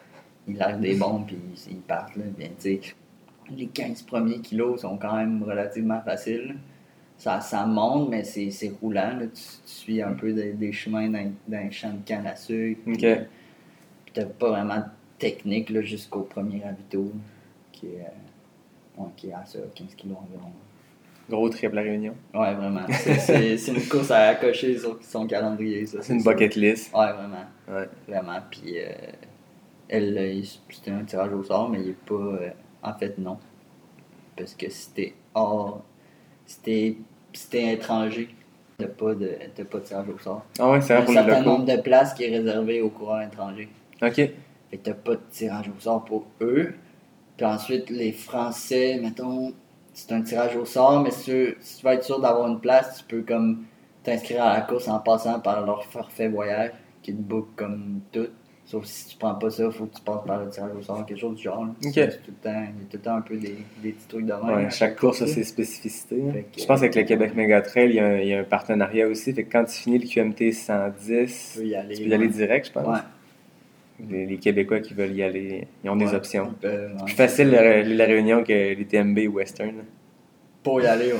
Ils 0.46 0.56
larguent 0.56 0.80
des 0.80 0.94
bombes, 0.94 1.26
puis 1.26 1.36
ils 1.70 1.76
partent. 1.78 2.16
Là, 2.16 2.22
bien, 2.36 2.48
tu 2.60 2.78
les 3.56 3.66
15 3.66 4.02
premiers 4.02 4.40
kilos 4.40 4.82
sont 4.82 4.96
quand 4.98 5.16
même 5.16 5.42
relativement 5.42 6.00
faciles. 6.02 6.54
Ça, 7.18 7.40
ça 7.40 7.66
monte, 7.66 8.08
mais 8.10 8.22
c'est 8.24 8.72
roulant. 8.80 9.16
Là. 9.18 9.26
Tu, 9.26 9.32
tu 9.34 9.60
suis 9.64 10.02
un 10.02 10.12
peu 10.12 10.32
des, 10.32 10.52
des 10.52 10.72
chemins 10.72 11.10
d'un 11.48 11.70
champ 11.70 11.92
de 11.92 11.98
canne 12.06 12.26
à 12.26 12.36
sucre. 12.36 12.80
Puis, 12.84 12.96
puis 14.04 14.12
t'as 14.14 14.24
pas 14.24 14.50
vraiment 14.50 14.76
de 14.78 14.84
technique 15.18 15.76
jusqu'au 15.82 16.20
premier 16.20 16.62
ravito, 16.62 17.12
qui, 17.72 17.86
est, 17.86 18.00
euh, 18.06 19.02
ouais, 19.02 19.08
qui 19.16 19.28
est 19.28 19.32
à 19.32 19.44
ça, 19.44 19.58
15 19.74 19.94
kilos 19.96 20.16
environ. 20.16 20.52
Gros 21.28 21.48
trip 21.50 21.72
la 21.74 21.82
Réunion. 21.82 22.14
Ouais, 22.32 22.54
vraiment. 22.54 22.86
C'est- 22.88 23.66
une 23.68 23.82
course 23.88 24.10
à 24.12 24.34
cocher 24.36 24.78
sur 24.78 24.98
son 25.02 25.26
calendrier, 25.26 25.84
ça. 25.86 25.98
C'est 26.00 26.14
une 26.14 26.22
bucket 26.22 26.54
list. 26.54 26.94
Ouais, 26.94 27.12
vraiment. 27.12 27.44
Ouais. 27.68 27.88
Vraiment. 28.06 28.38
Puis, 28.50 28.78
euh, 28.78 28.92
elle, 29.88 30.16
euh, 30.16 30.40
c'était 30.70 30.92
un 30.92 31.04
tirage 31.04 31.32
au 31.32 31.42
sort, 31.42 31.68
mais 31.68 31.80
il 31.82 31.88
est 31.90 31.92
pas. 32.06 32.14
euh, 32.14 32.50
en 32.82 32.94
fait, 32.94 33.18
non. 33.18 33.36
Parce 34.36 34.54
que 34.54 34.70
c'était 34.70 35.14
hors. 35.34 35.84
C'était 36.48 36.96
c'était 37.32 37.74
étranger. 37.74 38.28
T'as 38.78 38.86
pas, 38.86 39.14
de, 39.14 39.36
t'as 39.54 39.64
pas 39.64 39.78
de 39.78 39.84
tirage 39.84 40.08
au 40.08 40.18
sort. 40.18 40.44
Ah 40.58 40.70
ouais, 40.70 40.80
c'est 40.80 40.94
vrai 40.94 41.02
un 41.02 41.04
pour 41.04 41.14
les 41.14 41.20
certain 41.20 41.42
nombre 41.42 41.64
de 41.64 41.80
places 41.80 42.14
qui 42.14 42.24
est 42.24 42.36
réservé 42.36 42.80
aux 42.80 42.90
coureurs 42.90 43.22
étrangers. 43.22 43.68
Ok. 44.00 44.14
Fait 44.14 44.32
que 44.70 44.76
t'as 44.76 44.94
pas 44.94 45.14
de 45.14 45.20
tirage 45.30 45.68
au 45.68 45.80
sort 45.80 46.04
pour 46.04 46.26
eux. 46.40 46.74
Puis 47.36 47.46
ensuite, 47.46 47.90
les 47.90 48.12
Français, 48.12 48.98
mettons, 49.02 49.52
c'est 49.92 50.12
un 50.12 50.22
tirage 50.22 50.56
au 50.56 50.64
sort, 50.64 51.00
mais 51.02 51.10
si 51.10 51.24
tu, 51.24 51.56
si 51.60 51.78
tu 51.78 51.86
veux 51.86 51.92
être 51.92 52.04
sûr 52.04 52.20
d'avoir 52.20 52.48
une 52.48 52.60
place, 52.60 52.98
tu 52.98 53.04
peux 53.04 53.22
comme 53.22 53.64
t'inscrire 54.04 54.44
à 54.44 54.54
la 54.54 54.60
course 54.60 54.88
en 54.88 55.00
passant 55.00 55.40
par 55.40 55.64
leur 55.66 55.84
forfait 55.84 56.28
voyage, 56.28 56.70
qui 57.02 57.12
te 57.12 57.20
book 57.20 57.48
comme 57.56 58.00
tout. 58.12 58.28
Sauf 58.70 58.84
si 58.84 59.08
tu 59.08 59.16
prends 59.16 59.34
pas 59.34 59.48
ça, 59.48 59.64
il 59.64 59.72
faut 59.72 59.86
que 59.86 59.96
tu 59.96 60.02
passes 60.02 60.24
par 60.26 60.44
le 60.44 60.50
tirage 60.50 60.72
au 60.78 60.82
sort, 60.82 61.06
quelque 61.06 61.18
chose 61.18 61.36
du 61.36 61.42
genre. 61.42 61.66
tout 61.80 61.88
le 61.88 61.90
temps, 61.90 61.94
il 61.94 62.00
y 62.00 62.02
a 62.02 62.10
tout 62.10 62.26
le 62.92 62.98
temps 62.98 63.16
un 63.16 63.20
peu 63.22 63.36
des, 63.38 63.56
des 63.82 63.92
petits 63.92 64.08
trucs 64.08 64.26
de 64.26 64.32
même. 64.32 64.44
Ouais, 64.58 64.66
à 64.66 64.70
chaque 64.70 64.96
course 64.98 65.22
a 65.22 65.26
ses 65.26 65.42
spécificités. 65.44 66.22
hein. 66.22 66.32
Que, 66.54 66.60
Je 66.60 66.66
pense 66.66 66.80
qu'avec 66.80 66.94
le 66.94 67.02
Québec 67.04 67.34
Mega 67.34 67.62
Trail, 67.62 67.88
il 67.88 67.94
y, 67.96 67.98
a 68.00 68.06
un, 68.06 68.16
il 68.18 68.28
y 68.28 68.34
a 68.34 68.40
un 68.40 68.44
partenariat 68.44 69.08
aussi. 69.08 69.32
Fait 69.32 69.44
que 69.44 69.50
quand 69.52 69.64
tu 69.64 69.72
finis 69.72 69.98
le 69.98 70.06
QMT 70.06 70.52
110, 70.52 71.52
Tu 71.54 71.58
peux 71.60 71.66
y 71.66 71.74
aller. 71.74 71.94
tu 71.94 72.02
peux 72.02 72.08
y 72.10 72.14
aller 72.14 72.26
ouais. 72.26 72.32
direct, 72.32 72.66
je 72.66 72.72
pense. 72.72 72.86
Ouais. 72.86 73.00
Les, 74.10 74.26
les 74.26 74.36
Québécois 74.36 74.80
qui 74.80 74.92
veulent 74.92 75.16
y 75.16 75.22
aller, 75.22 75.66
ils 75.82 75.88
ont 75.90 75.96
des 75.96 76.12
options. 76.14 76.52
Plus 76.60 77.14
facile 77.14 77.48
la, 77.50 77.82
la 77.82 78.04
réunion 78.04 78.44
que 78.44 78.52
les 78.52 78.84
TMB 78.84 79.18
Western. 79.32 79.76
Pour 80.68 80.80
y 80.82 80.86
aller, 80.86 81.12
ouais. 81.12 81.18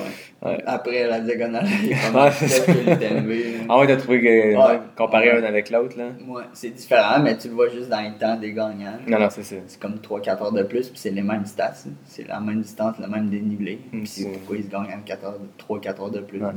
Ouais. 0.50 0.62
Après 0.66 1.06
la 1.08 1.20
diagonale, 1.20 1.66
il 1.82 1.96
pas 2.12 2.30
les 2.30 2.96
TMB. 2.98 3.66
Ah 3.68 3.78
ouais, 3.80 3.86
t'as 3.88 3.96
trouvé 3.96 4.20
que 4.20 4.56
Ouais. 4.56 4.78
comparer 4.96 5.30
un 5.32 5.42
avec 5.42 5.68
l'autre, 5.70 5.98
là? 5.98 6.10
Ouais, 6.28 6.44
c'est 6.52 6.70
différent, 6.70 7.18
mais 7.20 7.36
tu 7.36 7.48
le 7.48 7.54
vois 7.54 7.68
juste 7.68 7.88
dans 7.88 8.00
les 8.00 8.12
temps 8.18 8.36
des 8.36 8.52
gagnants. 8.52 8.98
Non, 9.08 9.18
non, 9.18 9.28
c'est 9.30 9.42
ça. 9.42 9.56
C'est 9.66 9.80
comme 9.80 9.96
3-4 9.96 10.42
heures 10.42 10.52
de 10.52 10.62
plus, 10.62 10.88
puis 10.90 10.98
c'est 10.98 11.10
les 11.10 11.22
mêmes 11.22 11.44
stats. 11.44 11.74
C'est 12.04 12.28
la 12.28 12.38
même 12.38 12.60
distance, 12.62 12.96
le 13.00 13.08
même 13.08 13.28
dénivelé. 13.30 13.80
Mm, 13.92 13.98
Puis 14.00 14.06
c'est 14.06 14.28
pourquoi 14.30 14.56
ils 14.58 14.64
se 14.64 14.68
gagnent 14.68 14.94
en 14.94 15.74
3-4 15.76 16.00
heures 16.02 16.10
de 16.10 16.20
plus. 16.20 16.38
Non, 16.38 16.48
ben, 16.48 16.54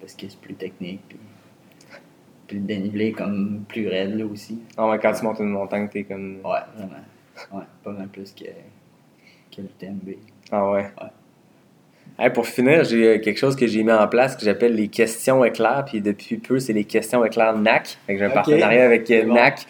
parce 0.00 0.14
que 0.14 0.26
c'est 0.28 0.40
plus 0.40 0.54
technique. 0.54 1.00
Puis, 1.08 1.18
puis 2.46 2.58
le 2.58 2.62
dénivelé 2.64 3.08
est 3.08 3.12
comme 3.12 3.64
plus 3.68 3.86
raide 3.88 4.16
là 4.16 4.24
aussi. 4.24 4.60
Ah 4.76 4.88
ouais, 4.88 4.98
quand 4.98 5.12
tu 5.12 5.24
montes 5.24 5.40
une 5.40 5.50
montagne, 5.50 5.88
t'es 5.90 6.04
comme. 6.04 6.36
Ouais, 6.44 6.60
vraiment. 6.76 7.02
Ouais, 7.52 7.64
pas 7.82 7.90
mal 7.90 8.08
plus 8.08 8.32
que, 8.32 8.44
que 9.54 9.60
le 9.62 9.68
TMB. 9.78 10.10
Ah 10.50 10.70
ouais? 10.70 10.90
Ouais. 11.00 11.08
Hey, 12.18 12.30
pour 12.30 12.46
finir, 12.46 12.84
j'ai 12.84 13.06
euh, 13.08 13.18
quelque 13.18 13.38
chose 13.38 13.56
que 13.56 13.66
j'ai 13.66 13.82
mis 13.82 13.90
en 13.90 14.06
place 14.06 14.36
que 14.36 14.44
j'appelle 14.44 14.74
les 14.76 14.88
questions 14.88 15.44
éclairs. 15.44 15.84
Puis 15.86 16.00
depuis 16.00 16.36
peu, 16.36 16.60
c'est 16.60 16.72
les 16.72 16.84
questions 16.84 17.24
éclairs 17.24 17.56
NAC. 17.58 17.98
Fait 18.06 18.12
que 18.14 18.18
j'ai 18.20 18.24
un 18.26 18.30
partenariat 18.30 18.84
avec 18.84 19.10
euh, 19.10 19.24
bon. 19.24 19.34
NAC. 19.34 19.66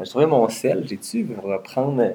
J'ai 0.00 0.06
trouvé 0.06 0.26
mon 0.26 0.48
sel. 0.48 0.82
J'ai-tu 0.88 1.24
reprendre. 1.40 2.02
euh, 2.02 2.10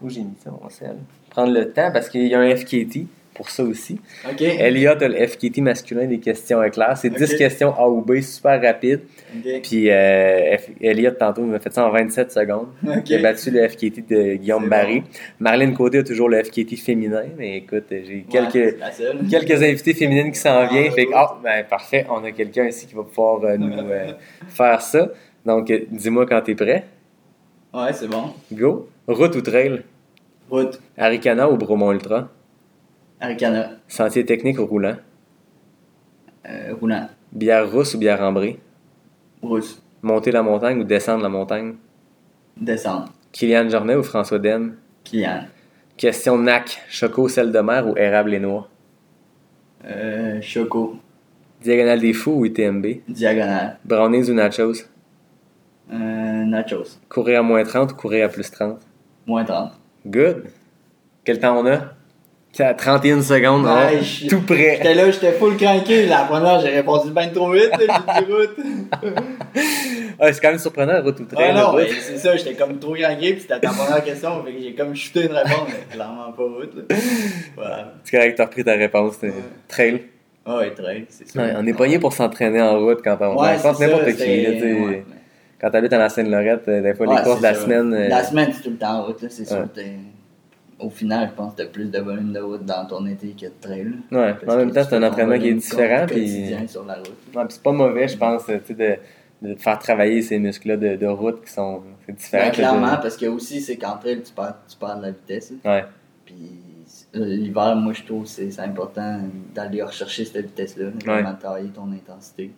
Où 0.00 0.08
j'ai 0.08 0.20
mis 0.20 0.36
ça, 0.42 0.50
mon 0.50 0.68
sel? 0.70 0.96
Prendre 1.30 1.52
le 1.52 1.72
temps 1.72 1.90
parce 1.92 2.08
qu'il 2.08 2.26
y 2.28 2.34
a 2.34 2.38
un 2.40 2.54
FKT 2.56 3.06
pour 3.38 3.48
ça 3.48 3.62
aussi. 3.62 3.98
Ok. 4.30 4.42
Elliot 4.42 5.00
a 5.00 5.08
le 5.08 5.26
FKT 5.26 5.58
masculin 5.62 6.04
des 6.06 6.18
questions 6.18 6.62
éclairs. 6.62 6.98
C'est 6.98 7.08
10 7.08 7.32
Ok. 7.32 7.38
questions 7.38 7.72
A 7.74 7.88
ou 7.88 8.02
B, 8.02 8.20
super 8.20 8.60
rapide. 8.60 9.00
Ok. 9.34 9.62
Puis 9.62 9.88
euh, 9.90 10.56
F- 10.56 10.68
Elliot, 10.80 11.12
tantôt, 11.12 11.42
il 11.42 11.48
m'a 11.48 11.60
fait 11.60 11.72
ça 11.72 11.86
en 11.86 11.90
27 11.90 12.30
secondes. 12.32 12.66
Il 13.06 13.14
a 13.14 13.18
battu 13.22 13.50
le 13.50 13.66
FKT 13.68 14.06
de 14.10 14.34
Guillaume 14.34 14.68
Barry. 14.68 15.00
bon. 15.00 15.06
Marlène 15.40 15.72
Côté 15.74 15.98
a 15.98 16.02
toujours 16.02 16.28
le 16.28 16.42
FKT 16.42 16.76
féminin, 16.76 17.22
mais 17.38 17.58
écoute, 17.58 17.84
j'ai 17.90 18.26
quelques, 18.28 18.76
quelques 19.30 19.62
invités 19.62 19.94
féminines 19.94 20.32
qui 20.32 20.38
s'en 20.38 20.58
Ah, 20.58 20.66
viennent. 20.70 20.90
Fait 20.92 21.06
que, 21.06 21.12
ah, 21.14 21.38
ben 21.42 21.64
parfait, 21.64 22.04
on 22.10 22.22
a 22.24 22.32
quelqu'un 22.32 22.66
ici 22.66 22.86
qui 22.86 22.94
va 22.94 23.04
pouvoir 23.04 23.42
euh, 23.44 23.56
nous 23.56 23.72
euh, 23.72 24.12
faire 24.48 24.82
ça. 24.82 25.08
Donc, 25.46 25.70
euh, 25.70 25.80
dis-moi 25.90 26.26
quand 26.26 26.40
t'es 26.42 26.54
prêt. 26.56 26.84
Ouais, 27.72 27.92
c'est 27.92 28.08
bon. 28.08 28.24
Go. 28.52 28.88
Route 29.06 29.36
ou 29.36 29.40
trail? 29.40 29.82
Route. 30.50 30.80
Aricana 30.96 31.48
ou 31.50 31.56
Bromont 31.56 31.92
Ultra? 31.92 32.28
Aricana. 33.20 33.70
Sentier 33.88 34.24
technique 34.24 34.58
ou 34.58 34.66
roulant? 34.66 34.96
Euh, 36.48 36.74
roulant. 36.80 37.08
Bière 37.32 37.70
rousse 37.70 37.94
ou 37.94 37.98
bière 37.98 38.22
ambrée? 38.22 38.58
Rousse. 39.42 39.82
Monter 40.02 40.30
la 40.30 40.42
montagne 40.42 40.80
ou 40.80 40.84
descendre 40.84 41.22
la 41.22 41.28
montagne? 41.28 41.74
Descendre. 42.56 43.12
Kylian 43.32 43.68
Jornet 43.68 43.96
ou 43.96 44.02
François 44.02 44.38
Demme? 44.38 44.76
Client. 45.04 45.44
Question 45.96 46.38
NAC, 46.38 46.80
choco, 46.88 47.28
sel 47.28 47.50
de 47.50 47.58
mer 47.60 47.86
ou 47.88 47.96
érable 47.96 48.34
et 48.34 48.38
noix? 48.38 48.68
Euh, 49.84 50.40
Choco. 50.40 50.96
Diagonale 51.60 52.00
des 52.00 52.12
fous 52.12 52.32
ou 52.38 52.46
ITMB? 52.46 53.02
Diagonale. 53.08 53.78
Brownies 53.84 54.30
ou 54.30 54.34
nachos? 54.34 54.84
Euh, 55.92 56.44
nachos. 56.44 57.00
Courir 57.08 57.40
à 57.40 57.42
moins 57.42 57.64
30 57.64 57.92
ou 57.92 57.94
courir 57.96 58.26
à 58.26 58.28
plus 58.28 58.48
30? 58.50 58.80
Moins 59.26 59.44
30. 59.44 59.72
Good. 60.06 60.44
Quel 61.24 61.40
temps 61.40 61.58
on 61.58 61.66
a? 61.66 61.94
C'est 62.58 62.64
à 62.64 62.74
31 62.74 63.22
secondes, 63.22 63.66
Ouais, 63.66 64.02
je- 64.02 64.26
tout 64.26 64.40
prêt. 64.40 64.78
J'étais 64.78 64.94
là, 64.96 65.08
j'étais 65.12 65.30
full 65.30 65.56
cranké. 65.56 66.06
La 66.06 66.22
première, 66.24 66.58
j'ai 66.58 66.70
répondu 66.70 67.12
bien 67.12 67.28
trop 67.28 67.52
vite. 67.52 67.70
J'ai 67.78 68.34
route. 68.34 68.56
C'est 69.54 70.40
quand 70.42 70.48
même 70.48 70.58
surprenant, 70.58 71.00
route 71.00 71.20
ou 71.20 71.24
trail. 71.24 71.52
Ah 71.52 71.60
non, 71.60 71.72
mais 71.76 71.86
c'est 71.88 72.18
ça, 72.18 72.36
j'étais 72.36 72.54
comme 72.54 72.80
trop 72.80 72.94
cranké. 72.94 73.34
Puis 73.34 73.42
c'était 73.42 73.60
ta 73.60 73.68
première 73.68 74.02
question. 74.02 74.42
Fait 74.44 74.52
que 74.54 74.60
j'ai 74.60 74.74
comme 74.74 74.92
chuté 74.96 75.26
une 75.26 75.34
réponse. 75.34 75.68
Mais 75.68 75.94
clairement 75.94 76.32
pas 76.32 76.42
route. 76.42 76.74
Là. 76.74 76.96
Voilà. 77.54 77.92
C'est 78.02 78.16
correct, 78.16 78.34
t'as 78.36 78.44
repris 78.46 78.64
ta 78.64 78.72
réponse. 78.72 79.20
t'es- 79.20 79.32
Trail. 79.68 80.02
Ah 80.44 80.56
ouais, 80.56 80.72
très, 80.74 81.04
c'est 81.10 81.28
ça. 81.28 81.40
Ouais, 81.40 81.52
on 81.56 81.64
est 81.64 81.74
pogné 81.74 82.00
pour 82.00 82.12
s'entraîner 82.12 82.60
en 82.60 82.76
route 82.80 82.98
quand 83.04 83.16
on. 83.20 83.40
Ouais, 83.40 83.54
pense 83.62 83.78
n'importe 83.78 84.16
qui. 84.16 84.42
là, 84.42 84.50
ouais. 84.50 85.04
Quand 85.60 85.70
t'habites 85.70 85.92
à 85.92 85.98
la 85.98 86.08
Seine-Lorette, 86.08 86.66
euh, 86.66 86.82
des 86.82 86.94
fois, 86.94 87.06
les 87.06 87.12
Ouais, 87.12 87.22
courses 87.22 87.38
de 87.38 87.42
la 87.44 87.54
semaine. 87.54 87.94
euh, 87.94 88.08
La 88.08 88.24
semaine, 88.24 88.50
c'est 88.52 88.62
tout 88.62 88.70
le 88.70 88.76
temps 88.78 88.94
en 88.98 89.02
route. 89.04 89.22
là, 89.22 89.28
C'est 89.30 89.46
sûr. 89.46 89.64
Ouais. 90.80 90.86
Au 90.86 90.90
final, 90.90 91.28
je 91.30 91.34
pense 91.34 91.54
que 91.54 91.62
t'as 91.62 91.68
plus 91.68 91.90
de 91.90 91.98
volume 91.98 92.32
de 92.32 92.40
route 92.40 92.64
dans 92.64 92.86
ton 92.86 93.04
été 93.06 93.28
que 93.30 93.46
de 93.46 93.52
trail. 93.60 93.92
Ouais, 94.12 94.34
en 94.46 94.56
même 94.56 94.70
temps, 94.72 94.82
tu 94.84 94.90
c'est 94.90 94.96
un 94.96 95.02
entraînement 95.02 95.38
qui 95.38 95.48
est 95.48 95.54
différent. 95.54 96.06
Puis... 96.06 96.68
sur 96.68 96.84
la 96.84 96.94
route. 96.96 97.14
Ouais, 97.34 97.42
c'est 97.48 97.62
pas 97.62 97.72
mauvais, 97.72 98.06
je 98.08 98.16
pense, 98.16 98.46
tu 98.46 98.52
sais, 98.64 98.74
de, 99.42 99.48
de 99.48 99.54
faire 99.56 99.78
travailler 99.78 100.22
ces 100.22 100.38
muscles-là 100.38 100.76
de, 100.76 100.96
de 100.96 101.06
route 101.06 101.44
qui 101.44 101.52
sont. 101.52 101.82
C'est 102.06 102.14
différent. 102.16 102.44
Ben, 102.44 102.50
que 102.50 102.56
de- 102.56 102.60
clairement, 102.60 102.96
parce 103.02 103.16
que 103.16 103.26
aussi, 103.26 103.60
c'est 103.60 103.76
qu'en 103.76 103.96
trail, 103.96 104.22
tu 104.22 104.32
perds, 104.32 104.54
tu 104.68 104.76
perds 104.76 104.98
de 104.98 105.02
la 105.02 105.10
vitesse. 105.10 105.52
Ouais, 105.64 105.84
Puis 106.24 106.34
euh, 107.16 107.24
l'hiver, 107.24 107.74
moi, 107.76 107.92
je 107.92 108.02
trouve 108.04 108.22
que 108.24 108.28
c'est 108.28 108.60
important 108.60 109.20
d'aller 109.54 109.82
rechercher 109.82 110.24
cette 110.24 110.46
vitesse-là, 110.46 110.86
Ouais. 110.86 110.92
vraiment 111.04 111.32
de 111.32 111.38
travailler 111.40 111.70
ton 111.70 111.90
intensité. 111.92 112.50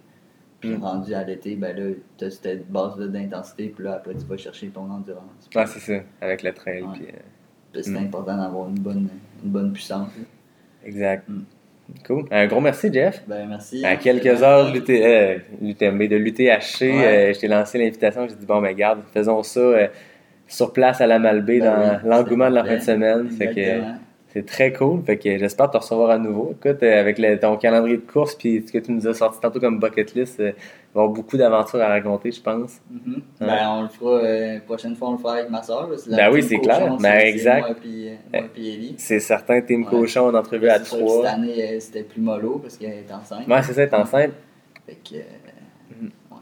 Puis 0.61 0.71
Mm. 0.77 0.83
rendu 0.83 1.15
à 1.15 1.25
l'été, 1.25 1.57
ben 1.57 1.75
là, 1.75 1.95
tu 2.19 2.25
as 2.27 2.31
cette 2.31 2.71
base-là 2.71 3.07
d'intensité, 3.07 3.73
puis 3.75 3.83
là, 3.85 3.95
après, 3.95 4.13
tu 4.15 4.27
vas 4.27 4.37
chercher 4.37 4.67
ton 4.69 4.91
endurance. 4.91 5.49
ouais 5.55 5.67
c'est 5.67 5.79
ça, 5.81 6.03
avec 6.21 6.43
le 6.43 6.53
trail. 6.53 6.83
Ouais. 6.83 6.89
Puis, 6.93 7.05
euh, 7.07 7.17
c'est 7.75 7.91
Mm. 7.91 7.97
important 7.97 8.37
d'avoir 8.37 8.69
une 8.69 8.79
bonne, 8.79 9.09
une 9.45 9.51
bonne 9.51 9.73
puissance. 9.73 10.09
exact. 10.85 11.29
Mm. 11.29 11.41
Cool. 12.07 12.25
Un 12.31 12.47
gros 12.47 12.61
merci, 12.61 12.93
Jeff. 12.93 13.21
Ben, 13.27 13.49
merci. 13.49 13.85
À 13.85 13.97
quelques 13.97 14.43
heures 14.45 14.71
de 14.71 14.79
l'UT 14.79 14.85
euh, 14.91 15.39
l'UTMB, 15.61 16.03
de 16.09 16.17
l'UTHC, 16.17 16.83
Ouais. 16.83 17.05
euh, 17.05 17.35
je 17.35 17.41
t'ai 17.41 17.49
lancé 17.49 17.79
l'invitation. 17.79 18.29
J'ai 18.29 18.37
dit, 18.37 18.47
bon, 18.47 18.63
ben, 18.63 18.73
garde, 18.77 19.01
faisons 19.13 19.43
ça 19.43 19.59
euh, 19.59 19.89
sur 20.47 20.73
place 20.73 21.01
à 21.01 21.09
la 21.09 21.19
Malbaie 21.19 21.59
Ben 21.59 21.65
dans 21.67 21.81
oui, 21.95 22.09
l'engouement 22.09 22.49
de 22.49 22.55
la 22.55 22.65
fin 22.65 22.77
de 22.77 22.81
semaine. 22.81 23.29
Fait 23.31 23.47
que, 23.49 23.59
Exactement. 23.59 23.95
c'est 24.33 24.47
très 24.47 24.73
cool. 24.73 25.03
Fait 25.05 25.17
que 25.17 25.37
j'espère 25.37 25.69
te 25.69 25.79
recevoir 25.79 26.11
à 26.11 26.19
nouveau. 26.19 26.55
Écoute, 26.65 26.81
avec 26.85 27.19
le- 27.19 27.37
ton 27.41 27.57
calendrier 27.57 27.97
de 27.97 28.03
course 28.03 28.37
puis 28.37 28.63
ce 28.65 28.71
que 28.73 28.79
tu 28.79 28.93
nous 28.93 29.09
as 29.09 29.15
sorti 29.15 29.41
tantôt 29.41 29.59
comme 29.59 29.81
bucket 29.81 30.15
list, 30.15 30.41
va 30.95 31.01
y 31.01 31.05
avoir 31.05 31.09
beaucoup 31.15 31.37
d'aventures 31.37 31.81
à 31.81 31.89
raconter, 31.89 32.33
je 32.33 32.41
pense. 32.41 32.81
Mhm. 32.91 33.15
Ouais. 33.41 33.47
Ben, 33.47 33.69
on 33.71 33.83
le 33.83 33.89
fera, 33.89 34.11
euh, 34.19 34.59
prochaine 34.67 34.97
fois, 34.97 35.09
on 35.09 35.13
le 35.13 35.19
fera 35.19 35.35
avec 35.35 35.51
ma 35.51 35.63
soeur. 35.63 35.89
Ben 36.09 36.31
oui, 36.33 36.43
c'est 36.43 36.59
clair. 36.59 36.97
Ben, 36.99 37.19
exact. 37.27 37.67
Moi 37.67 37.77
puis, 37.81 38.09
euh, 38.09 38.15
moi 38.33 38.43
puis 38.53 38.75
Ellie. 38.75 38.95
C'est 38.99 39.21
certain, 39.21 39.61
Ouais. 39.85 39.91
Cochon 39.91 40.27
en 40.29 40.35
entrevue 40.35 40.69
à 40.69 40.83
sûr 40.85 40.99
que 40.99 41.03
trois. 41.05 41.25
Cette 41.25 41.35
année, 41.35 41.75
euh, 41.77 41.81
c'était 41.81 42.03
plus 42.03 42.21
mollo 42.21 42.59
parce 42.59 42.77
qu'elle 42.77 42.91
est 42.93 43.13
enceinte. 43.13 43.47
Ouais, 43.47 43.63
c'est 43.63 43.73
ça, 43.75 43.87
t'es 43.87 43.95
enceinte. 43.95 44.33
Fait 44.87 44.95
que, 45.09 45.17
euh, 45.17 46.01
Mhm. 46.01 46.11
ouais. 46.33 46.37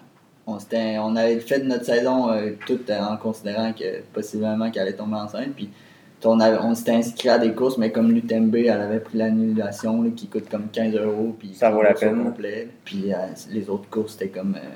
on, 0.46 0.58
on 1.02 1.16
avait 1.16 1.40
fait 1.40 1.58
notre 1.64 1.84
saison 1.84 2.30
euh, 2.30 2.52
tout 2.66 2.80
en 2.90 3.16
considérant 3.18 3.72
que 3.72 4.00
possiblement 4.14 4.70
qu'elle 4.70 4.82
allait 4.82 4.92
tomber 4.96 5.16
enceinte. 5.16 5.50
Puis 5.54 5.68
on, 6.24 6.40
avait- 6.40 6.58
on 6.60 6.74
s'était 6.74 6.92
inscrit 6.92 7.28
à 7.28 7.38
des 7.38 7.52
courses, 7.52 7.78
mais 7.78 7.90
comme 7.92 8.10
l'UTMB, 8.12 8.54
elle 8.56 8.70
avait 8.70 9.00
pris 9.00 9.18
l'annulation 9.18 10.10
qui 10.10 10.26
coûte 10.28 10.48
comme 10.50 10.68
15 10.72 10.94
euros. 10.96 11.34
Puis 11.38 11.54
Ça 11.54 11.70
vaut 11.70 11.82
la 11.82 11.94
peine. 11.94 12.22
complet. 12.24 12.68
Puis 12.84 13.12
euh, 13.12 13.16
les 13.50 13.68
autres 13.70 13.88
courses, 13.90 14.12
c'était 14.12 14.28
comme. 14.28 14.54
euh, 14.56 14.66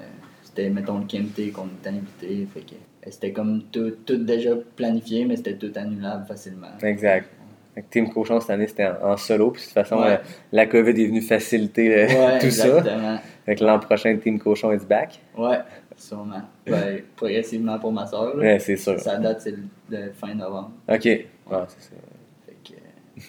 c'était, 0.43 0.69
mettons, 0.71 0.99
le 0.99 1.05
KMT 1.07 1.53
qu'on 1.53 1.67
était 1.67 1.89
invité. 1.91 2.47
Fait 2.53 2.61
que 2.61 2.75
euh, 2.75 3.09
c'était 3.11 3.33
comme 3.33 3.63
tout, 3.73 3.93
tout 4.05 4.17
déjà 4.19 4.51
planifié, 4.77 5.25
mais 5.25 5.37
c'était 5.37 5.55
tout 5.57 5.73
annulable 5.77 6.27
facilement. 6.27 6.69
Exact. 6.83 7.29
Team 7.91 8.11
Cochon 8.13 8.39
cette 8.39 8.51
année, 8.51 8.67
c'était 8.67 8.87
en, 8.87 9.13
en 9.13 9.17
solo. 9.17 9.51
Puis 9.51 9.63
de 9.63 9.65
toute 9.67 9.73
façon, 9.75 9.97
Ouais. 9.99 10.21
la 10.53 10.67
COVID 10.67 10.91
est 10.91 11.07
venue 11.07 11.23
faciliter 11.23 12.05
Ouais, 12.07 12.39
tout 12.41 12.51
ça. 12.51 12.83
Fait 13.47 13.55
que 13.57 13.65
l'an 13.65 13.79
prochain, 13.79 14.15
Team 14.19 14.39
Cochon 14.39 14.73
is 14.73 14.85
back. 14.87 15.19
Ouais, 15.39 15.57
sûrement. 16.03 16.43
Ben, 16.67 17.01
progressivement 17.17 17.79
pour 17.79 17.93
ma 17.93 18.07
soeur. 18.07 18.37
Ouais, 18.37 18.59
c'est 18.59 18.77
sûr. 18.77 18.99
Sa 19.01 19.17
date, 19.19 19.41
c'est 19.41 19.53
le, 19.53 19.63
le 19.91 20.11
fin 20.13 20.35
novembre. 20.35 20.73
Ok. 20.89 21.05
Ouais, 21.05 21.25
c'est 21.69 21.83
ça. 21.83 21.91
Fait 22.47 22.57
que 22.65 22.75
euh, 22.75 23.23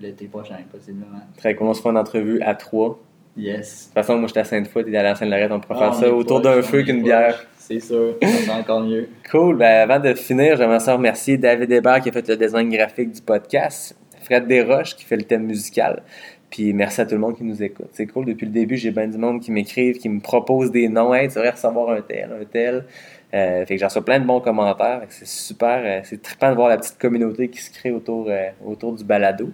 l'été 0.00 0.26
prochain, 0.26 0.56
possiblement. 0.70 1.20
Très 1.36 1.54
cool. 1.54 1.68
On 1.68 1.74
se 1.74 1.82
fait 1.82 1.88
une 1.88 1.96
entrevue 1.98 2.40
à 2.42 2.54
trois. 2.54 2.98
Yes. 3.36 3.82
De 3.82 3.84
toute 3.86 3.94
façon, 3.94 4.18
moi, 4.18 4.26
j'étais 4.28 4.40
à 4.40 4.44
Sainte-Foy, 4.44 4.84
t'es 4.84 4.94
à 4.96 5.02
la 5.02 5.14
Seine-Lorette. 5.14 5.52
On 5.52 5.60
pourra 5.60 5.88
Ah, 5.88 5.92
faire 5.92 5.98
on 5.98 6.00
ça 6.02 6.14
autour 6.14 6.40
d'un 6.42 6.60
feu 6.62 6.82
qu'une 6.82 7.02
bière. 7.02 7.46
C'est 7.56 7.80
sûr, 7.80 8.16
ça 8.20 8.54
encore 8.56 8.80
mieux. 8.82 9.08
Cool. 9.30 9.56
Ben, 9.56 9.88
avant 9.88 10.00
de 10.00 10.12
finir, 10.14 10.56
j'aimerais 10.56 10.80
ça 10.80 10.94
remercier 10.94 11.38
David 11.38 11.70
Hébert 11.72 12.00
qui 12.02 12.10
a 12.10 12.12
fait 12.12 12.28
le 12.28 12.36
design 12.36 12.68
graphique 12.68 13.12
du 13.12 13.22
podcast, 13.22 13.96
Fred 14.22 14.46
Desroches 14.46 14.96
qui 14.96 15.04
fait 15.04 15.16
le 15.16 15.22
thème 15.22 15.44
musical. 15.44 16.02
Puis 16.52 16.74
merci 16.74 17.00
à 17.00 17.06
tout 17.06 17.14
le 17.14 17.20
monde 17.20 17.34
qui 17.34 17.44
nous 17.44 17.62
écoute. 17.62 17.88
C'est 17.92 18.06
cool, 18.06 18.26
depuis 18.26 18.44
le 18.44 18.52
début, 18.52 18.76
j'ai 18.76 18.90
bien 18.90 19.08
du 19.08 19.16
monde 19.16 19.40
qui 19.40 19.50
m'écrivent, 19.50 19.96
qui 19.96 20.10
me 20.10 20.20
proposent 20.20 20.70
des 20.70 20.86
noms. 20.86 21.14
Hey, 21.14 21.28
tu 21.28 21.36
devrais 21.36 21.50
recevoir 21.50 21.88
un 21.88 22.02
tel, 22.02 22.28
un 22.30 22.44
tel. 22.44 22.84
Euh, 23.32 23.64
fait 23.64 23.74
que 23.74 23.80
j'en 23.80 23.86
reçois 23.86 24.04
plein 24.04 24.20
de 24.20 24.26
bons 24.26 24.40
commentaires. 24.40 25.00
C'est 25.08 25.26
super, 25.26 25.80
euh, 25.82 26.00
c'est 26.04 26.20
trippant 26.20 26.50
de 26.50 26.56
voir 26.56 26.68
la 26.68 26.76
petite 26.76 26.98
communauté 26.98 27.48
qui 27.48 27.58
se 27.58 27.72
crée 27.72 27.90
autour, 27.90 28.26
euh, 28.28 28.48
autour 28.66 28.92
du 28.92 29.02
balado. 29.02 29.50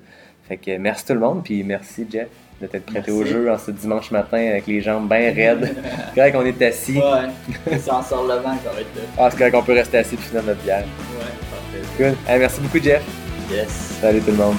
Fait 0.48 0.56
que 0.56 0.76
merci 0.76 1.06
tout 1.06 1.14
le 1.14 1.20
monde, 1.20 1.44
puis 1.44 1.62
merci 1.62 2.04
Jeff 2.10 2.26
de 2.60 2.66
t'être 2.66 2.86
prêté 2.86 3.12
au 3.12 3.24
jeu 3.24 3.48
en 3.52 3.58
ce 3.58 3.70
dimanche 3.70 4.10
matin 4.10 4.38
avec 4.38 4.66
les 4.66 4.80
jambes 4.80 5.08
bien 5.08 5.32
raides. 5.32 5.76
c'est 6.14 6.20
vrai 6.20 6.32
qu'on 6.32 6.44
est 6.44 6.60
assis. 6.60 6.98
Ouais, 6.98 7.78
ça 7.78 7.98
en 7.98 8.02
sort 8.02 8.24
le 8.24 8.42
vent, 8.42 8.56
ça 8.64 8.72
va 8.72 8.80
être 8.80 8.88
Ah, 9.16 9.28
c'est 9.30 9.36
vrai 9.38 9.52
qu'on 9.52 9.62
peut 9.62 9.74
rester 9.74 9.98
assis 9.98 10.16
puis 10.16 10.26
finir 10.26 10.42
notre 10.42 10.62
bière. 10.64 10.78
Ouais, 10.80 11.24
parfait. 11.48 11.86
Cool. 11.96 12.32
Hey, 12.32 12.40
merci 12.40 12.60
beaucoup, 12.60 12.82
Jeff. 12.82 13.04
Yes. 13.52 13.68
Salut 14.00 14.20
tout 14.20 14.32
le 14.32 14.36
monde. 14.38 14.56